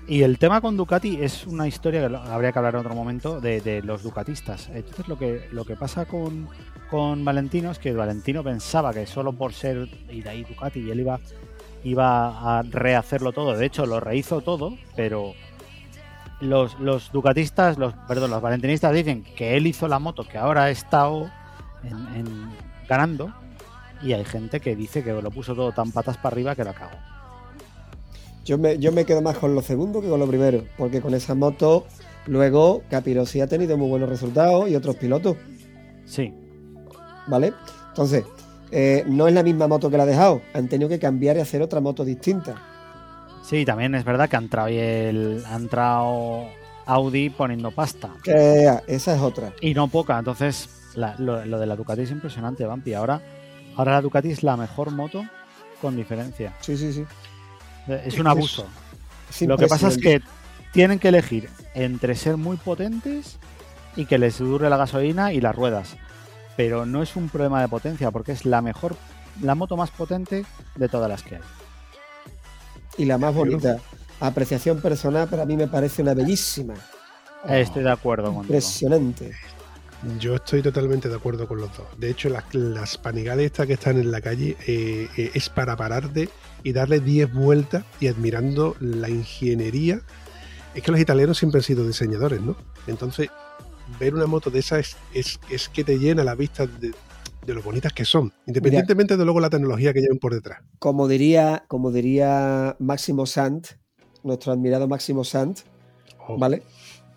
Y 0.06 0.20
el 0.22 0.38
tema 0.38 0.60
con 0.60 0.76
Ducati 0.76 1.16
es 1.22 1.46
una 1.46 1.66
historia 1.66 2.06
que 2.06 2.14
habría 2.14 2.52
que 2.52 2.58
hablar 2.58 2.74
en 2.74 2.80
otro 2.80 2.94
momento 2.94 3.40
de, 3.40 3.62
de 3.62 3.80
los 3.82 4.02
ducatistas. 4.02 4.68
Entonces 4.68 5.08
lo 5.08 5.16
que, 5.18 5.48
lo 5.50 5.64
que 5.64 5.76
pasa 5.76 6.04
con, 6.04 6.46
con 6.90 7.24
Valentino 7.24 7.70
es 7.70 7.78
que 7.78 7.94
Valentino 7.94 8.44
pensaba 8.44 8.92
que 8.92 9.06
solo 9.06 9.32
por 9.32 9.54
ser 9.54 9.88
y 10.10 10.20
de 10.20 10.28
ahí 10.28 10.44
Ducati 10.44 10.80
y 10.80 10.90
él 10.90 11.00
iba, 11.00 11.18
iba 11.84 12.58
a 12.58 12.62
rehacerlo 12.62 13.32
todo. 13.32 13.56
De 13.56 13.64
hecho, 13.64 13.86
lo 13.86 13.98
rehizo 13.98 14.42
todo, 14.42 14.76
pero 14.94 15.32
los, 16.40 16.78
los 16.80 17.10
ducatistas, 17.12 17.78
los, 17.78 17.94
perdón, 18.08 18.30
los 18.30 18.42
valentinistas 18.42 18.92
dicen 18.92 19.24
que 19.36 19.56
él 19.56 19.66
hizo 19.66 19.88
la 19.88 19.98
moto 19.98 20.24
que 20.26 20.36
ahora 20.38 20.64
ha 20.64 20.70
estado 20.70 21.30
en- 21.82 22.16
en- 22.16 22.48
ganando 22.88 23.32
y 24.02 24.12
hay 24.12 24.24
gente 24.24 24.60
que 24.60 24.76
dice 24.76 25.02
que 25.02 25.12
lo 25.12 25.30
puso 25.30 25.54
todo 25.54 25.72
tan 25.72 25.90
patas 25.92 26.16
para 26.18 26.34
arriba 26.34 26.54
que 26.54 26.64
la 26.64 26.74
cagó. 26.74 26.96
Yo 28.44 28.58
me, 28.58 28.78
yo 28.78 28.92
me 28.92 29.06
quedo 29.06 29.22
más 29.22 29.38
con 29.38 29.54
lo 29.54 29.62
segundo 29.62 30.02
que 30.02 30.08
con 30.08 30.20
lo 30.20 30.26
primero, 30.26 30.64
porque 30.76 31.00
con 31.00 31.14
esa 31.14 31.34
moto 31.34 31.86
luego 32.26 32.82
Capiro 32.90 33.24
sí 33.24 33.40
ha 33.40 33.46
tenido 33.46 33.78
muy 33.78 33.88
buenos 33.88 34.08
resultados 34.08 34.68
y 34.68 34.76
otros 34.76 34.96
pilotos, 34.96 35.36
Sí, 36.06 36.34
¿vale? 37.26 37.54
Entonces, 37.88 38.24
eh, 38.70 39.04
no 39.06 39.26
es 39.26 39.32
la 39.32 39.42
misma 39.42 39.66
moto 39.68 39.88
que 39.90 39.96
la 39.96 40.02
ha 40.02 40.06
dejado, 40.06 40.42
han 40.52 40.68
tenido 40.68 40.90
que 40.90 40.98
cambiar 40.98 41.38
y 41.38 41.40
hacer 41.40 41.62
otra 41.62 41.80
moto 41.80 42.04
distinta. 42.04 42.56
Sí, 43.44 43.64
también 43.64 43.94
es 43.94 44.04
verdad 44.04 44.28
que 44.28 44.36
ha 44.36 44.40
entrado, 44.40 44.68
y 44.68 44.78
el, 44.78 45.44
ha 45.46 45.56
entrado 45.56 46.46
Audi 46.86 47.30
poniendo 47.30 47.70
pasta. 47.70 48.10
Esa 48.86 49.14
es 49.14 49.20
otra. 49.20 49.52
Y 49.60 49.74
no 49.74 49.88
poca, 49.88 50.18
entonces 50.18 50.68
la- 50.94 51.14
lo, 51.18 51.44
lo 51.44 51.58
de 51.58 51.66
la 51.66 51.76
Ducati 51.76 52.02
es 52.02 52.10
impresionante, 52.10 52.64
Vampi. 52.66 52.94
Ahora, 52.94 53.20
ahora 53.76 53.92
la 53.92 54.00
Ducati 54.02 54.30
es 54.30 54.42
la 54.42 54.56
mejor 54.56 54.90
moto 54.90 55.24
con 55.80 55.96
diferencia. 55.96 56.54
Sí, 56.60 56.76
sí, 56.76 56.92
sí. 56.92 57.04
Es 57.88 58.18
un 58.18 58.26
abuso. 58.26 58.66
Es 59.30 59.42
Lo 59.42 59.56
que 59.58 59.66
pasa 59.66 59.88
es 59.88 59.98
que 59.98 60.20
tienen 60.72 60.98
que 60.98 61.08
elegir 61.08 61.48
entre 61.74 62.14
ser 62.14 62.36
muy 62.36 62.56
potentes 62.56 63.38
y 63.96 64.06
que 64.06 64.18
les 64.18 64.38
dure 64.38 64.68
la 64.70 64.76
gasolina 64.76 65.32
y 65.32 65.40
las 65.40 65.54
ruedas. 65.54 65.96
Pero 66.56 66.86
no 66.86 67.02
es 67.02 67.16
un 67.16 67.28
problema 67.28 67.60
de 67.60 67.68
potencia, 67.68 68.10
porque 68.10 68.32
es 68.32 68.44
la 68.44 68.62
mejor, 68.62 68.96
la 69.42 69.54
moto 69.54 69.76
más 69.76 69.90
potente 69.90 70.44
de 70.76 70.88
todas 70.88 71.08
las 71.10 71.22
que 71.22 71.36
hay. 71.36 71.40
Y 72.96 73.04
la 73.04 73.18
más 73.18 73.34
bonita, 73.34 73.78
apreciación 74.20 74.80
personal, 74.80 75.28
para 75.28 75.44
mí 75.44 75.56
me 75.56 75.68
parece 75.68 76.02
una 76.02 76.14
bellísima. 76.14 76.74
Estoy 77.48 77.82
de 77.82 77.90
acuerdo 77.90 78.26
contigo. 78.26 78.42
Impresionante. 78.42 79.32
Yo 80.18 80.36
estoy 80.36 80.62
totalmente 80.62 81.08
de 81.08 81.16
acuerdo 81.16 81.48
con 81.48 81.60
los 81.60 81.74
dos. 81.76 81.86
De 81.98 82.10
hecho, 82.10 82.28
las, 82.28 82.44
las 82.54 82.98
panigales 82.98 83.46
estas 83.46 83.66
que 83.66 83.72
están 83.74 83.98
en 83.98 84.10
la 84.10 84.20
calle 84.20 84.56
eh, 84.66 85.08
eh, 85.16 85.30
es 85.34 85.48
para 85.48 85.76
pararte 85.76 86.28
y 86.62 86.72
darle 86.72 87.00
10 87.00 87.32
vueltas 87.32 87.84
y 88.00 88.08
admirando 88.08 88.76
la 88.80 89.08
ingeniería. 89.08 90.02
Es 90.74 90.82
que 90.82 90.90
los 90.90 91.00
italianos 91.00 91.38
siempre 91.38 91.58
han 91.58 91.62
sido 91.62 91.86
diseñadores, 91.86 92.40
¿no? 92.40 92.56
Entonces, 92.86 93.28
ver 93.98 94.14
una 94.14 94.26
moto 94.26 94.50
de 94.50 94.58
esas 94.58 94.78
es, 94.80 94.96
es, 95.14 95.40
es 95.50 95.68
que 95.68 95.84
te 95.84 95.98
llena 95.98 96.22
la 96.22 96.34
vista 96.34 96.66
de, 96.66 96.92
de 97.46 97.54
lo 97.54 97.62
bonitas 97.62 97.92
que 97.92 98.04
son, 98.04 98.32
independientemente 98.46 99.16
de 99.16 99.24
luego 99.24 99.40
la 99.40 99.50
tecnología 99.50 99.92
que 99.92 100.00
lleven 100.00 100.18
por 100.18 100.34
detrás. 100.34 100.60
Como 100.78 101.06
diría, 101.08 101.64
como 101.68 101.90
diría 101.92 102.76
Máximo 102.78 103.26
Sant, 103.26 103.66
nuestro 104.22 104.52
admirado 104.52 104.88
Máximo 104.88 105.24
Sant, 105.24 105.60
Oh, 106.26 106.38
¿vale? 106.38 106.62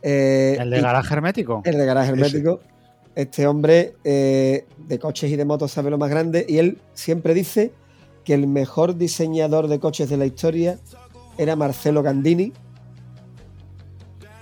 Eh, 0.01 0.57
El 0.59 0.69
de 0.69 0.81
garaje 0.81 1.13
hermético. 1.13 1.61
el 1.63 1.77
de 1.77 1.85
garaje 1.85 2.11
Ese. 2.11 2.19
hermético. 2.19 2.59
Este 3.15 3.47
hombre 3.47 3.95
eh, 4.03 4.65
de 4.77 4.99
coches 4.99 5.31
y 5.31 5.35
de 5.37 5.45
motos 5.45 5.71
sabe 5.71 5.89
lo 5.89 5.97
más 5.97 6.09
grande 6.09 6.45
y 6.47 6.57
él 6.57 6.77
siempre 6.93 7.33
dice 7.33 7.71
que 8.25 8.33
el 8.33 8.47
mejor 8.47 8.97
diseñador 8.97 9.69
de 9.69 9.79
coches 9.79 10.09
de 10.09 10.17
la 10.17 10.25
historia 10.25 10.77
era 11.37 11.55
Marcelo 11.55 12.03
Gandini. 12.03 12.51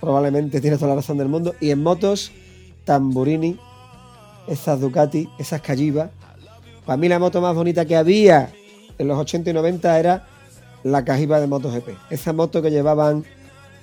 Probablemente 0.00 0.60
tiene 0.60 0.76
toda 0.76 0.88
la 0.90 0.96
razón 0.96 1.18
del 1.18 1.28
mundo. 1.28 1.54
Y 1.60 1.70
en 1.70 1.82
motos, 1.82 2.32
Tamburini, 2.84 3.58
esas 4.48 4.80
Ducati, 4.80 5.28
esas 5.38 5.60
Calliva. 5.60 6.10
Para 6.84 6.96
mí 6.96 7.08
la 7.08 7.18
moto 7.18 7.40
más 7.40 7.54
bonita 7.54 7.84
que 7.84 7.96
había 7.96 8.52
en 8.98 9.08
los 9.08 9.18
80 9.18 9.50
y 9.50 9.52
90 9.52 9.98
era 9.98 10.26
la 10.84 11.04
Cajiva 11.04 11.40
de 11.40 11.46
MotoGP. 11.46 11.88
Esa 12.10 12.32
moto 12.32 12.62
que 12.62 12.70
llevaban 12.70 13.24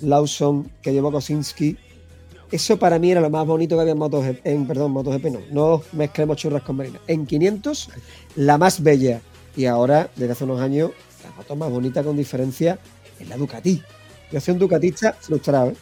Lawson, 0.01 0.69
que 0.81 0.93
llevó 0.93 1.11
Kosinski. 1.11 1.77
Eso 2.51 2.77
para 2.77 2.99
mí 2.99 3.11
era 3.11 3.19
lo 3.19 3.29
más 3.29 3.45
bonito 3.45 3.75
que 3.75 3.81
había 3.81 3.93
en 3.93 3.99
MotoGP. 3.99 4.45
En, 4.45 4.67
perdón, 4.67 4.91
MotoGP 4.91 5.25
no. 5.25 5.39
No 5.51 5.81
mezclemos 5.91 6.37
churras 6.37 6.61
con 6.63 6.77
marinas. 6.77 7.01
En 7.07 7.25
500, 7.25 7.89
la 8.37 8.57
más 8.57 8.81
bella. 8.81 9.21
Y 9.55 9.65
ahora, 9.65 10.09
desde 10.15 10.31
hace 10.33 10.43
unos 10.45 10.61
años, 10.61 10.91
la 11.23 11.31
moto 11.35 11.55
más 11.55 11.69
bonita 11.71 12.03
con 12.03 12.15
diferencia 12.15 12.79
es 13.19 13.27
la 13.27 13.37
Ducati. 13.37 13.81
Yo 14.31 14.39
soy 14.39 14.53
un 14.53 14.59
ducatista 14.59 15.13
frustrado, 15.19 15.71
¿eh? 15.71 15.75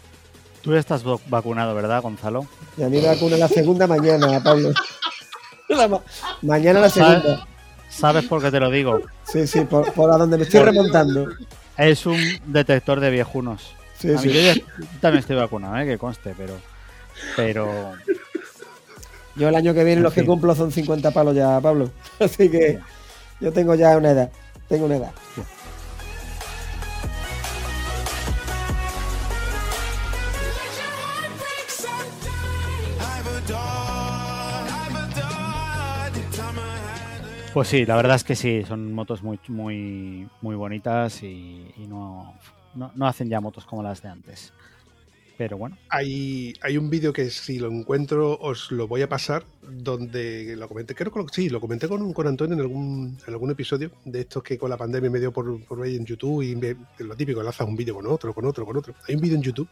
Tú 0.61 0.73
estás 0.75 1.03
vac- 1.05 1.21
vacunado, 1.27 1.73
¿verdad, 1.73 2.01
Gonzalo? 2.01 2.45
Y 2.77 2.83
a 2.83 2.89
mí 2.89 2.99
me 3.01 3.07
vacuna 3.07 3.37
la 3.37 3.47
segunda 3.47 3.85
mañana, 3.87 4.41
Pablo. 4.43 4.71
La 5.69 5.87
ma- 5.87 6.01
mañana 6.41 6.79
la 6.81 6.89
segunda. 6.89 7.47
¿Sabes 7.89 8.25
por 8.25 8.41
qué 8.41 8.51
te 8.51 8.59
lo 8.59 8.69
digo? 8.71 9.01
Sí, 9.23 9.45
sí, 9.47 9.61
por, 9.61 9.91
por 9.93 10.11
a 10.11 10.17
donde 10.17 10.37
me 10.37 10.43
estoy 10.43 10.61
remontando. 10.61 11.27
Es 11.77 12.05
un 12.05 12.17
detector 12.45 12.99
de 12.99 13.09
viejunos. 13.09 13.73
Sí, 13.97 14.17
sí. 14.17 14.29
yo 14.31 14.53
también 14.99 15.19
estoy 15.19 15.35
vacunado, 15.35 15.77
¿eh? 15.77 15.85
que 15.85 15.97
conste, 15.97 16.33
pero. 16.37 16.55
Pero. 17.35 17.93
Yo 19.35 19.47
el 19.49 19.55
año 19.55 19.73
que 19.73 19.83
viene 19.83 19.97
En 19.99 20.03
los 20.03 20.13
que 20.13 20.25
cumplo 20.25 20.55
son 20.55 20.71
50 20.71 21.11
palos 21.11 21.35
ya, 21.35 21.59
Pablo. 21.61 21.91
Así 22.19 22.49
que 22.49 22.79
yo 23.39 23.51
tengo 23.53 23.75
ya 23.75 23.95
una 23.97 24.11
edad. 24.11 24.29
Tengo 24.67 24.85
una 24.85 24.95
edad. 24.97 25.11
Pues 37.53 37.67
sí, 37.67 37.85
la 37.85 37.97
verdad 37.97 38.15
es 38.15 38.23
que 38.23 38.35
sí, 38.35 38.63
son 38.65 38.93
motos 38.93 39.23
muy, 39.23 39.37
muy, 39.49 40.27
muy 40.41 40.55
bonitas 40.55 41.21
y, 41.21 41.65
y 41.77 41.85
no, 41.87 42.33
no, 42.75 42.91
no 42.95 43.07
hacen 43.07 43.27
ya 43.29 43.41
motos 43.41 43.65
como 43.65 43.83
las 43.83 44.01
de 44.01 44.07
antes. 44.09 44.53
Pero 45.37 45.57
bueno, 45.57 45.75
Hay, 45.89 46.53
hay 46.61 46.77
un 46.77 46.89
vídeo 46.89 47.11
que 47.11 47.29
si 47.29 47.59
lo 47.59 47.69
encuentro 47.69 48.37
os 48.39 48.71
lo 48.71 48.87
voy 48.87 49.01
a 49.01 49.09
pasar, 49.09 49.43
donde 49.63 50.55
lo 50.55 50.67
comenté, 50.69 50.95
creo 50.95 51.11
que 51.11 51.19
lo, 51.19 51.27
sí, 51.27 51.49
lo 51.49 51.59
comenté 51.59 51.89
con, 51.89 52.13
con 52.13 52.27
Antonio 52.27 52.53
en 52.53 52.61
algún, 52.61 53.17
en 53.27 53.33
algún 53.33 53.51
episodio 53.51 53.91
de 54.05 54.21
estos 54.21 54.43
que 54.43 54.57
con 54.57 54.69
la 54.69 54.77
pandemia 54.77 55.09
me 55.09 55.19
dio 55.19 55.33
por, 55.33 55.61
por 55.65 55.79
ver 55.79 55.93
en 55.93 56.05
YouTube 56.05 56.43
y 56.43 56.55
me- 56.55 56.75
lo 56.99 57.15
típico, 57.17 57.39
enlazas 57.41 57.67
un 57.67 57.75
vídeo 57.75 57.95
con 57.95 58.05
otro, 58.07 58.33
con 58.33 58.45
otro, 58.45 58.65
con 58.65 58.77
otro. 58.77 58.93
Hay 59.09 59.15
un 59.15 59.21
vídeo 59.21 59.35
en 59.35 59.41
YouTube 59.41 59.67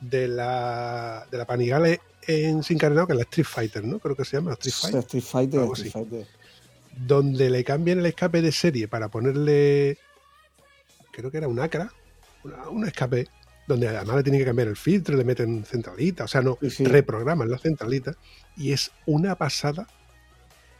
de 0.00 0.28
la, 0.28 1.26
de 1.30 1.38
la 1.38 1.46
Panigale 1.46 2.00
en 2.26 2.62
Sin 2.62 2.78
Carenado, 2.78 3.06
que 3.06 3.14
es 3.14 3.18
la 3.18 3.24
Street 3.24 3.46
Fighter, 3.46 3.84
¿no? 3.84 3.98
Creo 3.98 4.14
que 4.14 4.24
se 4.24 4.36
llama 4.36 4.50
la 4.50 4.54
Street 4.54 4.74
Fighter. 4.74 5.00
Street 5.00 5.24
Fighter, 5.24 5.60
Algo 5.60 5.72
Street. 5.74 5.92
Fighter. 5.92 6.26
Donde 6.96 7.50
le 7.50 7.64
cambian 7.64 7.98
el 7.98 8.06
escape 8.06 8.42
de 8.42 8.52
serie 8.52 8.88
para 8.88 9.08
ponerle, 9.08 9.98
creo 11.12 11.30
que 11.30 11.38
era 11.38 11.48
un 11.48 11.60
acra, 11.60 11.92
una- 12.44 12.68
un 12.68 12.86
escape, 12.86 13.26
donde 13.66 13.88
además 13.88 14.16
le 14.16 14.22
tienen 14.22 14.40
que 14.40 14.46
cambiar 14.46 14.68
el 14.68 14.76
filtro, 14.76 15.16
le 15.16 15.24
meten 15.24 15.64
centralita, 15.64 16.24
o 16.24 16.28
sea, 16.28 16.42
no, 16.42 16.58
Sí, 16.60 16.70
sí. 16.70 16.84
reprograman 16.84 17.50
la 17.50 17.58
centralita, 17.58 18.12
y 18.56 18.72
es 18.72 18.90
una 19.06 19.36
pasada 19.36 19.88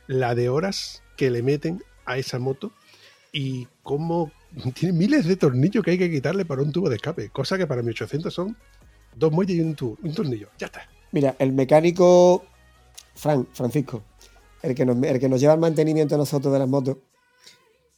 la 0.07 0.35
de 0.35 0.49
horas 0.51 1.03
que 1.17 1.31
le 1.31 1.43
meten 1.43 1.83
a 2.05 2.19
esa 2.19 2.39
moto 2.39 2.73
y 3.33 3.67
cómo 3.83 4.31
tiene 4.75 4.93
miles 4.97 5.27
de 5.27 5.37
tornillos 5.37 5.83
que 5.83 5.93
hay 5.93 5.99
que 5.99 6.11
quitarle 6.11 6.45
para 6.45 6.63
un 6.63 6.73
tubo 6.73 6.89
de 6.91 6.97
escape, 6.97 7.31
cosa 7.31 7.57
que 7.59 7.67
para 7.67 7.83
mi 7.83 7.91
800 7.91 8.33
son 8.35 8.57
dos 9.17 9.33
muelles 9.33 9.57
y 9.57 9.61
un, 9.61 9.75
tu- 9.75 9.99
un 10.03 10.15
tornillo, 10.15 10.49
ya 10.59 10.67
está. 10.67 10.87
Mira, 11.13 11.37
el 11.39 11.53
mecánico 11.53 12.45
Fran, 13.15 13.47
Francisco, 13.53 14.03
el 14.65 14.75
que, 14.75 14.85
nos, 14.87 15.03
el 15.03 15.19
que 15.21 15.29
nos 15.29 15.41
lleva 15.41 15.55
el 15.55 15.61
mantenimiento 15.61 16.15
a 16.15 16.19
nosotros 16.19 16.53
de 16.53 16.59
las 16.59 16.69
motos, 16.69 16.97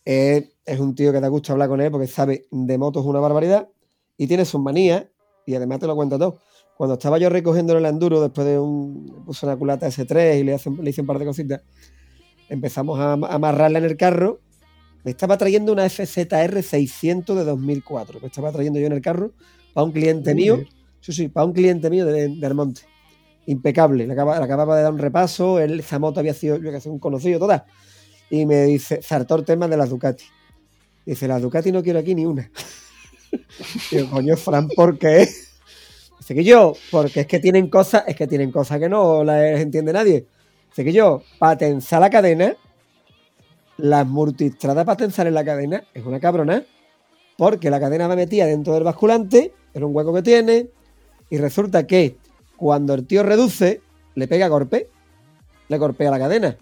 es, 0.05 0.45
es 0.65 0.81
un 0.81 0.95
tío 0.95 1.13
que 1.13 1.21
da 1.21 1.29
gusto 1.29 1.53
hablar 1.53 1.69
con 1.69 1.81
él 1.81 1.91
porque 1.91 2.07
sabe 2.07 2.47
de 2.51 2.79
motos 2.79 3.05
una 3.05 3.21
barbaridad 3.21 3.69
y 4.17 4.27
tiene 4.27 4.45
sus 4.45 4.61
manías 4.61 5.05
y 5.47 5.55
además 5.55 5.81
te 5.81 5.87
lo 5.87 5.95
cuenta 5.97 6.19
todo. 6.19 6.39
Cuando 6.77 6.95
estaba 6.95 7.19
yo 7.19 7.29
recogiendo 7.31 7.77
el 7.77 7.85
enduro 7.87 8.21
después 8.21 8.47
de 8.47 8.59
un. 8.59 9.23
puse 9.25 9.47
una 9.47 9.57
culata 9.57 9.87
S3 9.87 10.41
y 10.41 10.45
le, 10.45 10.55
hace- 10.55 10.71
le 10.71 10.91
hice 10.91 11.01
un 11.01 11.07
par 11.07 11.19
de 11.19 11.25
cositas, 11.25 11.63
empezamos 12.49 12.99
a, 13.01 13.13
a 13.13 13.35
amarrarla 13.35 13.79
en 13.79 13.85
el 13.85 13.97
carro. 13.97 14.41
Me 15.05 15.13
estaba 15.13 15.39
trayendo 15.39 15.73
una 15.73 15.85
FZR 15.89 16.63
600 16.63 17.37
de 17.37 17.45
2004. 17.45 18.21
Me 18.21 18.27
estaba 18.27 18.51
trayendo 18.53 18.79
yo 18.81 18.87
en 18.87 18.93
el 18.93 19.01
carro 19.01 19.33
para 19.73 19.85
un 19.85 19.93
cliente 19.93 20.35
mío. 20.35 20.57
Sí, 21.01 21.13
sí, 21.13 21.29
para 21.29 21.47
un 21.47 21.53
cliente 21.53 21.89
mío 21.91 22.05
de, 22.05 22.29
de 22.29 22.47
Almonte. 22.47 22.83
Impecable. 23.47 24.07
Le, 24.07 24.13
acaba- 24.13 24.39
le 24.39 24.45
acababa 24.45 24.77
de 24.77 24.83
dar 24.83 24.93
un 24.93 24.99
repaso, 24.99 25.59
él, 25.59 25.81
esa 25.81 25.99
moto 25.99 26.21
había 26.21 26.35
sido, 26.35 26.57
yo 26.57 26.71
que 26.71 26.77
un 26.89 26.99
conocido, 26.99 27.39
toda. 27.39 27.67
Y 28.31 28.45
me 28.47 28.65
dice, 28.65 29.01
el 29.37 29.45
tema 29.45 29.69
de 29.69 29.77
las 29.77 29.91
Ducati. 29.91 30.25
Dice, 31.05 31.29
las 31.29 31.41
Ducati 31.41 31.71
no 31.73 31.83
quiero 31.83 32.01
aquí 32.01 32.15
ni 32.15 32.27
una. 32.27 32.51
Digo, 33.91 34.11
coño, 34.11 34.37
Fran, 34.37 34.69
¿por 34.69 34.99
qué? 34.99 35.29
Dice 36.19 36.35
que 36.35 36.45
yo, 36.45 36.75
porque 36.91 37.21
es 37.21 37.27
que 37.27 37.39
tienen 37.39 37.69
cosas, 37.69 38.05
es 38.07 38.17
que 38.17 38.27
tienen 38.27 38.51
cosas 38.51 38.81
que 38.81 38.89
no 38.89 39.23
las 39.23 39.61
entiende 39.61 39.93
nadie. 39.93 40.27
Dice 40.69 40.85
que 40.85 40.93
yo, 40.93 41.23
para 41.39 41.57
la 42.01 42.11
cadena, 42.11 42.57
las 43.79 44.07
multistradas 44.07 44.85
para 44.85 44.97
en 45.27 45.35
la 45.35 45.45
cadena 45.45 45.85
es 45.95 46.05
una 46.05 46.19
cabrona, 46.19 46.65
porque 47.37 47.71
la 47.71 47.79
cadena 47.79 48.09
va 48.09 48.17
metida 48.17 48.47
dentro 48.47 48.75
del 48.75 48.83
basculante, 48.83 49.53
en 49.75 49.85
un 49.85 49.95
hueco 49.95 50.13
que 50.15 50.23
tiene, 50.23 50.71
y 51.31 51.39
resulta 51.39 51.87
que 51.87 52.17
cuando 52.57 52.95
el 52.95 53.07
tío 53.07 53.23
reduce, 53.23 53.81
le 54.15 54.29
pega 54.29 54.49
golpe, 54.49 54.89
le 55.69 55.79
golpea 55.79 56.11
la 56.11 56.19
cadena. 56.19 56.57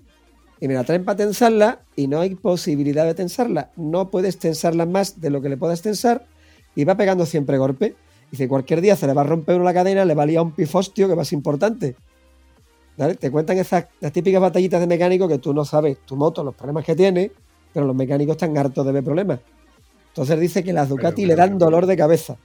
Y 0.61 0.68
me 0.68 0.74
la 0.74 0.84
traen 0.84 1.05
para 1.05 1.16
tensarla 1.16 1.80
y 1.97 2.07
no 2.07 2.20
hay 2.20 2.34
posibilidad 2.34 3.05
de 3.05 3.14
tensarla. 3.14 3.70
No 3.76 4.11
puedes 4.11 4.38
tensarla 4.38 4.86
más 4.86 5.20
de 5.20 5.30
lo 5.30 5.42
que 5.42 5.49
le 5.49 5.57
puedas 5.57 5.82
tensar 5.82 6.26
y 6.74 6.84
va 6.84 6.97
pegando 6.97 7.26
siempre 7.26 7.59
golpe. 7.59 7.97
Dice, 8.30 8.49
cualquier 8.49 8.80
día 8.80 8.97
se 8.97 9.07
le 9.07 9.12
va 9.12 9.22
a 9.22 9.24
romper 9.24 9.61
una 9.61 9.74
cadena, 9.74 10.05
le 10.05 10.14
valía 10.14 10.42
un 10.42 10.53
pifostio 10.53 11.09
que 11.09 11.14
más 11.14 11.32
importante. 11.32 11.97
¿Vale? 12.97 13.14
Te 13.16 13.30
cuentan 13.30 13.59
esas 13.59 13.86
las 14.01 14.12
típicas 14.12 14.40
batallitas 14.40 14.80
de 14.80 14.86
mecánico 14.86 15.28
que 15.28 15.38
tú 15.38 15.53
no 15.53 15.64
sabes 15.64 15.99
tu 16.05 16.16
moto, 16.16 16.45
los 16.45 16.55
problemas 16.55 16.84
que 16.84 16.95
tiene, 16.95 17.30
pero 17.72 17.86
los 17.86 17.97
mecánicos 17.97 18.36
están 18.36 18.57
hartos 18.57 18.86
de 18.86 18.92
ver 18.92 19.05
problemas. 19.05 19.40
Entonces 20.09 20.38
dice 20.38 20.62
que 20.62 20.72
las 20.72 20.88
Ducati 20.88 21.22
Pero, 21.22 21.28
le 21.28 21.36
dan 21.36 21.59
dolor 21.59 21.86
de 21.86 21.97
cabeza. 21.97 22.36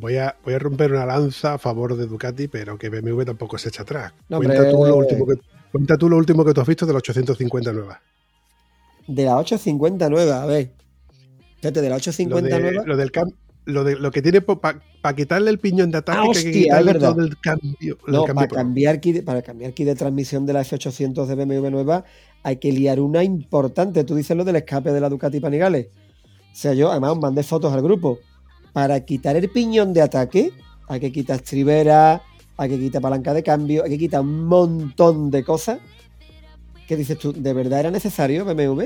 Voy 0.00 0.16
a, 0.16 0.36
voy 0.44 0.54
a 0.54 0.58
romper 0.58 0.92
una 0.92 1.06
lanza 1.06 1.54
a 1.54 1.58
favor 1.58 1.96
de 1.96 2.06
Ducati, 2.06 2.48
pero 2.48 2.76
que 2.78 2.88
BMW 2.90 3.22
tampoco 3.24 3.56
se 3.58 3.68
echa 3.70 3.82
atrás. 3.82 4.12
No, 4.28 4.38
cuenta, 4.38 4.56
hombre. 4.58 4.70
tú 4.72 4.84
lo 4.84 4.96
último 4.96 5.26
que, 5.26 5.34
cuenta 5.72 5.96
tú 5.96 6.08
lo 6.08 6.16
último 6.16 6.44
que 6.44 6.52
tú 6.52 6.60
has 6.60 6.66
visto 6.66 6.84
de 6.86 6.92
las 6.92 7.00
850 7.00 7.72
nuevas. 7.72 7.98
De 9.06 9.24
la 9.24 9.36
859, 9.38 10.32
a 10.32 10.46
ver. 10.46 10.72
Fíjate, 11.60 11.80
de 11.80 11.88
la 11.88 11.94
Lo, 11.96 11.96
859. 11.96 12.70
de, 12.80 12.86
lo 12.86 12.96
del 12.96 13.12
cam- 13.12 13.34
lo, 13.64 13.82
de, 13.84 13.96
lo 13.96 14.10
que 14.10 14.20
tiene 14.22 14.40
para 14.42 14.80
quitarle 15.16 15.50
el 15.50 15.58
piñón 15.58 15.90
de 15.90 15.98
ataque, 15.98 16.18
Ah, 16.22 16.28
hostia, 16.28 16.52
que 16.52 16.58
quitarle 16.62 16.90
es 16.92 16.98
todo 16.98 17.20
el 17.22 17.38
cambio. 17.40 17.98
el 18.06 18.12
No, 18.12 18.24
cambio 18.24 18.34
para 18.34 18.48
cambiar, 18.48 19.00
kit, 19.00 19.24
para 19.24 19.42
cambiar 19.42 19.72
kit 19.72 19.86
de 19.86 19.94
transmisión 19.94 20.44
de 20.46 20.52
la 20.52 20.60
F800 20.62 21.26
de 21.26 21.34
BMW 21.34 21.70
nueva 21.70 22.04
hay 22.42 22.56
que 22.58 22.70
liar 22.70 23.00
una 23.00 23.24
importante. 23.24 24.04
Tú 24.04 24.14
dices 24.14 24.36
lo 24.36 24.44
del 24.44 24.56
escape 24.56 24.92
de 24.92 25.00
la 25.00 25.08
Ducati 25.08 25.40
Panigales. 25.40 25.86
O 26.52 26.54
sea, 26.58 26.74
yo 26.74 26.90
además 26.90 27.16
mandé 27.18 27.42
fotos 27.42 27.72
al 27.72 27.82
grupo. 27.82 28.18
Para 28.76 29.00
quitar 29.06 29.34
el 29.36 29.48
piñón 29.48 29.94
de 29.94 30.02
ataque 30.02 30.52
hay 30.86 31.00
que 31.00 31.10
quitar 31.10 31.36
estribera, 31.36 32.20
hay 32.58 32.68
que 32.68 32.78
quitar 32.78 33.00
palanca 33.00 33.32
de 33.32 33.42
cambio, 33.42 33.82
hay 33.82 33.88
que 33.88 33.96
quitar 33.96 34.20
un 34.20 34.44
montón 34.44 35.30
de 35.30 35.42
cosas. 35.42 35.78
¿Qué 36.86 36.94
dices 36.94 37.18
tú? 37.18 37.32
¿De 37.32 37.54
verdad 37.54 37.80
era 37.80 37.90
necesario 37.90 38.44
BMW? 38.44 38.82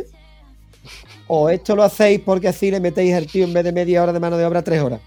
¿O 1.27 1.49
esto 1.51 1.75
lo 1.75 1.83
hacéis 1.83 2.21
porque 2.21 2.47
así 2.47 2.71
le 2.71 2.79
metéis 2.79 3.17
al 3.17 3.27
tío 3.27 3.43
en 3.43 3.53
vez 3.53 3.65
de 3.65 3.73
media 3.73 4.01
hora 4.05 4.13
de 4.13 4.21
mano 4.21 4.37
de 4.37 4.47
obra 4.47 4.63
tres 4.63 4.81
horas? 4.81 5.01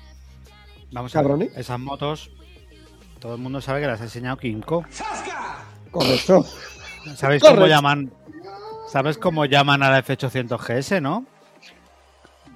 Vamos 0.92 1.16
a 1.16 1.22
ver, 1.22 1.50
esas 1.56 1.80
motos, 1.80 2.30
todo 3.20 3.36
el 3.36 3.40
mundo 3.40 3.62
sabe 3.62 3.80
que 3.80 3.88
las 3.88 4.02
ha 4.02 4.04
enseñado 4.04 4.36
Kimco. 4.36 4.84
Correcto. 5.92 6.46
¿Sabéis 7.16 7.42
cómo 7.42 7.56
Correcto. 7.56 7.74
llaman? 7.74 8.12
¿Sabes 8.92 9.18
cómo 9.18 9.46
llaman 9.46 9.82
a 9.82 9.90
la 9.90 10.04
F800 10.04 10.60
GS, 10.60 11.02
no? 11.02 11.26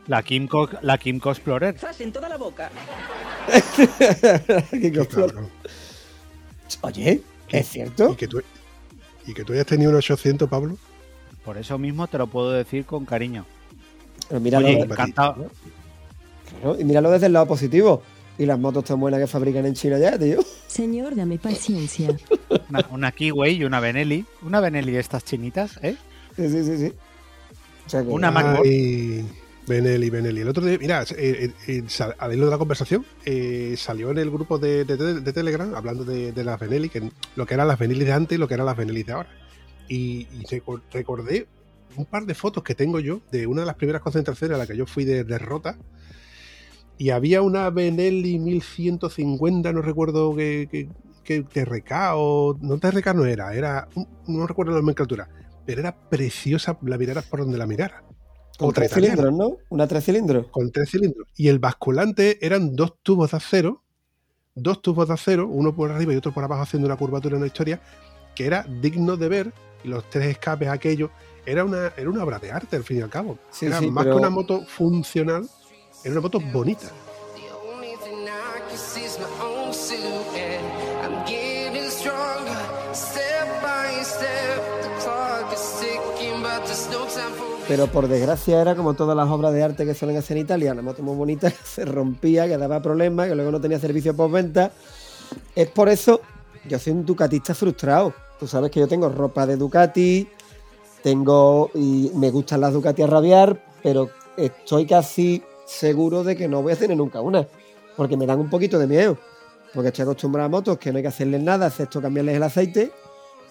La 0.07 0.23
Kimco, 0.23 0.69
la 0.81 0.97
Kimco 0.97 1.31
Explorer. 1.31 1.77
¡Zas 1.77 1.99
en 2.01 2.11
toda 2.13 2.29
la 2.29 2.37
boca! 2.37 2.69
Costura. 4.95 5.27
cabrón. 5.27 5.49
Oye, 6.81 7.21
¿es 7.49 7.67
cierto? 7.69 8.11
Y 8.11 8.15
que, 8.15 8.27
tú, 8.27 8.41
y 9.25 9.33
que 9.33 9.43
tú 9.43 9.53
hayas 9.53 9.65
tenido 9.65 9.91
un 9.91 9.97
800, 9.97 10.49
Pablo. 10.49 10.77
Por 11.43 11.57
eso 11.57 11.77
mismo 11.77 12.07
te 12.07 12.17
lo 12.17 12.27
puedo 12.27 12.51
decir 12.51 12.85
con 12.85 13.05
cariño. 13.05 13.45
Pero 14.27 14.39
míralo, 14.41 14.67
Oye, 14.67 14.79
encantado. 14.81 15.49
claro, 16.49 16.79
y 16.79 16.83
míralo 16.83 17.11
desde 17.11 17.27
el 17.27 17.33
lado 17.33 17.47
positivo. 17.47 18.03
Y 18.37 18.45
las 18.45 18.59
motos 18.59 18.83
tan 18.85 18.99
buenas 18.99 19.19
que 19.19 19.25
fabrican 19.27 19.65
en 19.65 19.73
China 19.73 19.97
ya, 19.97 20.17
tío. 20.17 20.39
Señor, 20.67 21.15
dame 21.15 21.39
paciencia. 21.39 22.09
Una, 22.69 22.85
una 22.91 23.11
Kiway 23.11 23.55
y 23.55 23.63
una 23.63 23.79
Benelli. 23.79 24.25
Una 24.43 24.59
Benelli 24.59 24.91
de 24.91 24.99
estas 24.99 25.23
chinitas, 25.25 25.79
¿eh? 25.81 25.95
Sí, 26.35 26.47
sí, 26.49 26.63
sí, 26.63 26.77
sí. 26.77 26.93
O 27.85 27.89
sea 27.89 28.03
que- 28.03 28.09
Una 28.09 28.29
MacBook. 28.29 28.65
Benelli, 29.67 30.09
Benelli. 30.09 30.41
El 30.41 30.47
otro 30.49 30.65
día, 30.65 30.77
mira, 30.79 31.03
eh, 31.03 31.07
eh, 31.17 31.51
eh, 31.67 31.83
al 32.19 32.33
hilo 32.33 32.45
de 32.45 32.51
la 32.51 32.57
conversación, 32.57 33.05
eh, 33.25 33.75
salió 33.77 34.11
en 34.11 34.17
el 34.17 34.31
grupo 34.31 34.57
de, 34.57 34.85
Telegram 35.33 35.75
hablando 35.75 36.05
de, 36.05 36.31
las 36.43 36.57
Benelli, 36.59 36.87
que 36.89 37.11
lo 37.35 37.45
que 37.45 37.53
eran 37.53 37.67
las 37.67 37.77
Benelli 37.77 38.05
de 38.05 38.13
antes 38.13 38.37
y 38.37 38.39
lo 38.39 38.47
que 38.47 38.53
eran 38.53 38.65
las 38.65 38.77
Benelli 38.77 39.03
de 39.03 39.11
ahora. 39.11 39.29
Y, 39.89 40.27
y 40.31 40.43
recor- 40.49 40.81
recordé 40.91 41.47
un 41.97 42.05
par 42.05 42.25
de 42.25 42.33
fotos 42.33 42.63
que 42.63 42.75
tengo 42.75 42.99
yo 42.99 43.19
de 43.31 43.45
una 43.47 43.61
de 43.61 43.67
las 43.67 43.75
primeras 43.75 44.01
concentraciones 44.01 44.55
a 44.55 44.57
la 44.57 44.67
que 44.67 44.77
yo 44.77 44.85
fui 44.85 45.03
de 45.03 45.23
derrota. 45.25 45.77
Y 46.97 47.09
había 47.09 47.41
una 47.41 47.69
Benelli 47.69 48.39
1150, 48.39 49.73
no 49.73 49.81
recuerdo 49.81 50.33
qué, 50.35 50.67
qué, 50.71 50.87
qué 51.25 51.43
TRK 51.43 51.91
o. 52.15 52.57
No 52.61 52.77
TRK 52.79 53.13
no 53.13 53.25
era, 53.25 53.53
era. 53.53 53.89
No 54.27 54.47
recuerdo 54.47 54.71
la 54.71 54.79
nomenclatura, 54.79 55.27
pero 55.65 55.81
era 55.81 55.93
preciosa, 56.09 56.77
la 56.83 56.97
miraras 56.97 57.25
por 57.25 57.41
donde 57.41 57.57
la 57.57 57.67
mirara. 57.67 58.03
Con 58.57 58.73
tres 58.73 58.91
cilindros, 58.93 59.33
¿no? 59.33 59.57
Una 59.69 59.87
tres 59.87 60.03
cilindros. 60.05 60.47
con 60.47 60.71
tres 60.71 60.89
cilindros. 60.89 61.27
Y 61.35 61.47
el 61.47 61.59
basculante 61.59 62.43
eran 62.45 62.75
dos 62.75 62.95
tubos 63.03 63.31
de 63.31 63.37
acero, 63.37 63.83
dos 64.55 64.81
tubos 64.81 65.07
de 65.07 65.13
acero, 65.13 65.47
uno 65.47 65.75
por 65.75 65.91
arriba 65.91 66.13
y 66.13 66.17
otro 66.17 66.33
por 66.33 66.43
abajo 66.43 66.63
haciendo 66.63 66.87
una 66.87 66.95
curvatura 66.97 67.33
en 67.35 67.41
una 67.41 67.47
historia, 67.47 67.79
que 68.35 68.45
era 68.45 68.63
digno 68.81 69.15
de 69.17 69.29
ver, 69.29 69.53
y 69.83 69.87
los 69.87 70.09
tres 70.09 70.25
escapes 70.25 70.67
aquellos, 70.69 71.11
era 71.45 71.63
una, 71.63 71.93
era 71.95 72.09
una 72.09 72.23
obra 72.23 72.39
de 72.39 72.51
arte 72.51 72.75
al 72.75 72.83
fin 72.83 72.97
y 72.97 73.01
al 73.01 73.09
cabo. 73.09 73.37
Sí, 73.51 73.67
era 73.67 73.79
sí, 73.79 73.89
más 73.91 74.03
pero- 74.03 74.15
que 74.15 74.19
una 74.21 74.29
moto 74.29 74.65
funcional, 74.65 75.47
era 76.03 76.11
una 76.11 76.21
moto 76.21 76.39
bonita. 76.39 76.89
Pero 87.67 87.87
por 87.87 88.07
desgracia 88.07 88.61
era 88.61 88.75
como 88.75 88.93
todas 88.93 89.15
las 89.15 89.27
obras 89.29 89.51
de 89.51 89.61
arte 89.61 89.85
que 89.85 89.93
suelen 89.93 90.15
hacer 90.15 90.37
en 90.37 90.43
Italia. 90.43 90.71
Una 90.71 90.81
moto 90.81 91.03
muy 91.03 91.17
bonita 91.17 91.51
se 91.65 91.83
rompía, 91.83 92.47
que 92.47 92.57
daba 92.57 92.81
problemas, 92.81 93.27
que 93.27 93.35
luego 93.35 93.51
no 93.51 93.59
tenía 93.59 93.77
servicio 93.77 94.15
postventa. 94.15 94.71
Es 95.53 95.69
por 95.69 95.89
eso, 95.89 96.21
yo 96.65 96.79
soy 96.79 96.93
un 96.93 97.05
ducatista 97.05 97.53
frustrado. 97.53 98.13
Tú 98.39 98.47
sabes 98.47 98.71
que 98.71 98.79
yo 98.79 98.87
tengo 98.87 99.09
ropa 99.09 99.45
de 99.45 99.57
Ducati, 99.57 100.29
tengo 101.03 101.69
y 101.73 102.09
me 102.15 102.29
gustan 102.31 102.61
las 102.61 102.71
Ducati 102.71 103.01
a 103.01 103.07
rabiar, 103.07 103.61
pero 103.83 104.09
estoy 104.37 104.85
casi 104.85 105.43
seguro 105.65 106.23
de 106.23 106.37
que 106.37 106.47
no 106.47 106.61
voy 106.61 106.71
a 106.71 106.75
tener 106.77 106.95
nunca 106.95 107.19
una, 107.19 107.45
porque 107.97 108.15
me 108.15 108.25
dan 108.25 108.39
un 108.39 108.49
poquito 108.49 108.79
de 108.79 108.87
miedo. 108.87 109.17
Porque 109.73 109.89
estoy 109.89 110.03
acostumbrado 110.03 110.45
a 110.45 110.49
motos 110.49 110.77
que 110.77 110.91
no 110.91 110.97
hay 110.97 111.03
que 111.03 111.09
hacerles 111.09 111.41
nada, 111.41 111.67
excepto 111.67 112.01
cambiarles 112.01 112.37
el 112.37 112.43
aceite, 112.43 112.91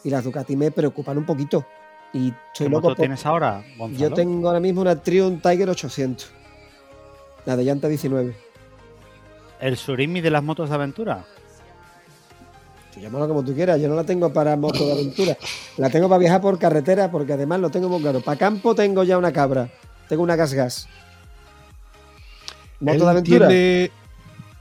y 0.05 0.09
las 0.09 0.25
Ducati 0.25 0.57
me 0.57 0.71
preocupan 0.71 1.19
un 1.19 1.27
poquito. 1.27 1.67
Y 2.13 2.33
¿Qué 2.57 2.65
loco 2.65 2.71
moto 2.77 2.89
por- 2.89 2.97
tienes 2.97 3.27
ahora, 3.27 3.63
Gonzalo? 3.77 4.09
yo 4.09 4.15
tengo 4.15 4.47
ahora 4.49 4.61
mismo 4.61 4.81
una 4.81 4.97
Triumph 5.03 5.43
Tiger 5.43 5.69
800. 5.69 6.31
La 7.45 7.57
de 7.57 7.65
llanta 7.65 7.89
19. 7.89 8.35
¿El 9.61 9.77
Surimi 9.77 10.21
de 10.21 10.31
las 10.31 10.43
motos 10.43 10.69
de 10.69 10.75
aventura? 10.75 11.25
Tú 12.95 13.01
llámalo 13.01 13.29
como 13.29 13.45
tú 13.45 13.55
quieras. 13.55 13.81
Yo 13.81 13.89
no 13.89 13.95
la 13.95 14.05
tengo 14.05 14.33
para 14.33 14.57
moto 14.57 14.85
de 14.87 14.93
aventura. 14.93 15.37
La 15.77 15.91
tengo 15.91 16.09
para 16.09 16.19
viajar 16.19 16.41
por 16.41 16.59
carretera 16.59 17.11
porque 17.11 17.35
además 17.35 17.61
lo 17.61 17.71
tengo 17.71 17.89
muy 17.89 18.01
claro. 18.01 18.21
Para 18.21 18.39
campo 18.39 18.75
tengo 18.75 19.05
ya 19.05 19.19
una 19.19 19.33
cabra. 19.33 19.69
Tengo 20.09 20.23
una 20.23 20.37
gas 20.37 20.55
gas. 20.55 20.89
Moto 22.81 22.95
él 22.95 23.01
de 23.01 23.09
aventura. 23.11 23.49
Tiene, 23.49 23.91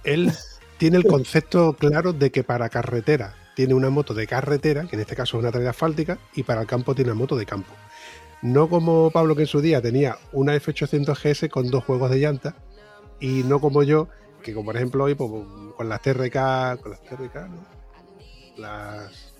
él 0.03 0.31
tiene 0.77 0.97
el 0.97 1.05
concepto 1.05 1.73
claro 1.73 2.11
de 2.13 2.31
que 2.31 2.43
para 2.43 2.69
carretera 2.69 3.33
tiene 3.55 3.73
una 3.73 3.89
moto 3.89 4.13
de 4.13 4.27
carretera, 4.27 4.85
que 4.87 4.95
en 4.95 5.01
este 5.01 5.15
caso 5.15 5.37
es 5.37 5.41
una 5.41 5.51
traída 5.51 5.71
asfáltica, 5.71 6.19
y 6.35 6.43
para 6.43 6.61
el 6.61 6.67
campo 6.67 6.93
tiene 6.93 7.11
una 7.11 7.19
moto 7.19 7.35
de 7.35 7.45
campo. 7.45 7.73
No 8.41 8.69
como 8.69 9.09
Pablo 9.11 9.35
que 9.35 9.43
en 9.43 9.47
su 9.47 9.61
día 9.61 9.81
tenía 9.81 10.17
una 10.33 10.55
F800 10.55 11.15
GS 11.15 11.49
con 11.49 11.69
dos 11.71 11.83
juegos 11.83 12.11
de 12.11 12.19
llanta, 12.19 12.55
y 13.19 13.43
no 13.43 13.59
como 13.59 13.81
yo, 13.83 14.09
que 14.43 14.53
como 14.53 14.65
por 14.65 14.75
ejemplo 14.75 15.05
hoy 15.05 15.15
pues, 15.15 15.31
con 15.75 15.89
las 15.89 16.01
TRK, 16.01 16.81
con 16.81 16.91
las 16.91 17.01
TRK, 17.01 17.35
¿no? 17.49 17.65
Las 18.57 19.33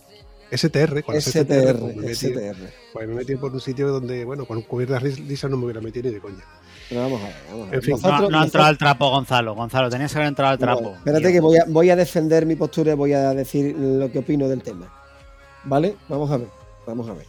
STR, 0.52 1.04
con 1.04 1.16
las 1.16 1.26
STR. 1.26 1.82
metí, 1.96 2.16
STR. 2.16 2.56
pues, 2.94 3.08
me 3.08 3.16
metí 3.16 3.36
por 3.36 3.52
un 3.52 3.62
sitio 3.62 3.90
donde, 3.90 4.26
bueno, 4.26 4.46
con 4.46 4.62
cubiertas 4.62 5.04
lisas 5.04 5.50
no 5.52 5.58
me 5.58 5.66
hubiera 5.66 5.82
metido 5.82 6.08
ni 6.08 6.16
de 6.16 6.22
coña. 6.22 6.44
Pero 6.90 7.02
vamos 7.02 7.22
a 7.22 7.26
ver. 7.26 7.36
Vamos 7.50 7.68
a 7.68 7.72
ver. 7.72 7.76
En 7.76 7.82
fin. 7.82 7.96
No, 8.32 8.40
ha 8.40 8.44
entrado 8.44 8.68
al 8.68 8.78
trapo, 8.78 9.10
Gonzalo. 9.10 9.56
Gonzalo, 9.56 9.90
tenías 9.90 10.12
que 10.12 10.18
haber 10.18 10.30
entrado 10.30 10.52
al 10.52 10.60
trapo. 10.60 10.82
Bueno, 10.82 10.98
espérate 10.98 11.24
tío. 11.24 11.32
que 11.32 11.40
voy 11.40 11.58
a, 11.58 11.66
voy 11.68 11.90
a 11.90 11.96
defender 11.96 12.46
mi 12.46 12.56
postura 12.56 12.92
y 12.92 12.96
voy 12.96 13.14
a 13.14 13.34
decir 13.34 13.76
lo 13.78 14.12
que 14.12 14.20
opino 14.20 14.48
del 14.48 14.62
tema. 14.62 14.92
¿Vale? 15.64 15.98
Vamos 16.08 16.32
a 16.32 16.38
ver. 16.38 16.48
Vamos 16.86 17.10
a 17.10 17.14
ver. 17.14 17.26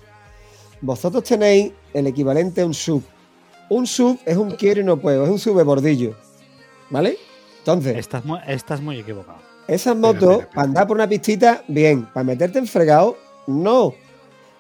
Vosotros 0.81 1.25
tenéis 1.25 1.73
el 1.95 2.07
equivalente 2.07 2.61
a 2.61 2.67
un 2.67 2.75
sub. 2.75 3.03
Un 3.69 3.87
sub 3.87 4.19
es 4.25 4.37
un 4.37 4.53
quiero 4.53 4.81
y 4.81 4.85
no 4.85 4.99
puedo, 4.99 5.25
es 5.25 5.31
un 5.31 5.39
sube 5.39 5.63
bordillo. 5.63 6.15
¿Vale? 6.91 7.17
Entonces, 7.59 7.97
Estás 7.97 8.25
muy, 8.25 8.39
estás 8.47 8.81
muy 8.81 9.01
equivocado. 9.01 9.39
Esas 9.67 9.97
motos, 9.97 10.47
para 10.55 10.63
andar 10.63 10.87
por 10.87 10.97
una 10.97 11.09
pistita, 11.09 11.65
bien. 11.67 12.07
Para 12.07 12.23
meterte 12.23 12.61
en 12.61 12.67
fregado, 12.69 13.17
no. 13.49 13.95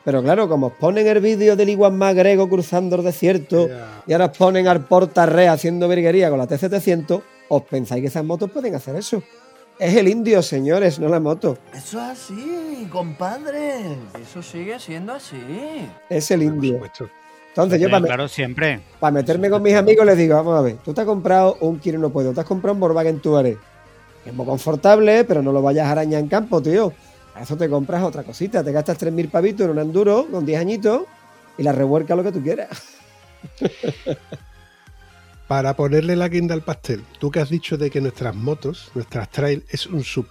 Pero 0.06 0.22
claro, 0.22 0.48
como 0.48 0.68
os 0.68 0.72
ponen 0.74 1.04
el 1.08 1.18
vídeo 1.18 1.56
del 1.56 1.68
igual 1.68 1.92
más 1.94 2.14
grego 2.14 2.48
cruzando 2.48 2.94
el 2.94 3.02
desierto 3.02 3.68
y 4.06 4.12
ahora 4.12 4.26
os 4.26 4.38
ponen 4.38 4.68
al 4.68 4.84
portarre 4.84 5.48
haciendo 5.48 5.88
virguería 5.88 6.30
con 6.30 6.38
la 6.38 6.46
T700, 6.46 7.22
os 7.48 7.62
pensáis 7.62 8.02
que 8.02 8.06
esas 8.06 8.24
motos 8.24 8.48
pueden 8.52 8.76
hacer 8.76 8.94
eso. 8.94 9.20
Es 9.80 9.96
el 9.96 10.06
indio, 10.06 10.42
señores, 10.42 11.00
no 11.00 11.08
la 11.08 11.18
moto. 11.18 11.58
Eso 11.74 11.98
es 12.00 12.06
así, 12.06 12.88
compadre. 12.88 13.80
Eso 14.22 14.44
sigue 14.44 14.78
siendo 14.78 15.12
así. 15.12 15.42
Es 16.08 16.30
el 16.30 16.44
indio. 16.44 16.80
Entonces 17.48 17.80
yo 17.80 17.90
para, 17.90 18.06
claro, 18.06 18.28
siempre. 18.28 18.78
para 19.00 19.10
meterme 19.10 19.50
con 19.50 19.60
mis 19.60 19.74
amigos 19.74 20.06
les 20.06 20.16
digo, 20.16 20.36
vamos 20.36 20.56
a 20.56 20.60
ver, 20.60 20.76
tú 20.84 20.94
te 20.94 21.00
has 21.00 21.06
comprado 21.06 21.56
un 21.62 21.80
Kiro 21.80 21.98
no 21.98 22.10
puedo, 22.10 22.32
te 22.32 22.38
has 22.38 22.46
comprado 22.46 22.74
un 22.74 22.80
Volkswagen 22.80 23.18
Touareg. 23.18 23.58
Es 24.24 24.32
muy 24.32 24.46
confortable, 24.46 25.24
pero 25.24 25.42
no 25.42 25.50
lo 25.50 25.62
vayas 25.62 25.88
a 25.88 25.90
arañar 25.90 26.20
en 26.20 26.28
campo, 26.28 26.62
tío. 26.62 26.92
A 27.36 27.42
eso 27.42 27.54
te 27.54 27.68
compras 27.68 28.02
otra 28.02 28.22
cosita, 28.22 28.64
te 28.64 28.72
gastas 28.72 28.98
3.000 28.98 29.30
pavitos 29.30 29.66
en 29.66 29.72
un 29.72 29.78
enduro 29.78 30.26
con 30.30 30.46
10 30.46 30.58
añitos 30.58 31.02
y 31.58 31.62
la 31.62 31.72
revuelca 31.72 32.16
lo 32.16 32.24
que 32.24 32.32
tú 32.32 32.42
quieras. 32.42 32.70
Para 35.46 35.76
ponerle 35.76 36.16
la 36.16 36.28
guinda 36.28 36.54
al 36.54 36.62
pastel, 36.62 37.04
tú 37.18 37.30
que 37.30 37.40
has 37.40 37.50
dicho 37.50 37.76
de 37.76 37.90
que 37.90 38.00
nuestras 38.00 38.34
motos, 38.34 38.90
nuestras 38.94 39.28
trail, 39.28 39.64
es 39.68 39.86
un 39.86 40.02
sub. 40.02 40.26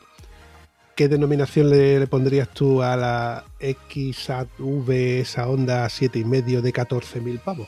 ¿Qué 0.95 1.07
denominación 1.07 1.69
le, 1.69 1.99
le 1.99 2.07
pondrías 2.07 2.49
tú 2.49 2.81
a 2.81 2.97
la 2.97 3.45
XAV, 3.59 4.89
esa 4.89 5.47
Honda 5.47 5.85
7,5 5.85 6.61
de 6.61 6.73
14.000 6.73 7.39
pavos? 7.39 7.67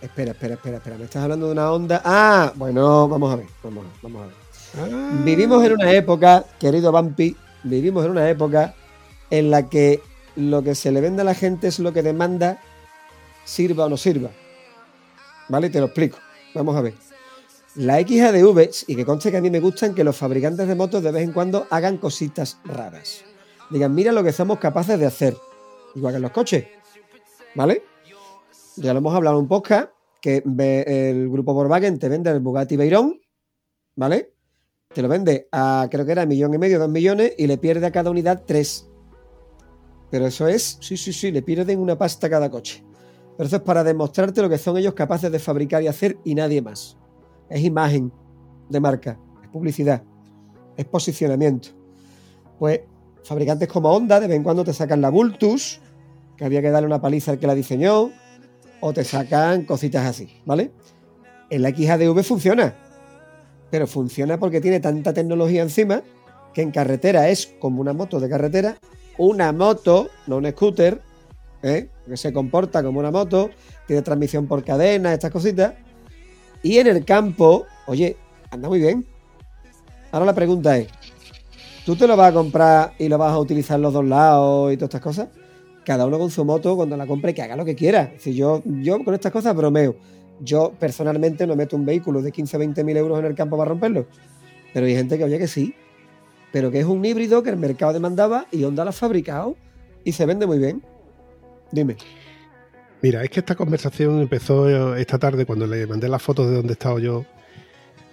Espera, 0.00 0.30
espera, 0.30 0.54
espera, 0.54 0.78
espera, 0.78 0.96
me 0.96 1.04
estás 1.04 1.22
hablando 1.22 1.46
de 1.46 1.52
una 1.52 1.70
onda. 1.70 2.00
Ah, 2.02 2.50
bueno, 2.54 3.08
vamos 3.08 3.34
a 3.34 3.36
ver, 3.36 3.46
vamos 3.62 3.84
vamos 4.00 4.22
a 4.22 4.26
ver. 4.26 4.34
Ah, 4.78 5.20
Vivimos 5.22 5.62
en 5.64 5.72
una 5.72 5.92
época, 5.92 6.44
querido 6.58 6.90
Vampi, 6.90 7.36
vivimos 7.68 8.04
en 8.04 8.12
una 8.12 8.28
época 8.28 8.74
en 9.30 9.50
la 9.50 9.68
que 9.68 10.00
lo 10.36 10.62
que 10.62 10.74
se 10.74 10.92
le 10.92 11.00
vende 11.00 11.22
a 11.22 11.24
la 11.24 11.34
gente 11.34 11.68
es 11.68 11.78
lo 11.78 11.92
que 11.92 12.02
demanda, 12.02 12.60
sirva 13.44 13.86
o 13.86 13.88
no 13.88 13.96
sirva. 13.96 14.30
¿Vale? 15.48 15.70
Te 15.70 15.80
lo 15.80 15.86
explico. 15.86 16.18
Vamos 16.54 16.76
a 16.76 16.80
ver. 16.80 16.94
La 17.74 18.00
XADV, 18.00 18.70
y 18.86 18.96
que 18.96 19.04
conste 19.04 19.30
que 19.30 19.36
a 19.36 19.40
mí 19.40 19.50
me 19.50 19.60
gustan 19.60 19.94
que 19.94 20.02
los 20.02 20.16
fabricantes 20.16 20.66
de 20.66 20.74
motos 20.74 21.02
de 21.02 21.12
vez 21.12 21.24
en 21.24 21.32
cuando 21.32 21.66
hagan 21.70 21.98
cositas 21.98 22.58
raras. 22.64 23.24
Digan, 23.70 23.94
mira 23.94 24.12
lo 24.12 24.24
que 24.24 24.32
somos 24.32 24.58
capaces 24.58 24.98
de 24.98 25.06
hacer. 25.06 25.36
Igual 25.94 26.14
que 26.14 26.16
en 26.16 26.22
los 26.22 26.30
coches. 26.30 26.64
¿Vale? 27.54 27.82
Ya 28.76 28.92
lo 28.92 28.98
hemos 28.98 29.14
hablado 29.14 29.36
en 29.36 29.42
un 29.42 29.48
podcast, 29.48 29.90
que 30.20 30.42
el 30.46 31.28
grupo 31.28 31.54
Volkswagen 31.54 31.98
te 31.98 32.08
vende 32.08 32.30
el 32.30 32.40
Bugatti 32.40 32.76
Veyron, 32.76 33.20
¿vale? 33.94 34.35
Te 34.96 35.02
lo 35.02 35.08
vende 35.08 35.46
a, 35.52 35.88
creo 35.90 36.06
que 36.06 36.12
era 36.12 36.24
millón 36.24 36.54
y 36.54 36.58
medio, 36.58 36.78
dos 36.78 36.88
millones, 36.88 37.34
y 37.36 37.46
le 37.46 37.58
pierde 37.58 37.84
a 37.84 37.92
cada 37.92 38.10
unidad 38.10 38.44
tres. 38.46 38.88
Pero 40.10 40.26
eso 40.26 40.48
es, 40.48 40.78
sí, 40.80 40.96
sí, 40.96 41.12
sí, 41.12 41.30
le 41.30 41.42
pierden 41.42 41.80
una 41.80 41.98
pasta 41.98 42.28
a 42.28 42.30
cada 42.30 42.50
coche. 42.50 42.82
Pero 43.36 43.46
eso 43.46 43.56
es 43.56 43.62
para 43.62 43.84
demostrarte 43.84 44.40
lo 44.40 44.48
que 44.48 44.56
son 44.56 44.78
ellos 44.78 44.94
capaces 44.94 45.30
de 45.30 45.38
fabricar 45.38 45.82
y 45.82 45.88
hacer 45.88 46.16
y 46.24 46.34
nadie 46.34 46.62
más. 46.62 46.96
Es 47.50 47.62
imagen 47.62 48.10
de 48.70 48.80
marca, 48.80 49.20
es 49.42 49.50
publicidad, 49.50 50.02
es 50.78 50.86
posicionamiento. 50.86 51.68
Pues 52.58 52.80
fabricantes 53.22 53.68
como 53.68 53.90
Honda 53.90 54.18
de 54.18 54.28
vez 54.28 54.36
en 54.38 54.44
cuando 54.44 54.64
te 54.64 54.72
sacan 54.72 55.02
la 55.02 55.10
Vultus, 55.10 55.78
que 56.38 56.46
había 56.46 56.62
que 56.62 56.70
darle 56.70 56.86
una 56.86 57.02
paliza 57.02 57.32
al 57.32 57.38
que 57.38 57.46
la 57.46 57.54
diseñó, 57.54 58.12
o 58.80 58.92
te 58.94 59.04
sacan 59.04 59.66
cositas 59.66 60.06
así, 60.06 60.40
¿vale? 60.46 60.72
En 61.50 61.60
la 61.60 61.68
XADV 61.68 62.22
funciona, 62.22 62.74
pero 63.70 63.86
funciona 63.86 64.38
porque 64.38 64.60
tiene 64.60 64.80
tanta 64.80 65.12
tecnología 65.12 65.62
encima 65.62 66.02
que 66.54 66.62
en 66.62 66.70
carretera 66.70 67.28
es 67.28 67.54
como 67.60 67.80
una 67.80 67.92
moto 67.92 68.18
de 68.18 68.28
carretera, 68.28 68.78
una 69.18 69.52
moto, 69.52 70.08
no 70.26 70.38
un 70.38 70.50
scooter, 70.50 71.02
¿eh? 71.62 71.88
que 72.06 72.16
se 72.16 72.32
comporta 72.32 72.82
como 72.82 73.00
una 73.00 73.10
moto, 73.10 73.50
tiene 73.86 74.02
transmisión 74.02 74.46
por 74.46 74.64
cadena, 74.64 75.12
estas 75.12 75.30
cositas. 75.30 75.74
Y 76.62 76.78
en 76.78 76.86
el 76.86 77.04
campo, 77.04 77.66
oye, 77.86 78.16
anda 78.50 78.68
muy 78.68 78.78
bien. 78.78 79.06
Ahora 80.12 80.26
la 80.26 80.34
pregunta 80.34 80.78
es, 80.78 80.88
¿tú 81.84 81.94
te 81.94 82.06
lo 82.06 82.16
vas 82.16 82.30
a 82.30 82.34
comprar 82.34 82.94
y 82.98 83.08
lo 83.08 83.18
vas 83.18 83.32
a 83.32 83.38
utilizar 83.38 83.78
los 83.78 83.92
dos 83.92 84.04
lados 84.04 84.72
y 84.72 84.76
todas 84.76 84.88
estas 84.88 85.02
cosas? 85.02 85.28
Cada 85.84 86.06
uno 86.06 86.18
con 86.18 86.30
su 86.30 86.44
moto, 86.44 86.74
cuando 86.74 86.96
la 86.96 87.06
compre, 87.06 87.34
que 87.34 87.42
haga 87.42 87.54
lo 87.54 87.64
que 87.64 87.74
quiera. 87.74 88.06
Decir, 88.06 88.34
yo, 88.34 88.62
yo 88.64 89.04
con 89.04 89.14
estas 89.14 89.30
cosas 89.30 89.54
bromeo. 89.54 89.96
Yo 90.40 90.72
personalmente 90.78 91.46
no 91.46 91.56
meto 91.56 91.76
un 91.76 91.86
vehículo 91.86 92.20
de 92.22 92.30
15 92.32 92.56
o 92.56 92.60
20 92.60 92.84
mil 92.84 92.96
euros 92.96 93.18
en 93.18 93.24
el 93.26 93.34
campo 93.34 93.56
para 93.56 93.70
romperlo. 93.70 94.06
Pero 94.74 94.86
hay 94.86 94.94
gente 94.94 95.16
que 95.18 95.24
oye 95.24 95.38
que 95.38 95.48
sí. 95.48 95.74
Pero 96.52 96.70
que 96.70 96.80
es 96.80 96.86
un 96.86 97.04
híbrido 97.04 97.42
que 97.42 97.50
el 97.50 97.56
mercado 97.56 97.92
demandaba 97.92 98.46
y 98.52 98.62
Honda 98.64 98.84
lo 98.84 98.90
ha 98.90 98.92
fabricado 98.92 99.56
y 100.04 100.12
se 100.12 100.26
vende 100.26 100.46
muy 100.46 100.58
bien. 100.58 100.82
Dime. 101.72 101.96
Mira, 103.02 103.22
es 103.24 103.30
que 103.30 103.40
esta 103.40 103.54
conversación 103.54 104.20
empezó 104.20 104.94
esta 104.96 105.18
tarde 105.18 105.44
cuando 105.46 105.66
le 105.66 105.86
mandé 105.86 106.08
las 106.08 106.22
fotos 106.22 106.48
de 106.48 106.56
donde 106.56 106.72
he 106.72 106.72
estado 106.74 106.98
yo 106.98 107.24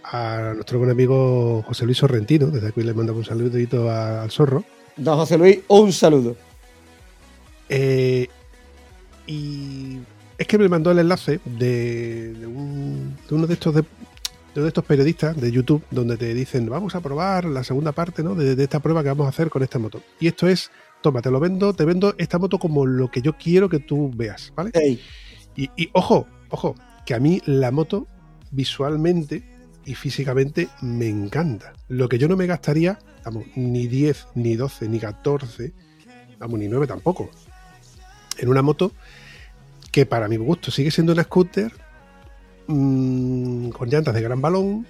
a 0.03 0.51
nuestro 0.55 0.79
buen 0.79 0.91
amigo 0.91 1.61
José 1.63 1.85
Luis 1.85 1.97
Sorrentino. 1.97 2.47
Desde 2.47 2.67
aquí 2.69 2.81
le 2.81 2.93
mandamos 2.93 3.19
un 3.19 3.25
saludito 3.25 3.89
a- 3.89 4.23
al 4.23 4.31
zorro. 4.31 4.63
Don 4.97 5.17
José 5.17 5.37
Luis, 5.37 5.59
un 5.69 5.91
saludo. 5.93 6.35
Eh, 7.69 8.27
y 9.25 9.99
es 10.43 10.47
que 10.47 10.57
me 10.57 10.69
mandó 10.69 10.91
el 10.91 10.99
enlace 10.99 11.39
de, 11.45 12.33
de 12.33 12.47
un- 12.47 13.15
de 13.27 13.35
uno 13.35 13.47
de 13.47 13.53
estos 13.55 13.73
de, 13.75 13.81
de 13.81 13.87
uno 14.55 14.63
de 14.63 14.67
estos 14.69 14.85
periodistas 14.85 15.39
de 15.39 15.51
YouTube 15.51 15.83
donde 15.91 16.15
te 16.17 16.33
dicen 16.33 16.69
vamos 16.69 16.95
a 16.95 17.01
probar 17.01 17.45
la 17.45 17.63
segunda 17.63 17.91
parte 17.91 18.23
¿no? 18.23 18.35
de, 18.35 18.55
de 18.55 18.63
esta 18.63 18.79
prueba 18.79 19.01
que 19.03 19.09
vamos 19.09 19.25
a 19.25 19.29
hacer 19.29 19.49
con 19.49 19.63
esta 19.63 19.79
moto. 19.79 20.01
Y 20.19 20.27
esto 20.27 20.47
es, 20.47 20.71
toma, 21.01 21.21
te 21.21 21.31
lo 21.31 21.39
vendo, 21.39 21.73
te 21.73 21.85
vendo 21.85 22.13
esta 22.17 22.37
moto 22.39 22.59
como 22.59 22.85
lo 22.85 23.09
que 23.11 23.21
yo 23.21 23.33
quiero 23.37 23.67
que 23.69 23.79
tú 23.79 24.11
veas, 24.15 24.53
¿vale? 24.55 24.71
Ey, 24.73 25.01
Y, 25.55 25.69
y 25.75 25.89
ojo, 25.93 26.27
ojo, 26.49 26.75
que 27.05 27.13
a 27.13 27.19
mí 27.19 27.41
la 27.45 27.71
moto 27.71 28.07
visualmente 28.51 29.43
y 29.85 29.95
físicamente 29.95 30.69
me 30.81 31.07
encanta. 31.09 31.73
Lo 31.89 32.07
que 32.07 32.17
yo 32.17 32.27
no 32.29 32.37
me 32.37 32.45
gastaría, 32.47 32.97
vamos, 33.25 33.43
ni 33.55 33.87
10, 33.87 34.27
ni 34.35 34.55
12, 34.55 34.87
ni 34.87 34.99
14, 34.99 35.73
vamos, 36.39 36.59
ni 36.59 36.67
9 36.69 36.87
tampoco. 36.87 37.29
En 38.37 38.47
una 38.49 38.61
moto 38.61 38.93
que 39.93 40.05
para 40.05 40.27
mi 40.27 40.35
gusto 40.37 40.71
sigue 40.71 40.91
siendo 40.91 41.13
una 41.13 41.23
scooter 41.23 41.71
mm, 42.67 43.69
con 43.69 43.89
llantas 43.89 44.13
de 44.13 44.21
gran 44.21 44.41
balón, 44.41 44.85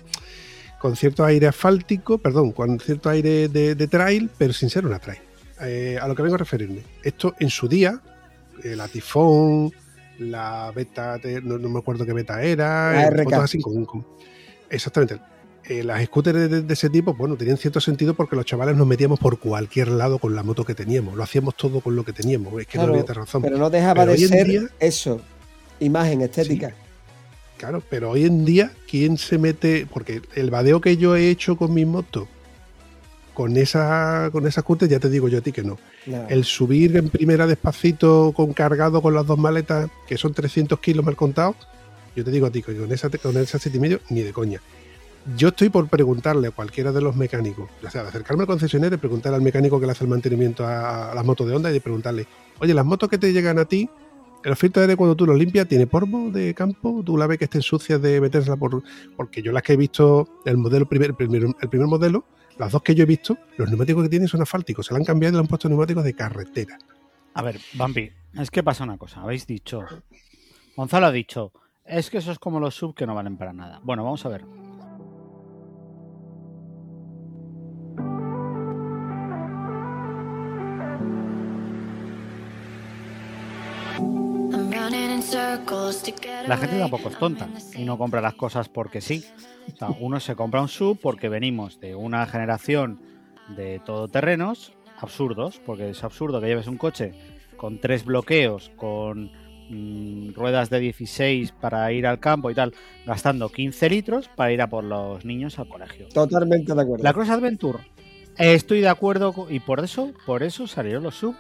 con 0.80 0.96
cierto 0.96 1.24
aire 1.26 1.48
asfáltico, 1.48 2.18
perdón, 2.18 2.52
con 2.54 2.80
cierto 2.80 3.10
aire 3.10 3.48
de, 3.50 3.76
de 3.76 3.88
trail, 3.88 4.30
pero 4.38 4.54
sin 4.54 4.70
ser 4.70 4.86
una 4.86 5.00
trail. 5.00 5.20
Eh, 5.62 5.98
a 6.02 6.08
lo 6.08 6.16
que 6.16 6.24
vengo 6.24 6.36
a 6.36 6.40
referirme. 6.40 6.82
Esto 7.04 7.36
en 7.40 7.50
su 7.50 7.68
día, 7.68 8.02
eh, 8.64 8.76
la 8.76 8.88
Tifón, 8.88 9.72
la 10.20 10.72
beta, 10.76 11.20
no, 11.44 11.58
no 11.58 11.70
me 11.70 11.80
acuerdo 11.80 12.06
qué 12.06 12.14
beta 12.14 12.42
era, 12.42 12.94
La 12.94 13.10
RK. 13.10 13.24
fotos 13.24 13.40
así 13.44 13.60
con- 13.62 13.86
con- 13.86 14.06
exactamente. 14.70 15.20
Eh, 15.70 15.82
las 15.84 16.04
scooters 16.06 16.50
de, 16.50 16.62
de 16.62 16.74
ese 16.74 16.90
tipo, 16.90 17.14
bueno, 17.14 17.38
tenían 17.38 17.58
cierto 17.58 17.80
sentido 17.80 18.14
porque 18.16 18.36
los 18.36 18.46
chavales 18.46 18.76
nos 18.76 18.86
metíamos 18.86 19.18
por 19.20 19.40
cualquier 19.40 19.88
lado 19.88 20.20
con 20.20 20.36
la 20.36 20.44
moto 20.44 20.66
que 20.66 20.76
teníamos. 20.76 21.16
Lo 21.16 21.24
hacíamos 21.24 21.56
todo 21.56 21.80
con 21.80 21.96
lo 21.96 22.04
que 22.04 22.12
teníamos. 22.12 22.54
Es 22.60 22.68
que 22.68 22.74
Claro, 22.74 22.94
no 22.94 23.00
había 23.00 23.14
razón. 23.14 23.42
pero 23.42 23.58
no 23.58 23.70
dejaba 23.70 24.02
Pero 24.06 24.12
de 24.12 24.18
ser 24.28 24.48
día- 24.48 24.70
eso. 24.80 25.22
Imagen 25.80 26.22
estética. 26.22 26.74
Claro, 27.58 27.82
pero 27.90 28.12
hoy 28.12 28.26
en 28.26 28.44
día, 28.44 28.74
¿quién 28.90 29.18
se 29.18 29.38
mete? 29.38 29.88
Porque 29.92 30.22
el 30.36 30.52
vadeo 30.52 30.82
que 30.82 30.98
yo 30.98 31.16
he 31.16 31.30
hecho 31.30 31.56
con 31.56 31.74
mi 31.74 31.86
moto, 31.86 32.28
con 33.34 33.56
esa, 33.56 34.30
con 34.34 34.46
esa 34.46 34.62
scooter, 34.62 34.90
ya 34.90 35.00
te 35.00 35.10
digo 35.10 35.30
yo 35.30 35.38
a 35.38 35.42
ti 35.42 35.54
que 35.54 35.64
no. 35.64 35.80
No. 36.06 36.28
El 36.30 36.44
subir 36.44 36.98
en 36.98 37.10
primera 37.10 37.48
despacito, 37.48 38.34
con 38.36 38.52
cargado 38.54 39.02
con 39.02 39.14
las 39.14 39.26
dos 39.26 39.38
maletas, 39.40 39.90
que 40.08 40.18
son 40.18 40.34
300 40.34 40.78
kilos 40.80 41.06
mal 41.06 41.16
contado, 41.16 41.56
yo 42.18 42.26
te 42.26 42.32
digo 42.32 42.48
a 42.48 42.52
ti 42.52 42.62
que 42.62 42.76
con 42.76 42.92
esa, 42.92 43.10
con 43.10 43.38
esa 43.38 43.58
siete 43.60 43.78
y 43.78 43.82
medio, 43.82 44.02
ni 44.10 44.22
de 44.22 44.34
coña. 44.34 44.60
Yo 45.38 45.50
estoy 45.50 45.70
por 45.70 45.88
preguntarle 45.88 46.50
a 46.50 46.52
cualquiera 46.52 46.92
de 46.92 47.02
los 47.02 47.16
mecánicos, 47.16 47.70
o 47.82 47.90
sea, 47.90 48.04
de 48.04 48.10
acercarme 48.10 48.44
al 48.44 48.48
concesionario 48.48 48.96
y 48.96 49.00
preguntarle 49.00 49.38
al 49.38 49.42
mecánico 49.42 49.80
que 49.80 49.86
le 49.86 49.94
hace 49.94 50.04
el 50.04 50.10
mantenimiento 50.10 50.68
a, 50.68 51.14
las 51.16 51.26
motos 51.26 51.48
de 51.48 51.56
Honda 51.56 51.70
y 51.70 51.74
de 51.74 51.82
preguntarle, 51.82 52.28
oye, 52.60 52.74
las 52.74 52.86
motos 52.86 53.08
que 53.08 53.18
te 53.18 53.32
llegan 53.32 53.58
a 53.58 53.66
ti, 53.66 53.90
el 54.44 54.56
filtro 54.58 54.82
de 54.82 54.86
aire 54.86 54.98
cuando 54.98 55.16
tú 55.16 55.26
lo 55.26 55.34
limpias, 55.34 55.66
¿tiene 55.66 55.88
polvo 55.88 56.30
de 56.30 56.54
campo? 56.54 57.02
¿Tú 57.06 57.18
la 57.18 57.28
ves 57.28 57.38
que 57.38 57.46
estén 57.46 57.62
sucias 57.62 58.02
de 58.02 58.20
metérsela 58.20 58.58
por...? 58.58 58.84
Porque 59.16 59.42
yo 59.42 59.54
las 59.54 59.64
que 59.64 59.74
he 59.74 59.78
visto, 59.78 60.42
el 60.46 60.58
modelo 60.58 60.86
primer, 60.88 61.12
el 61.12 61.16
primer, 61.16 61.44
el 61.44 61.70
primer 61.70 61.88
modelo, 61.88 62.26
las 62.58 62.74
dos 62.74 62.82
que 62.84 62.94
yo 62.94 63.04
he 63.04 63.08
visto, 63.08 63.38
los 63.58 63.70
neumáticos 63.70 64.04
que 64.04 64.10
tienen 64.10 64.28
son 64.28 64.42
asfálticos, 64.42 64.86
se 64.86 64.94
la 64.94 65.00
han 65.00 65.06
cambiado 65.06 65.36
y 65.36 65.38
le 65.38 65.42
han 65.42 65.48
puesto 65.48 65.70
neumáticos 65.70 66.04
de 66.04 66.14
carretera. 66.14 66.78
A 67.34 67.42
ver, 67.42 67.60
Bambi, 67.76 68.12
es 68.38 68.52
que 68.52 68.62
pasa 68.62 68.84
una 68.84 68.98
cosa. 68.98 69.22
Habéis 69.22 69.48
dicho. 69.48 69.84
Gonzalo 70.76 71.08
ha 71.08 71.12
dicho. 71.12 71.52
Es 71.86 72.10
que 72.10 72.18
eso 72.18 72.32
es 72.32 72.40
como 72.40 72.60
los 72.60 72.76
sub 72.76 72.94
que 72.94 73.08
no 73.08 73.16
valen 73.16 73.38
para 73.38 73.54
nada. 73.54 73.80
Bueno, 73.84 74.04
vamos 74.04 74.26
a 74.26 74.30
ver. 74.30 74.44
La 86.48 86.58
gente 86.58 86.80
tampoco 86.80 87.10
es 87.10 87.18
tonta 87.18 87.48
y 87.76 87.84
no 87.84 87.98
compra 87.98 88.22
las 88.22 88.34
cosas 88.34 88.70
porque 88.70 89.02
sí. 89.02 89.24
O 89.74 89.78
sea, 89.78 89.90
uno 90.00 90.20
se 90.20 90.36
compra 90.36 90.62
un 90.62 90.68
sub 90.68 91.00
porque 91.02 91.30
venimos 91.30 91.80
de 91.80 91.96
una 91.96 92.26
generación 92.26 93.00
de 93.56 93.80
todoterrenos 93.80 94.74
absurdos, 95.00 95.62
porque 95.66 95.90
es 95.90 96.04
absurdo 96.04 96.40
que 96.42 96.48
lleves 96.48 96.68
un 96.68 96.78
coche 96.78 97.14
con 97.58 97.80
tres 97.80 98.06
bloqueos, 98.06 98.72
con 98.76 99.32
mm, 99.70 100.34
ruedas 100.34 100.70
de 100.70 100.80
16 100.80 101.54
para 101.54 101.92
ir 101.92 102.08
al 102.08 102.20
campo 102.20 102.52
y 102.52 102.56
tal, 102.56 102.74
gastando 103.06 103.50
15 103.50 103.90
litros 103.90 104.30
para 104.36 104.52
ir 104.52 104.62
a 104.62 104.70
por 104.70 104.84
los 104.84 105.24
niños 105.26 105.60
al 105.60 105.68
colegio. 105.68 106.08
Totalmente 106.10 106.74
de 106.74 106.82
acuerdo. 106.82 107.04
La 107.04 107.14
Cross 107.14 107.30
Adventure, 107.30 107.80
eh, 108.38 108.54
estoy 108.54 108.82
de 108.82 108.90
acuerdo 108.90 109.48
y 109.50 109.60
por 109.60 109.80
eso, 109.84 110.12
por 110.26 110.44
eso 110.44 110.68
salieron 110.68 111.04
los 111.04 111.16
sub. 111.16 111.36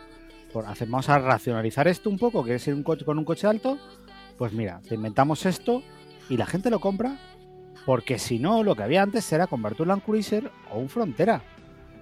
Por, 0.53 0.65
hacer- 0.67 0.87
vamos 0.87 1.09
a 1.09 1.17
racionalizar 1.19 1.87
esto 1.87 2.09
un 2.09 2.17
poco, 2.19 2.43
que 2.43 2.55
es 2.55 2.67
ir 2.67 2.73
un 2.75 2.83
coche 2.83 3.03
con 3.05 3.17
un 3.17 3.25
coche 3.25 3.47
alto. 3.47 3.77
Pues 4.37 4.53
mira, 4.53 4.79
te 4.87 4.95
inventamos 4.95 5.45
esto 5.45 5.83
y 6.29 6.37
la 6.37 6.45
gente 6.45 6.69
lo 6.69 6.79
compra 6.79 7.17
porque 7.85 8.17
si 8.19 8.39
no, 8.39 8.63
lo 8.63 8.75
que 8.75 8.83
había 8.83 9.01
antes 9.01 9.31
era 9.33 9.47
convertir 9.47 9.81
un 9.81 9.87
Land 9.89 10.03
Cruiser 10.03 10.51
o 10.71 10.77
un 10.79 10.89
Frontera. 10.89 11.41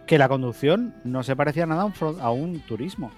Que 0.05 0.17
la 0.17 0.27
conducción 0.27 0.93
no 1.05 1.23
se 1.23 1.35
parecía 1.35 1.65
nada 1.65 1.83
a 1.83 1.85
un, 1.85 1.93
fron- 1.93 2.19
a 2.19 2.31
un 2.31 2.59
turismo. 2.61 3.11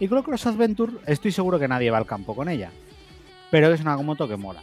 Y 0.00 0.08
con 0.08 0.18
la 0.18 0.24
Cross 0.24 0.46
Adventure 0.46 0.92
estoy 1.06 1.30
seguro 1.30 1.58
que 1.58 1.68
nadie 1.68 1.90
va 1.90 1.98
al 1.98 2.06
campo 2.06 2.34
con 2.34 2.48
ella. 2.48 2.70
Pero 3.50 3.72
es 3.72 3.80
una 3.80 3.96
moto 3.98 4.26
que 4.26 4.36
mola. 4.36 4.62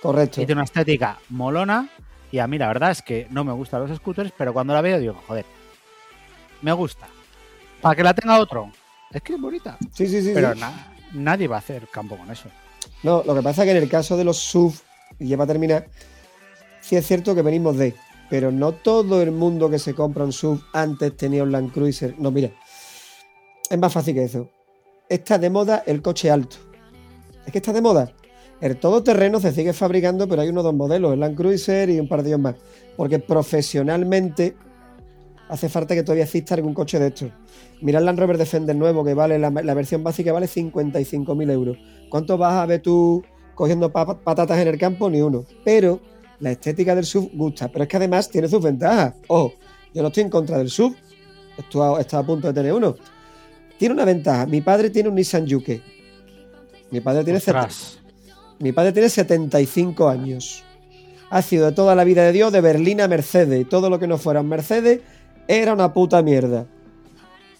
Correcto. 0.00 0.40
Y 0.40 0.46
tiene 0.46 0.60
una 0.60 0.64
estética 0.64 1.18
molona. 1.30 1.88
Y 2.30 2.38
a 2.38 2.46
mí 2.46 2.58
la 2.58 2.68
verdad 2.68 2.90
es 2.92 3.02
que 3.02 3.26
no 3.30 3.42
me 3.44 3.52
gustan 3.52 3.80
los 3.86 3.96
scooters, 3.96 4.32
pero 4.36 4.52
cuando 4.52 4.72
la 4.74 4.80
veo 4.80 4.98
digo, 4.98 5.14
joder, 5.26 5.44
me 6.62 6.72
gusta. 6.72 7.06
Para 7.80 7.94
que 7.96 8.02
la 8.02 8.14
tenga 8.14 8.38
otro. 8.38 8.70
Es 9.14 9.22
que 9.22 9.34
es 9.34 9.40
bonita. 9.40 9.78
Sí, 9.94 10.06
sí, 10.08 10.20
sí. 10.22 10.32
Pero 10.34 10.52
sí. 10.54 10.60
na- 10.60 10.92
nadie 11.14 11.48
va 11.48 11.56
a 11.56 11.58
hacer 11.60 11.86
campo 11.88 12.16
con 12.18 12.30
eso. 12.30 12.48
No, 13.02 13.22
lo 13.24 13.34
que 13.34 13.42
pasa 13.42 13.62
es 13.62 13.66
que 13.66 13.76
en 13.76 13.82
el 13.82 13.88
caso 13.88 14.16
de 14.16 14.24
los 14.24 14.36
SUV, 14.38 14.74
y 15.20 15.28
ya 15.28 15.36
para 15.36 15.46
terminar, 15.48 15.86
sí 16.80 16.96
es 16.96 17.06
cierto 17.06 17.34
que 17.34 17.42
venimos 17.42 17.76
de, 17.76 17.94
pero 18.28 18.50
no 18.50 18.72
todo 18.72 19.22
el 19.22 19.30
mundo 19.30 19.70
que 19.70 19.78
se 19.78 19.94
compra 19.94 20.24
un 20.24 20.32
SUV 20.32 20.60
antes 20.72 21.16
tenía 21.16 21.42
un 21.44 21.52
Land 21.52 21.72
Cruiser. 21.72 22.14
No, 22.18 22.30
mira, 22.30 22.50
es 23.70 23.78
más 23.78 23.92
fácil 23.92 24.14
que 24.14 24.24
eso. 24.24 24.50
Está 25.08 25.38
de 25.38 25.50
moda 25.50 25.82
el 25.86 26.02
coche 26.02 26.30
alto. 26.30 26.56
Es 27.46 27.52
que 27.52 27.58
está 27.58 27.72
de 27.72 27.80
moda. 27.82 28.10
El 28.60 28.78
todoterreno 28.78 29.38
se 29.40 29.52
sigue 29.52 29.72
fabricando, 29.74 30.26
pero 30.26 30.42
hay 30.42 30.48
unos 30.48 30.64
dos 30.64 30.74
modelos, 30.74 31.12
el 31.12 31.20
Land 31.20 31.36
Cruiser 31.36 31.90
y 31.90 32.00
un 32.00 32.08
par 32.08 32.22
de 32.22 32.30
ellos 32.30 32.40
más. 32.40 32.54
Porque 32.96 33.18
profesionalmente 33.18 34.56
hace 35.48 35.68
falta 35.68 35.94
que 35.94 36.02
todavía 36.02 36.24
exista 36.24 36.54
algún 36.54 36.74
coche 36.74 36.98
de 36.98 37.08
estos. 37.08 37.30
Mira 37.80 37.98
el 37.98 38.04
Land 38.04 38.18
Rover 38.18 38.38
Defender 38.38 38.74
nuevo, 38.76 39.04
que 39.04 39.14
vale 39.14 39.38
la, 39.38 39.50
la 39.50 39.74
versión 39.74 40.02
básica 40.02 40.32
vale 40.32 40.46
55.000 40.46 41.50
euros. 41.50 41.76
¿Cuánto 42.08 42.38
vas 42.38 42.54
a 42.54 42.66
ver 42.66 42.80
tú 42.80 43.22
cogiendo 43.54 43.90
pa- 43.92 44.18
patatas 44.20 44.58
en 44.58 44.68
el 44.68 44.78
campo? 44.78 45.10
Ni 45.10 45.20
uno. 45.20 45.44
Pero 45.64 46.00
la 46.40 46.52
estética 46.52 46.94
del 46.94 47.04
SUV 47.04 47.30
gusta. 47.34 47.68
Pero 47.68 47.82
es 47.84 47.88
que 47.88 47.96
además 47.96 48.28
tiene 48.30 48.48
sus 48.48 48.62
ventajas. 48.62 49.14
Ojo, 49.28 49.54
yo 49.92 50.02
no 50.02 50.08
estoy 50.08 50.22
en 50.24 50.30
contra 50.30 50.58
del 50.58 50.70
SUV. 50.70 50.94
Estoy 51.58 51.82
a, 51.96 52.00
estoy 52.00 52.18
a 52.20 52.22
punto 52.22 52.46
de 52.48 52.54
tener 52.54 52.72
uno. 52.72 52.96
Tiene 53.78 53.94
una 53.94 54.04
ventaja. 54.04 54.46
Mi 54.46 54.60
padre 54.60 54.90
tiene 54.90 55.08
un 55.08 55.14
Nissan 55.16 55.48
Juke. 55.48 55.82
Mi 56.90 57.00
padre 57.00 57.24
tiene, 57.24 57.40
mi 58.60 58.72
padre 58.72 58.92
tiene 58.92 59.08
75 59.08 60.08
años. 60.08 60.62
Ha 61.30 61.42
sido 61.42 61.66
de 61.66 61.72
toda 61.72 61.94
la 61.96 62.04
vida 62.04 62.22
de 62.24 62.32
Dios 62.32 62.52
de 62.52 62.60
Berlín 62.60 63.00
a 63.00 63.08
Mercedes. 63.08 63.60
Y 63.60 63.64
todo 63.64 63.90
lo 63.90 63.98
que 63.98 64.06
no 64.06 64.16
fuera 64.18 64.40
un 64.40 64.48
Mercedes 64.48 65.00
era 65.48 65.72
una 65.72 65.92
puta 65.92 66.22
mierda. 66.22 66.66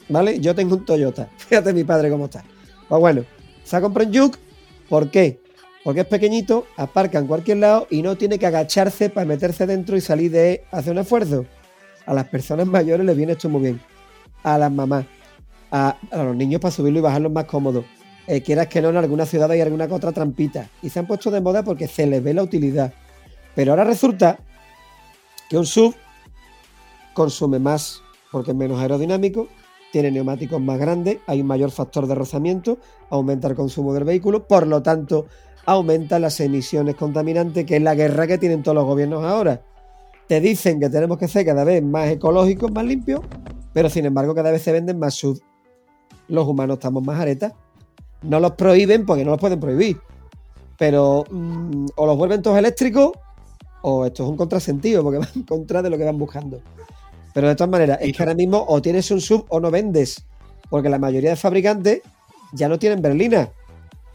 ¿Vale? 0.09 0.39
Yo 0.41 0.55
tengo 0.55 0.77
un 0.77 0.85
Toyota. 0.85 1.29
Fíjate 1.37 1.73
mi 1.73 1.85
padre 1.85 2.11
cómo 2.11 2.27
está. 2.27 2.45
Pues 2.89 3.01
bueno, 3.01 3.25
se 3.65 3.77
ha 3.77 3.81
comprado 3.81 4.09
un 4.11 4.17
Juke. 4.17 4.39
¿Por 4.89 5.11
qué? 5.11 5.41
Porque 5.83 6.01
es 6.01 6.07
pequeñito, 6.07 6.67
aparca 6.77 7.19
en 7.19 7.27
cualquier 7.27 7.59
lado 7.59 7.87
y 7.91 8.03
no 8.03 8.17
tiene 8.17 8.39
que 8.39 8.47
agacharse 8.47 9.11
para 9.11 9.27
meterse 9.27 9.67
dentro 9.67 9.97
y 9.97 10.01
salir 10.01 10.31
de 10.31 10.65
hacer 10.71 10.93
un 10.93 10.99
esfuerzo. 10.99 11.45
A 12.07 12.15
las 12.15 12.29
personas 12.29 12.67
mayores 12.67 13.05
les 13.05 13.17
viene 13.17 13.33
esto 13.33 13.49
muy 13.49 13.63
bien. 13.63 13.81
A 14.43 14.57
las 14.59 14.73
mamás. 14.73 15.05
A, 15.71 15.97
los 16.13 16.37
niños 16.37 16.61
para 16.61 16.73
subirlo 16.73 17.01
y 17.01 17.03
bajarlo 17.03 17.31
más 17.31 17.45
cómodo. 17.45 17.85
Eh, 18.27 18.41
quieras 18.41 18.69
que 18.69 18.81
no, 18.81 18.91
en 18.91 18.97
alguna 18.97 19.27
ciudad 19.27 19.51
hay 19.51 19.61
alguna 19.61 19.87
otra 19.91 20.13
trampita. 20.13 20.71
Y 20.83 20.89
se 20.89 20.99
han 20.99 21.07
puesto 21.07 21.31
de 21.31 21.41
moda 21.41 21.63
porque 21.63 21.87
se 21.87 22.07
les 22.07 22.23
ve 22.23 22.33
la 22.33 22.43
utilidad. 22.43 22.93
Pero 23.55 23.73
ahora 23.73 23.85
resulta 23.85 24.39
que 25.51 25.59
un 25.59 25.67
sub 25.67 25.95
consume 27.15 27.59
más 27.59 28.03
porque 28.31 28.51
es 28.51 28.57
menos 28.57 28.81
aerodinámico, 28.81 29.49
tiene 29.93 30.11
neumáticos 30.11 30.61
más 30.61 30.79
grandes, 30.79 31.19
hay 31.27 31.41
un 31.41 31.47
mayor 31.47 31.71
factor 31.71 32.09
de 32.09 32.17
rozamiento, 32.17 32.79
aumenta 33.11 33.47
el 33.47 33.55
consumo 33.55 33.95
del 33.95 34.03
vehículo, 34.03 34.49
por 34.49 34.67
lo 34.67 34.83
tanto, 34.83 35.27
aumenta 35.67 36.19
las 36.19 36.41
emisiones 36.41 36.97
contaminantes, 36.97 37.65
que 37.65 37.77
es 37.77 37.83
la 37.83 37.95
guerra 37.95 38.27
que 38.27 38.39
tienen 38.39 38.63
todos 38.63 38.75
los 38.75 38.85
gobiernos 38.85 39.25
ahora. 39.25 39.63
Te 40.27 40.41
dicen 40.41 40.81
que 40.81 40.91
tenemos 40.91 41.19
que 41.19 41.29
ser 41.29 41.47
cada 41.47 41.65
vez 41.65 41.83
más 41.83 42.09
ecológicos, 42.09 42.73
más 42.73 42.85
limpios, 42.85 43.21
pero 43.73 43.89
sin 43.89 44.05
embargo 44.07 44.35
cada 44.35 44.51
vez 44.51 44.63
se 44.63 44.73
venden 44.73 44.99
más 44.99 45.15
sub. 45.15 45.41
Los 46.29 46.47
humanos 46.47 46.79
estamos 46.79 47.05
más 47.05 47.21
aretas. 47.21 47.53
No 48.23 48.41
los 48.41 48.53
prohíben 48.53 49.07
porque 49.07 49.25
no 49.25 49.31
los 49.33 49.41
pueden 49.41 49.61
prohibir. 49.61 49.99
Pero 50.79 51.25
mm, 51.31 51.87
o 51.95 52.07
los 52.07 52.17
vuelven 52.17 52.43
todos 52.43 52.59
eléctricos 52.59 53.13
o 53.83 54.07
esto 54.07 54.25
es 54.25 54.31
un 54.31 54.37
contrasentido 54.37 55.03
porque 55.03 55.19
va 55.25 55.29
en 55.35 55.43
contra 55.43 55.83
de 55.83 55.91
lo 55.91 55.99
que 55.99 56.05
van 56.05 56.19
buscando. 56.19 56.61
Pero 57.35 57.49
de 57.49 57.57
todas 57.57 57.71
maneras, 57.71 57.99
es 58.01 58.17
que 58.17 58.23
ahora 58.23 58.35
mismo 58.35 58.65
o 58.67 58.81
tienes 58.81 59.11
un 59.11 59.21
sub 59.21 59.45
o 59.49 59.61
no 59.61 59.71
vendes. 59.71 60.25
Porque 60.71 60.89
la 60.89 60.99
mayoría 60.99 61.31
de 61.31 61.37
fabricantes 61.37 62.01
ya 62.53 62.69
no 62.69 62.79
tienen 62.79 63.03
berlina. 63.03 63.51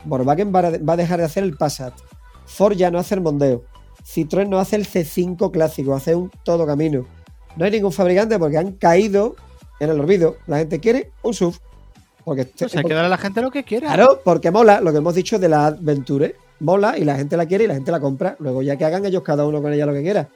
Volkswagen 0.05 0.53
va 0.53 0.93
a, 0.93 0.97
dejar 0.97 1.20
de 1.20 1.26
hacer 1.26 1.43
el 1.43 1.57
Passat. 1.57 1.93
Ford 2.45 2.76
ya 2.76 2.89
no 2.89 2.97
hace 2.97 3.15
el 3.15 3.22
Mondeo. 3.22 3.63
Citroën 4.05 4.47
no 4.47 4.57
hace 4.57 4.78
el 4.78 4.88
C5 4.88 5.51
clásico, 5.51 5.93
hace 5.93 6.15
un 6.15 6.32
todo 6.43 6.65
camino. 6.65 7.05
No 7.57 7.65
hay 7.65 7.72
ningún 7.72 7.91
fabricante 7.91 8.39
porque 8.39 8.57
han 8.57 8.72
caído 8.72 9.36
en 9.82 9.89
el 9.89 9.99
olvido. 9.99 10.38
La 10.47 10.57
gente 10.57 10.80
quiere 10.80 11.11
un 11.22 11.34
sub. 11.34 11.59
Porque, 12.24 12.45
Pues 12.45 12.76
hay 12.76 12.84
que 12.84 12.93
darle 12.93 13.07
a 13.07 13.09
la 13.09 13.17
gente 13.17 13.41
lo 13.41 13.51
que 13.51 13.63
quiera. 13.63 13.88
Claro, 13.88 14.22
porque 14.24 14.51
mola 14.51 14.80
lo 14.80 14.91
que 14.91 14.99
hemos 14.99 15.15
dicho 15.15 15.38
de 15.38 15.49
la 15.49 15.67
Adventure. 15.67 16.36
Mola 16.61 16.97
y 16.97 17.03
la 17.03 17.15
gente 17.15 17.36
la 17.36 17.45
quiere 17.45 17.65
y 17.65 17.67
la 17.67 17.74
gente 17.74 17.91
la 17.91 17.99
compra. 17.99 18.36
Luego 18.39 18.61
ya 18.61 18.78
que 18.78 18.86
hagan 18.86 19.05
ellos 19.05 19.24
cada 19.24 19.45
uno 19.45 19.61
con 19.61 19.74
ella 19.74 19.86
lo 19.86 19.93
que 19.93 20.03
quiera. 20.03 20.30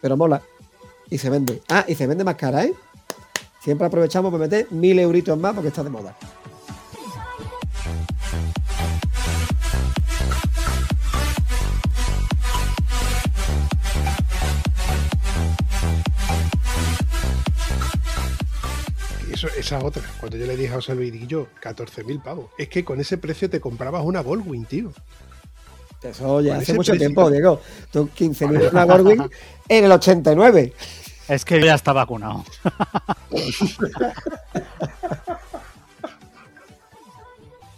Pero 0.00 0.16
mola. 0.16 0.42
Y 1.10 1.18
se 1.18 1.30
vende. 1.30 1.62
Ah, 1.68 1.84
y 1.88 1.94
se 1.94 2.06
vende 2.06 2.24
más 2.24 2.36
cara, 2.36 2.64
¿eh? 2.64 2.74
Siempre 3.60 3.86
aprovechamos 3.86 4.30
para 4.30 4.44
meter 4.44 4.70
mil 4.70 4.98
euritos 4.98 5.38
más 5.38 5.54
porque 5.54 5.68
está 5.68 5.82
de 5.82 5.90
moda. 5.90 6.16
Eso, 19.32 19.48
esa 19.56 19.78
otra. 19.84 20.02
Cuando 20.18 20.36
yo 20.36 20.46
le 20.46 20.56
dije 20.56 20.72
a 20.72 20.76
José 20.76 20.94
Luis, 20.94 21.12
digo 21.12 21.26
yo, 21.26 21.46
14.000 21.62 22.22
pavos. 22.22 22.50
Es 22.58 22.68
que 22.68 22.84
con 22.84 23.00
ese 23.00 23.18
precio 23.18 23.48
te 23.48 23.60
comprabas 23.60 24.04
una 24.04 24.20
Goldwing, 24.20 24.64
tío. 24.64 24.92
Eso 26.02 26.40
ya 26.40 26.56
hace 26.56 26.74
mucho 26.74 26.92
tiempo, 26.94 27.30
Diego. 27.30 27.60
Tú 27.90 28.08
15.000 28.16 28.70
una 28.70 28.84
Goldwing 28.84 29.30
en 29.68 29.84
el 29.84 29.92
89. 29.92 30.72
Es 31.28 31.44
que 31.44 31.62
ya 31.62 31.74
está 31.74 31.92
vacunado. 31.92 32.44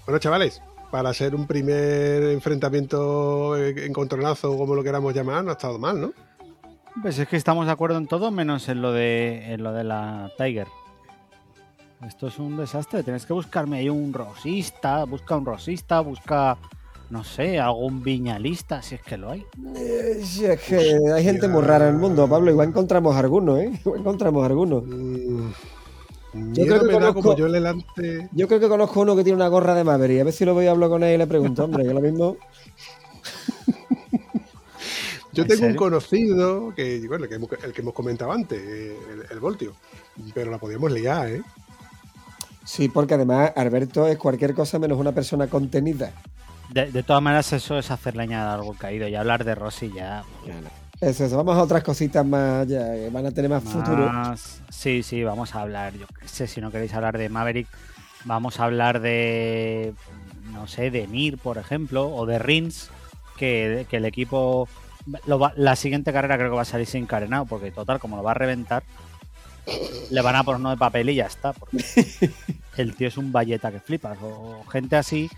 Bueno, 0.07 0.19
chavales, 0.19 0.61
para 0.91 1.15
ser 1.15 1.37
un 1.37 1.47
primer 1.47 2.25
enfrentamiento 2.25 3.57
eh, 3.57 3.87
encontronazo, 3.87 4.57
como 4.57 4.75
lo 4.75 4.83
queramos 4.83 5.15
llamar, 5.15 5.45
no 5.45 5.51
ha 5.51 5.53
estado 5.53 5.79
mal, 5.79 6.01
¿no? 6.01 6.13
Pues 7.01 7.17
es 7.19 7.29
que 7.29 7.37
estamos 7.37 7.67
de 7.67 7.73
acuerdo 7.73 7.97
en 7.97 8.09
todo 8.09 8.33
menos 8.33 8.69
en 8.69 8.83
lo 8.83 8.93
de 8.93 9.53
en 9.53 9.63
lo 9.63 9.73
de 9.73 9.85
la 9.85 10.33
Tiger. 10.37 10.67
Esto 12.05 12.27
es 12.27 12.41
un 12.41 12.57
desastre. 12.57 13.05
Tienes 13.05 13.25
que 13.25 13.33
buscarme 13.33 13.79
ahí 13.79 13.89
un 13.89 14.13
rosista, 14.13 15.05
busca 15.05 15.37
un 15.37 15.47
rosista, 15.47 16.01
busca 16.01 16.59
no 17.11 17.25
sé, 17.25 17.59
algún 17.59 18.03
viñalista, 18.03 18.83
si 18.83 18.95
es 18.95 19.03
que 19.03 19.17
lo 19.17 19.31
hay. 19.31 19.45
Eh, 19.77 20.21
sí, 20.25 20.45
es 20.45 20.61
que 20.61 20.97
hay 21.13 21.25
gente 21.25 21.49
muy 21.49 21.63
rara 21.63 21.89
en 21.89 21.95
el 21.95 22.01
mundo, 22.01 22.29
Pablo. 22.29 22.51
Igual 22.51 22.69
encontramos 22.69 23.17
algunos, 23.17 23.59
¿eh? 23.59 23.73
Igual 23.81 24.01
encontramos 24.01 24.45
algunos. 24.47 24.85
Mm, 24.87 25.51
Yo 26.53 26.65
creo 26.67 26.81
que 26.87 26.93
conozco- 26.93 27.23
como 27.23 27.37
yo 27.37 27.49
le 27.49 27.59
lance. 27.61 28.29
Yo 28.33 28.47
creo 28.47 28.61
que 28.61 28.69
conozco 28.69 29.01
uno 29.01 29.17
que 29.17 29.25
tiene 29.25 29.35
una 29.37 29.49
gorra 29.49 29.75
de 29.75 29.83
Maverick. 29.83 30.21
A 30.21 30.25
ver 30.25 30.33
si 30.33 30.45
lo 30.45 30.55
voy 30.55 30.67
a 30.67 30.71
hablar 30.71 30.89
con 30.89 31.03
él 31.03 31.15
y 31.15 31.19
le 31.19 31.27
pregunto, 31.27 31.65
hombre, 31.65 31.85
que 31.85 31.93
lo 31.93 32.01
mismo. 32.01 32.37
Yo 35.33 35.45
¿En 35.45 35.49
tengo 35.49 35.67
un 35.67 35.75
conocido, 35.77 36.75
que 36.75 37.07
bueno, 37.07 37.25
el 37.25 37.29
que, 37.31 37.37
hemos, 37.37 37.51
el 37.65 37.73
que 37.73 37.81
hemos 37.83 37.95
comentado 37.95 38.33
antes, 38.33 38.61
eh, 38.61 38.97
el, 39.13 39.27
el 39.31 39.41
Voltio. 39.41 39.75
Pero 40.35 40.51
la 40.51 40.59
podíamos 40.59 40.91
liar, 40.91 41.29
¿eh? 41.29 41.43
Sí, 42.65 42.89
porque 42.89 43.15
además 43.15 43.53
Alberto 43.57 44.07
es 44.09 44.19
cualquier 44.19 44.55
cosa 44.55 44.79
menos 44.79 44.99
una 44.99 45.13
persona 45.13 45.47
contenida. 45.49 46.13
De, 46.73 46.91
de 46.93 47.03
todas 47.03 47.23
maneras, 47.23 47.53
eso 47.53 47.79
es 47.79 47.91
hacer 47.91 48.17
leña 48.17 48.45
de 48.47 48.51
árbol 48.53 48.77
caído 48.79 49.09
y 49.09 49.15
hablar 49.15 49.45
de 49.45 49.55
Rossi 49.55 49.91
ya. 49.95 50.23
Eso, 51.01 51.25
eso. 51.25 51.37
Vamos 51.37 51.57
a 51.57 51.63
otras 51.63 51.83
cositas 51.83 52.25
más, 52.25 52.67
ya, 52.69 52.93
que 52.95 53.09
van 53.11 53.27
a 53.27 53.31
tener 53.33 53.51
más 53.51 53.63
futuro. 53.65 54.11
más- 54.13 54.61
Sí, 54.71 55.03
sí, 55.03 55.23
vamos 55.25 55.55
a 55.55 55.63
hablar. 55.63 55.95
Yo 55.95 56.07
qué 56.07 56.29
sé, 56.29 56.47
si 56.47 56.61
no 56.61 56.71
queréis 56.71 56.95
hablar 56.95 57.19
de 57.19 57.29
Maverick, 57.29 57.69
vamos 58.25 58.61
a 58.61 58.65
hablar 58.65 59.01
de. 59.01 59.95
No 60.53 60.67
sé, 60.67 60.91
de 60.91 61.07
Mir, 61.07 61.39
por 61.39 61.59
ejemplo, 61.59 62.09
o 62.15 62.27
de 62.27 62.39
Rins, 62.39 62.91
que, 63.37 63.87
que 63.91 63.97
el 63.97 64.05
equipo. 64.05 64.69
lo 65.27 65.39
va- 65.39 65.53
la 65.57 65.75
siguiente 65.77 66.13
carrera 66.13 66.37
creo 66.37 66.51
que 66.51 66.57
va 66.57 66.63
a 66.63 66.67
salir 66.67 66.87
sin 66.87 67.07
carenado, 67.07 67.47
porque 67.47 67.71
total, 67.73 67.99
como 67.99 68.17
lo 68.17 68.23
va 68.23 68.33
a 68.33 68.35
reventar, 68.35 68.83
le 70.11 70.21
van 70.23 70.37
a 70.37 70.45
poner 70.45 70.61
uno 70.61 70.71
de 70.71 70.77
papel 70.77 71.09
y 71.11 71.15
ya 71.17 71.27
está. 71.27 71.53
Porque 71.53 71.79
el 72.77 72.95
tío 72.95 73.09
es 73.09 73.17
un 73.17 73.33
valleta 73.33 73.73
que 73.73 73.81
flipas. 73.81 74.19
O 74.23 74.65
gente 74.71 74.97
así, 74.97 75.31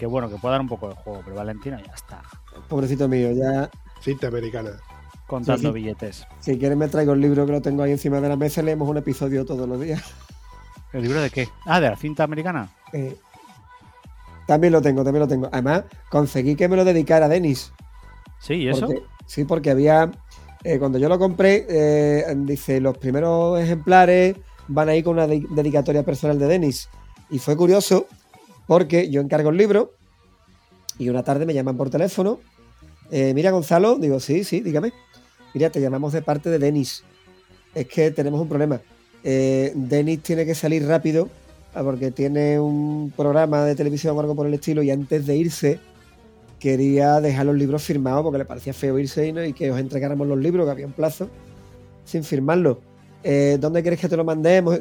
que 0.00 0.06
bueno, 0.06 0.28
que 0.30 0.36
puede 0.36 0.52
dar 0.52 0.60
un 0.62 0.68
poco 0.68 0.88
de 0.88 0.94
juego, 0.94 1.20
pero 1.22 1.36
Valentino 1.36 1.78
ya 1.78 1.92
está. 1.92 2.22
Pobrecito 2.68 3.06
mío, 3.06 3.30
ya. 3.32 3.70
Cinta 4.00 4.28
americana. 4.28 4.70
Contando 5.26 5.58
Sí, 5.60 5.66
sí. 5.66 5.72
billetes. 5.72 6.26
Si 6.40 6.58
quieres 6.58 6.76
me 6.78 6.88
traigo 6.88 7.12
el 7.12 7.20
libro 7.20 7.44
que 7.46 7.52
lo 7.52 7.60
tengo 7.60 7.82
ahí 7.82 7.92
encima 7.92 8.18
de 8.20 8.28
la 8.30 8.36
mesa 8.36 8.62
y 8.62 8.64
leemos 8.64 8.88
un 8.88 8.96
episodio 8.96 9.44
todos 9.44 9.68
los 9.68 9.78
días. 9.78 10.02
¿El 10.94 11.02
libro 11.02 11.20
de 11.20 11.28
qué? 11.30 11.48
Ah, 11.66 11.80
de 11.80 11.90
la 11.90 11.96
cinta 11.96 12.24
americana. 12.24 12.70
Eh, 12.94 13.16
también 14.46 14.72
lo 14.72 14.80
tengo, 14.82 15.04
también 15.04 15.20
lo 15.20 15.28
tengo. 15.28 15.48
Además, 15.52 15.84
conseguí 16.10 16.56
que 16.56 16.66
me 16.68 16.76
lo 16.76 16.84
dedicara 16.84 17.28
Denis. 17.28 17.72
Sí, 18.40 18.54
¿y 18.54 18.68
eso? 18.68 18.86
Porque- 18.86 19.02
sí, 19.26 19.44
porque 19.44 19.70
había. 19.70 20.10
eh, 20.64 20.78
cuando 20.78 20.98
yo 20.98 21.08
lo 21.08 21.18
compré, 21.18 21.66
eh, 21.68 22.24
dice: 22.38 22.80
los 22.80 22.96
primeros 22.98 23.60
ejemplares 23.60 24.36
van 24.68 24.88
a 24.88 24.94
ir 24.96 25.04
con 25.04 25.12
una 25.14 25.26
de- 25.26 25.46
dedicatoria 25.50 26.02
personal 26.04 26.38
de 26.38 26.46
Denis. 26.46 26.88
Y 27.28 27.38
fue 27.38 27.56
curioso 27.56 28.06
porque 28.70 29.10
yo 29.10 29.20
encargo 29.20 29.50
el 29.50 29.56
libro 29.56 29.94
y 30.96 31.08
una 31.08 31.24
tarde 31.24 31.44
me 31.44 31.52
llaman 31.54 31.76
por 31.76 31.90
teléfono. 31.90 32.38
eh, 33.10 33.32
Mira, 33.34 33.50
Gonzalo, 33.50 33.96
digo: 33.96 34.20
Sí, 34.20 34.44
sí, 34.44 34.60
dígame. 34.60 34.92
Mira, 35.54 35.70
te 35.70 35.80
llamamos 35.80 36.12
de 36.12 36.22
parte 36.22 36.50
de 36.50 36.60
Denis. 36.60 37.02
Es 37.74 37.88
que 37.88 38.12
tenemos 38.12 38.40
un 38.40 38.48
problema. 38.48 38.80
Eh, 39.24 39.72
Denis 39.74 40.22
tiene 40.22 40.46
que 40.46 40.54
salir 40.54 40.86
rápido 40.86 41.28
ah, 41.74 41.82
porque 41.82 42.12
tiene 42.12 42.60
un 42.60 43.12
programa 43.16 43.64
de 43.64 43.74
televisión 43.74 44.16
o 44.16 44.20
algo 44.20 44.36
por 44.36 44.46
el 44.46 44.54
estilo 44.54 44.84
y 44.84 44.92
antes 44.92 45.26
de 45.26 45.36
irse 45.36 45.80
quería 46.60 47.20
dejar 47.20 47.46
los 47.46 47.56
libros 47.56 47.82
firmados 47.82 48.22
porque 48.22 48.38
le 48.38 48.44
parecía 48.44 48.72
feo 48.72 48.96
irse 49.00 49.26
y, 49.26 49.32
no- 49.32 49.44
y 49.44 49.52
que 49.52 49.72
os 49.72 49.80
entregáramos 49.80 50.28
los 50.28 50.38
libros, 50.38 50.64
que 50.66 50.70
había 50.70 50.86
un 50.86 50.92
plazo, 50.92 51.28
sin 52.04 52.22
firmarlos. 52.22 52.76
Eh, 53.22 53.58
¿Dónde 53.60 53.82
quieres 53.82 54.00
que 54.00 54.08
te 54.08 54.16
lo 54.16 54.24
mandemos? 54.24 54.78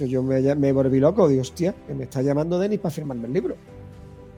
Yo 0.00 0.22
me, 0.22 0.54
me 0.54 0.72
volví 0.72 1.00
loco, 1.00 1.28
digo, 1.28 1.42
hostia, 1.42 1.74
que 1.86 1.94
me 1.94 2.04
está 2.04 2.20
llamando 2.20 2.58
Denis 2.58 2.78
para 2.78 2.94
firmarme 2.94 3.26
el 3.26 3.32
libro. 3.32 3.56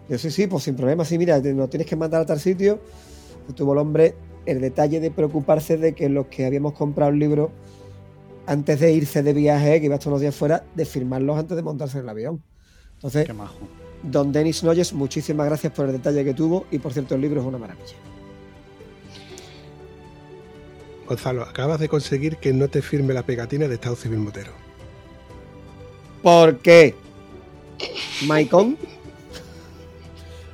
Yo 0.08 0.18
sí, 0.18 0.30
sí, 0.30 0.46
pues 0.46 0.62
sin 0.64 0.76
problema, 0.76 1.04
sí, 1.04 1.18
mira, 1.18 1.38
lo 1.38 1.68
tienes 1.68 1.88
que 1.88 1.96
mandar 1.96 2.22
a 2.22 2.26
tal 2.26 2.38
sitio. 2.38 2.78
Tuvo 3.54 3.72
el 3.72 3.78
hombre 3.78 4.14
el 4.44 4.60
detalle 4.60 5.00
de 5.00 5.10
preocuparse 5.10 5.76
de 5.76 5.94
que 5.94 6.08
los 6.08 6.26
que 6.26 6.46
habíamos 6.46 6.72
comprado 6.74 7.10
el 7.10 7.18
libro 7.18 7.50
antes 8.46 8.78
de 8.78 8.92
irse 8.92 9.22
de 9.24 9.32
viaje, 9.32 9.80
que 9.80 9.86
iba 9.86 9.96
estar 9.96 10.08
unos 10.08 10.20
días 10.20 10.34
fuera, 10.34 10.64
de 10.74 10.84
firmarlos 10.84 11.36
antes 11.36 11.56
de 11.56 11.62
montarse 11.62 11.98
en 11.98 12.04
el 12.04 12.08
avión. 12.10 12.42
Entonces, 12.94 13.26
Qué 13.26 13.32
majo. 13.32 13.58
Don 14.02 14.30
Denis 14.30 14.62
Noyes, 14.62 14.92
muchísimas 14.92 15.46
gracias 15.46 15.72
por 15.72 15.86
el 15.86 15.92
detalle 15.92 16.24
que 16.24 16.32
tuvo 16.32 16.66
y 16.70 16.78
por 16.78 16.92
cierto 16.92 17.16
el 17.16 17.22
libro 17.22 17.40
es 17.40 17.46
una 17.46 17.58
maravilla. 17.58 17.96
Gonzalo, 21.06 21.42
acabas 21.42 21.80
de 21.80 21.88
conseguir 21.88 22.36
que 22.36 22.52
no 22.52 22.68
te 22.68 22.82
firme 22.82 23.14
la 23.14 23.22
pegatina 23.22 23.68
de 23.68 23.74
Estado 23.74 23.96
Civil 23.96 24.18
Motero. 24.18 24.52
¿Por 26.22 26.58
qué? 26.58 26.94
¿Maicon? 28.26 28.76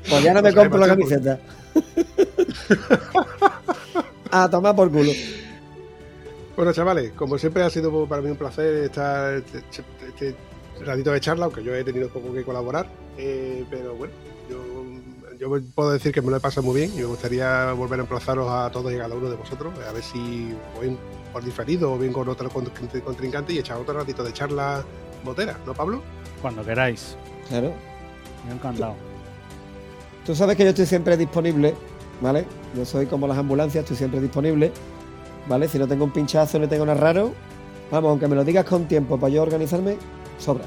Pues 0.08 0.22
ya 0.22 0.34
no 0.34 0.42
me 0.42 0.52
compro 0.52 0.78
la 0.78 0.88
camiseta. 0.88 1.40
A 4.30 4.48
tomar 4.48 4.74
por 4.74 4.90
culo. 4.90 5.12
Bueno, 6.56 6.72
chavales, 6.72 7.12
como 7.12 7.38
siempre 7.38 7.62
ha 7.62 7.70
sido 7.70 8.06
para 8.06 8.22
mí 8.22 8.30
un 8.30 8.36
placer 8.36 8.84
estar 8.84 9.34
este, 9.34 9.58
este 10.08 10.34
ratito 10.84 11.12
de 11.12 11.20
charla, 11.20 11.44
aunque 11.46 11.62
yo 11.62 11.74
he 11.74 11.84
tenido 11.84 12.08
poco 12.08 12.32
que 12.32 12.42
colaborar. 12.42 12.86
eh, 13.18 13.64
pero 13.70 13.94
bueno, 13.94 14.12
yo, 15.42 15.50
puedo 15.74 15.90
decir 15.90 16.12
que 16.12 16.22
me 16.22 16.30
lo 16.30 16.36
he 16.36 16.40
pasado 16.40 16.64
muy 16.64 16.76
bien 16.80 16.92
y 16.94 16.98
me 16.98 17.06
gustaría 17.06 17.72
volver 17.72 17.98
a 17.98 18.02
emplazaros 18.02 18.48
a 18.48 18.70
todos 18.70 18.92
y 18.92 18.96
cada 18.96 19.14
uno 19.14 19.28
de 19.28 19.34
vosotros, 19.36 19.74
a 19.88 19.92
ver 19.92 20.02
si 20.02 20.54
o 20.76 20.80
bien 20.80 20.96
por 21.32 21.42
diferido 21.44 21.92
o 21.92 21.98
bien 21.98 22.12
con 22.12 22.28
otro 22.28 22.48
contr- 22.48 23.02
contrincante 23.02 23.52
y 23.52 23.58
echar 23.58 23.76
otro 23.78 23.94
ratito 23.94 24.22
de 24.22 24.32
charla 24.32 24.84
motera, 25.24 25.58
¿no, 25.66 25.74
Pablo? 25.74 26.00
Cuando 26.40 26.64
queráis. 26.64 27.16
Claro. 27.48 27.72
Me 28.46 28.52
ha 28.52 28.54
encantado. 28.54 28.94
Tú 30.24 30.34
sabes 30.36 30.56
que 30.56 30.62
yo 30.62 30.70
estoy 30.70 30.86
siempre 30.86 31.16
disponible, 31.16 31.74
¿vale? 32.20 32.46
Yo 32.76 32.84
soy 32.84 33.06
como 33.06 33.26
las 33.26 33.36
ambulancias, 33.36 33.82
estoy 33.82 33.96
siempre 33.96 34.20
disponible, 34.20 34.70
¿vale? 35.48 35.66
Si 35.66 35.76
no 35.76 35.88
tengo 35.88 36.04
un 36.04 36.12
pinchazo, 36.12 36.60
no 36.60 36.68
tengo 36.68 36.86
nada 36.86 37.00
raro, 37.00 37.32
vamos, 37.90 38.10
aunque 38.10 38.28
me 38.28 38.36
lo 38.36 38.44
digas 38.44 38.64
con 38.64 38.86
tiempo 38.86 39.18
para 39.18 39.32
yo 39.32 39.42
organizarme, 39.42 39.96
sobra. 40.38 40.64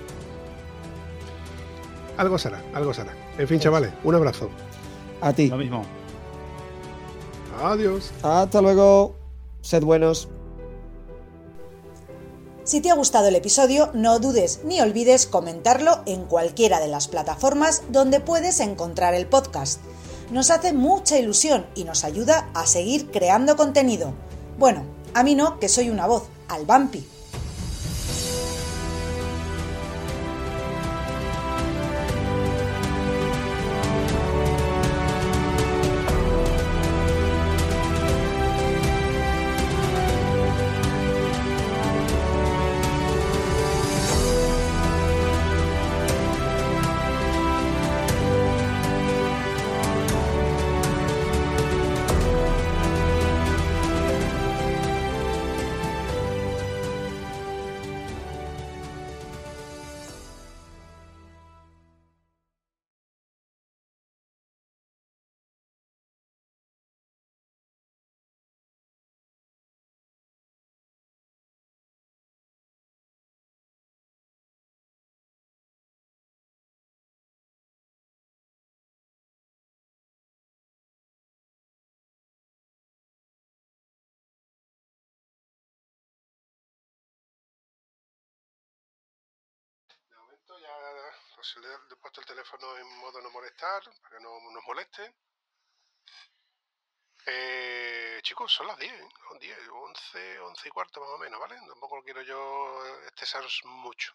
Algo 2.18 2.38
será, 2.38 2.64
algo 2.74 2.94
será. 2.94 3.14
En 3.38 3.48
fin, 3.48 3.60
chavales, 3.60 3.92
un 4.04 4.16
abrazo. 4.16 4.50
A 5.22 5.34
ti. 5.34 5.48
Lo 5.48 5.58
mismo. 5.58 5.84
Adiós. 7.62 8.12
Hasta 8.24 8.62
luego. 8.62 9.16
Sed 9.62 9.84
buenos. 9.84 10.30
Si 12.64 12.82
te 12.82 12.90
ha 12.90 12.96
gustado 12.96 13.28
el 13.28 13.36
episodio, 13.36 13.92
no 13.94 14.20
dudes 14.20 14.62
ni 14.64 14.82
olvides 14.82 15.28
comentarlo 15.28 16.02
en 16.06 16.26
cualquiera 16.26 16.80
de 16.80 16.88
las 16.88 17.08
plataformas 17.08 17.84
donde 17.90 18.20
puedes 18.20 18.60
encontrar 18.60 19.14
el 19.14 19.28
podcast. 19.28 19.82
Nos 20.32 20.50
hace 20.50 20.74
mucha 20.74 21.20
ilusión 21.20 21.68
y 21.76 21.84
nos 21.84 22.04
ayuda 22.04 22.50
a 22.56 22.66
seguir 22.66 23.12
creando 23.12 23.56
contenido. 23.56 24.14
Bueno, 24.58 24.84
a 25.14 25.24
mí 25.24 25.36
no, 25.36 25.60
que 25.60 25.70
soy 25.70 25.92
una 25.92 26.08
voz, 26.08 26.24
al 26.48 26.66
Vampi. 26.66 27.06
Ya 90.66 91.36
pues, 91.36 91.56
le 91.58 91.74
he 91.74 91.96
puesto 91.98 92.22
el 92.22 92.28
teléfono 92.28 92.78
en 92.78 92.88
modo 92.98 93.22
no 93.22 93.30
molestar, 93.30 93.84
para 94.02 94.18
que 94.18 94.24
no 94.24 94.40
nos 94.52 94.64
moleste. 94.64 95.14
Eh, 97.28 98.20
chicos, 98.22 98.52
son 98.52 98.68
las 98.68 98.78
10, 98.78 98.92
¿eh? 98.92 99.10
son 99.28 99.40
10, 99.40 99.58
11, 99.70 100.40
11 100.40 100.68
y 100.68 100.72
cuarto 100.72 101.02
más 101.02 101.10
o 101.10 101.18
menos, 101.18 101.40
¿vale? 101.40 101.56
Tampoco 101.68 102.04
quiero 102.04 102.22
yo 102.22 102.86
excesaros 103.08 103.62
mucho. 103.66 104.14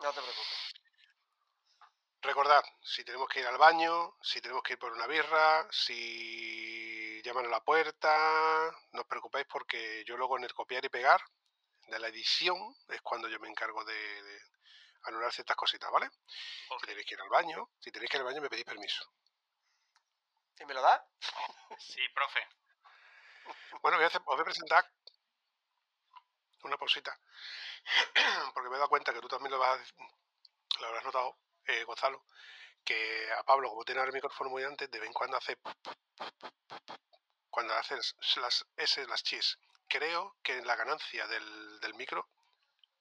No 0.00 0.12
te 0.12 0.20
preocupes. 0.20 0.74
Recordad, 2.20 2.62
si 2.82 3.04
tenemos 3.04 3.28
que 3.28 3.40
ir 3.40 3.46
al 3.46 3.56
baño, 3.56 4.16
si 4.22 4.40
tenemos 4.40 4.62
que 4.62 4.74
ir 4.74 4.78
por 4.78 4.92
una 4.92 5.06
birra, 5.06 5.66
si 5.70 7.22
llaman 7.22 7.46
a 7.46 7.48
la 7.48 7.64
puerta, 7.64 8.70
no 8.92 9.00
os 9.02 9.06
preocupéis 9.06 9.46
porque 9.48 10.04
yo 10.04 10.16
luego 10.16 10.36
en 10.36 10.44
el 10.44 10.52
copiar 10.52 10.84
y 10.84 10.88
pegar 10.88 11.20
de 11.88 11.98
la 11.98 12.08
edición 12.08 12.58
es 12.88 13.00
cuando 13.02 13.28
yo 13.28 13.38
me 13.40 13.48
encargo 13.48 13.84
de, 13.84 14.22
de 14.22 14.55
anular 15.06 15.32
ciertas 15.32 15.56
cositas, 15.56 15.90
¿vale? 15.90 16.10
Si 16.80 16.86
tenéis 16.86 17.06
que 17.06 17.14
ir 17.14 17.20
al 17.20 17.28
baño, 17.28 17.70
si 17.80 17.90
tenéis 17.90 18.10
que 18.10 18.16
ir 18.18 18.20
al 18.22 18.26
baño 18.26 18.40
me 18.42 18.48
pedís 18.50 18.64
permiso. 18.64 19.04
¿Y 20.60 20.64
me 20.66 20.74
lo 20.74 20.82
das? 20.82 21.00
Sí, 21.78 22.00
profe. 22.14 22.40
Bueno, 23.82 23.96
voy 23.98 24.04
a 24.04 24.08
hacer- 24.08 24.20
os 24.24 24.34
voy 24.36 24.40
a 24.40 24.44
presentar 24.44 24.84
una 26.64 26.76
pausita, 26.76 27.16
porque 28.54 28.68
me 28.68 28.76
he 28.76 28.78
dado 28.78 28.88
cuenta 28.88 29.12
que 29.12 29.20
tú 29.20 29.28
también 29.28 29.52
lo, 29.52 29.58
vas 29.58 29.78
a- 29.80 30.80
lo 30.80 30.86
habrás 30.88 31.04
notado, 31.04 31.38
eh, 31.66 31.84
Gonzalo, 31.84 32.24
que 32.84 33.30
a 33.32 33.42
Pablo, 33.44 33.70
como 33.70 33.84
tiene 33.84 34.00
ahora 34.00 34.10
el 34.10 34.14
micrófono 34.14 34.50
muy 34.50 34.64
antes, 34.64 34.90
de 34.90 34.98
vez 35.00 35.08
en 35.08 35.14
cuando 35.14 35.36
hace... 35.36 35.58
Cuando 37.50 37.74
haces 37.74 38.14
las 38.36 38.64
S, 38.76 39.04
las 39.08 39.22
chis. 39.24 39.58
Creo 39.88 40.36
que 40.42 40.60
la 40.62 40.76
ganancia 40.76 41.26
del, 41.26 41.80
del 41.80 41.94
micro 41.94 42.28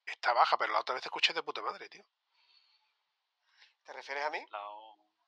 está 0.06 0.34
baja, 0.34 0.58
pero 0.58 0.74
la 0.74 0.80
otra 0.80 0.94
vez 0.94 1.02
te 1.02 1.08
escuché 1.08 1.34
de 1.34 1.44
puta 1.44 1.62
madre, 1.62 1.88
tío. 1.90 2.04
¿Te 3.84 3.94
refieres 3.94 4.26
a 4.26 4.30
mí, 4.30 4.44
La- 4.50 4.60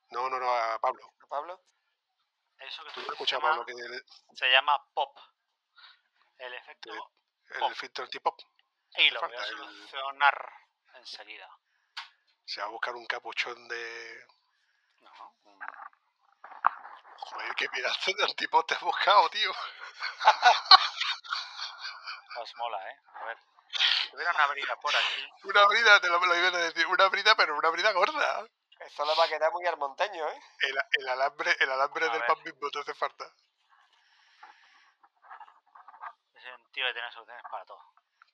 No, 0.09 0.29
no, 0.29 0.39
no, 0.39 0.51
a 0.51 0.79
Pablo. 0.79 1.05
a 1.23 1.27
Pablo? 1.27 1.61
Eso 2.59 2.83
que 2.85 2.91
Tú 2.91 3.03
tú 3.03 3.11
escuchas 3.11 3.39
se 3.39 3.45
a 3.45 3.49
llama, 3.49 3.49
Pablo 3.49 3.65
que 3.65 3.71
el, 3.73 4.05
se 4.35 4.49
llama 4.51 4.83
pop. 4.93 5.17
El 6.39 6.53
efecto 6.53 6.91
el 7.49 7.59
Pop. 7.59 7.71
filtro 7.73 8.03
anti-pop 8.05 8.39
y 8.97 9.09
lo 9.11 9.21
voy 9.21 9.33
a 9.35 9.43
el- 9.45 9.57
solucionar 9.57 10.53
enseguida. 10.95 11.47
se 12.45 12.59
va 12.61 12.67
a 12.67 12.69
buscar 12.69 12.95
un 12.95 13.05
capuchón 13.05 13.67
de. 13.67 14.25
No, 14.99 15.11
Joder, 17.19 17.55
qué 17.55 17.67
pedazo 17.69 18.11
de 18.13 18.23
antipop 18.23 18.67
te 18.67 18.73
has 18.75 18.81
buscado, 18.81 19.29
tío. 19.29 19.51
os 22.41 22.55
mola, 22.55 22.89
¿eh? 22.91 22.97
A 23.13 23.25
ver, 23.25 23.37
si 24.07 24.11
tuviera 24.11 24.31
una 24.31 24.47
brida 24.47 24.75
por 24.77 24.95
aquí, 24.95 25.29
Una 25.43 25.65
brida, 25.67 25.99
te 26.01 26.07
lo, 26.07 26.19
lo 26.25 26.35
iba 26.35 26.47
a 26.47 26.51
decir. 26.61 26.87
Una 26.87 27.07
brida, 27.09 27.35
pero 27.35 27.55
una 27.57 27.69
brida 27.69 27.91
gorda. 27.91 28.47
Esto 28.79 29.05
le 29.05 29.15
va 29.15 29.23
a 29.23 29.27
quedar 29.27 29.51
muy 29.51 29.65
armonteño, 29.65 30.29
¿eh? 30.29 30.39
El, 30.59 30.77
el 30.99 31.09
alambre, 31.09 31.55
el 31.59 31.71
alambre 31.71 32.05
A 32.05 32.09
del 32.09 32.19
ver. 32.19 32.27
pan 32.27 32.43
mismo 32.43 32.69
te 32.69 32.79
hace 32.79 32.93
falta. 32.93 33.25
soy 36.33 36.51
un 36.51 36.71
tío 36.71 36.85
que 36.85 36.93
tiene 36.93 37.11
soluciones 37.11 37.43
para 37.51 37.65
todo. 37.65 37.81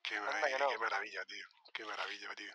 Qué 0.03 0.19
maravilla, 0.19 0.57
no. 0.59 0.69
qué 0.69 0.77
maravilla, 0.77 1.25
tío. 1.25 1.47
Qué 1.73 1.85
maravilla, 1.85 2.35
tío. 2.35 2.53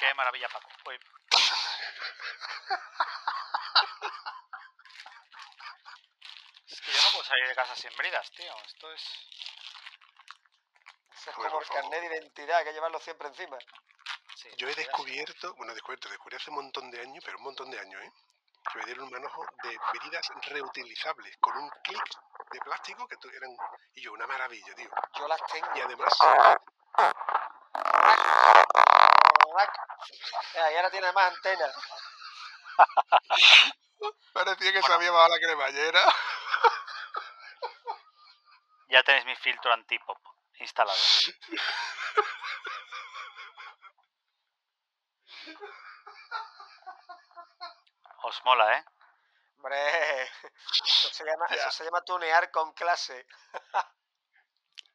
Qué 0.00 0.14
maravilla, 0.14 0.48
Paco. 0.48 0.68
Uy, 0.86 0.98
es 6.66 6.80
que 6.80 6.92
yo 6.92 7.02
no 7.02 7.10
puedo 7.12 7.24
salir 7.24 7.46
de 7.48 7.54
casa 7.54 7.76
sin 7.76 7.94
bridas, 7.96 8.30
tío. 8.32 8.54
Esto 8.66 8.92
es... 8.92 9.02
Eso 11.22 11.30
es 11.30 11.36
como 11.36 11.60
el 11.60 11.68
carnet 11.68 12.00
de 12.00 12.06
identidad, 12.16 12.58
hay 12.58 12.64
que 12.64 12.72
llevarlo 12.72 12.98
siempre 12.98 13.28
encima. 13.28 13.56
sí, 14.34 14.48
Yo 14.56 14.68
he 14.68 14.74
descubierto, 14.74 15.54
bueno, 15.54 15.72
descubierto, 15.72 16.08
descubrí 16.08 16.34
hace 16.36 16.50
un 16.50 16.56
montón 16.56 16.90
de 16.90 17.00
años, 17.00 17.22
pero 17.24 17.38
un 17.38 17.44
montón 17.44 17.70
de 17.70 17.78
años, 17.78 18.02
¿eh? 18.02 18.12
Que 18.72 18.78
me 18.80 18.84
dieron 18.86 19.04
un 19.04 19.10
manojo 19.12 19.46
de 19.62 19.78
bridas 19.92 20.28
reutilizables 20.48 21.36
con 21.38 21.56
un 21.56 21.70
clic 21.84 22.02
de 22.50 22.60
plástico 22.60 23.06
que 23.06 23.14
eran. 23.36 23.56
Y 23.94 24.02
yo, 24.02 24.12
una 24.12 24.26
maravilla, 24.26 24.74
tío. 24.74 24.90
Yo 25.16 25.28
las 25.28 25.40
tengo. 25.46 25.68
Y 25.76 25.80
además, 25.80 26.12
y 30.54 30.58
ahora 30.58 30.90
tiene 30.90 31.12
más 31.12 31.32
antenas. 31.32 31.76
parecía 34.32 34.72
que 34.72 34.82
se 34.82 34.92
había 34.92 35.12
bajado 35.12 35.36
la 35.36 35.38
cremallera. 35.38 36.14
Ya 38.88 39.02
tenéis 39.04 39.24
mi 39.24 39.36
filtro 39.36 39.72
antipop 39.72 40.31
instalado. 40.62 40.98
Os 48.22 48.44
mola, 48.44 48.78
¿eh? 48.78 48.84
Hombre, 49.56 50.22
eso 50.22 51.08
se 51.10 51.24
llama, 51.24 51.46
eso 51.46 51.70
se 51.70 51.84
llama 51.84 52.02
tunear 52.02 52.50
con 52.50 52.72
clase. 52.72 53.26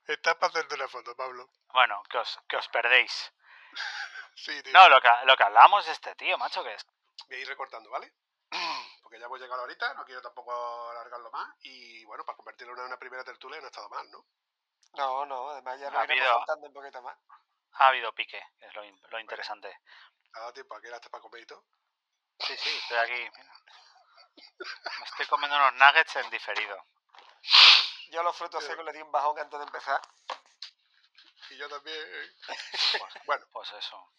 Estás 0.08 0.36
para 0.36 0.48
hacerte 0.48 0.76
una 0.76 0.88
foto, 0.88 1.16
Pablo. 1.16 1.50
Bueno, 1.74 2.02
que 2.10 2.18
os, 2.18 2.40
que 2.48 2.58
os 2.58 2.68
perdéis. 2.70 3.34
Sí, 4.38 4.62
tío. 4.62 4.72
No, 4.72 4.88
lo 4.88 5.02
que, 5.02 5.10
lo 5.24 5.36
que 5.36 5.44
hablamos 5.44 5.84
de 5.88 5.94
este 5.94 6.14
tío, 6.14 6.38
macho, 6.38 6.64
que 6.64 6.72
es... 6.72 6.86
Voy 7.28 7.38
a 7.38 7.40
ir 7.40 7.48
recortando, 7.48 7.90
¿vale? 7.90 8.14
Porque 9.02 9.20
ya 9.20 9.26
hemos 9.26 9.40
llegado 9.40 9.62
ahorita, 9.62 9.96
no 9.96 10.06
quiero 10.06 10.22
tampoco 10.22 10.92
alargarlo 10.92 11.32
más. 11.32 11.56
Y 11.62 12.06
bueno, 12.06 12.24
para 12.24 12.36
convertirlo 12.36 12.74
en 12.74 12.82
una 12.82 13.00
primera 13.00 13.24
tertulia 13.24 13.60
no 13.60 13.66
ha 13.66 13.70
estado 13.70 13.90
mal, 13.90 14.10
¿no? 14.12 14.28
No, 14.94 15.26
no, 15.26 15.50
además 15.50 15.80
ya 15.80 15.88
Ha 15.88 15.92
nos 15.92 16.04
iremos 16.06 16.22
habido- 16.22 16.38
contando 16.38 16.68
un 16.68 16.74
poquito 16.74 17.02
más. 17.02 17.18
Ha 17.74 17.88
habido 17.90 18.12
pique, 18.14 18.42
es 18.60 18.74
lo, 18.74 18.82
lo 18.84 19.20
interesante. 19.20 19.80
¿Ha 20.34 20.40
dado 20.40 20.54
tiempo 20.54 20.76
a 20.76 20.82
que 20.82 20.92
hasta 20.94 21.10
para 21.10 21.22
comer 21.22 21.42
y 21.42 21.46
todo? 21.46 21.64
Sí, 22.40 22.56
sí, 22.58 22.70
estoy 22.82 22.98
aquí. 22.98 23.30
mira. 23.38 23.54
Me 25.00 25.06
estoy 25.06 25.26
comiendo 25.28 25.56
unos 25.58 25.74
nuggets 25.74 26.16
en 26.18 26.30
diferido. 26.30 26.84
Yo 28.10 28.22
a 28.22 28.24
los 28.24 28.36
frutos 28.38 28.64
secos 28.64 28.86
le 28.86 28.94
di 28.94 29.02
un 29.02 29.12
bajón 29.12 29.38
antes 29.40 29.60
de 29.60 29.66
empezar. 29.66 30.02
Y 31.50 31.58
yo 31.58 31.70
también. 31.70 31.98
Bueno, 33.26 33.46
Pues 33.52 33.72
eso. 33.74 34.12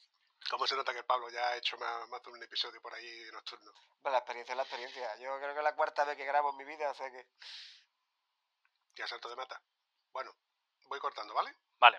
¿cómo 0.51 0.66
se 0.66 0.77
nota 0.77 0.93
que 0.93 0.99
el 1.01 1.05
Pablo 1.05 1.29
ya 1.31 1.49
ha 1.49 1.57
hecho 1.57 1.77
más, 1.79 2.09
más 2.09 2.23
de 2.23 2.31
un 2.31 2.43
episodio 2.43 2.81
por 2.81 2.95
ahí 2.95 3.23
nocturno? 3.33 3.71
Bueno, 4.03 4.12
la 4.12 4.19
experiencia 4.19 4.53
es 4.53 4.57
la 4.57 4.62
experiencia. 4.62 5.16
Yo 5.16 5.37
creo 5.39 5.53
que 5.53 5.59
es 5.59 5.64
la 5.64 5.75
cuarta 5.75 6.05
vez 6.05 6.16
que 6.16 6.25
grabo 6.25 6.51
en 6.51 6.57
mi 6.57 6.64
vida, 6.64 6.91
o 6.91 6.95
sea 6.95 7.11
que... 7.11 7.27
Ya 8.97 9.07
salto 9.07 9.29
de 9.29 9.37
mata. 9.37 9.61
Bueno, 10.12 10.33
voy 10.89 10.99
cortando, 10.99 11.34
¿vale? 11.34 11.55
Vale. 11.78 11.99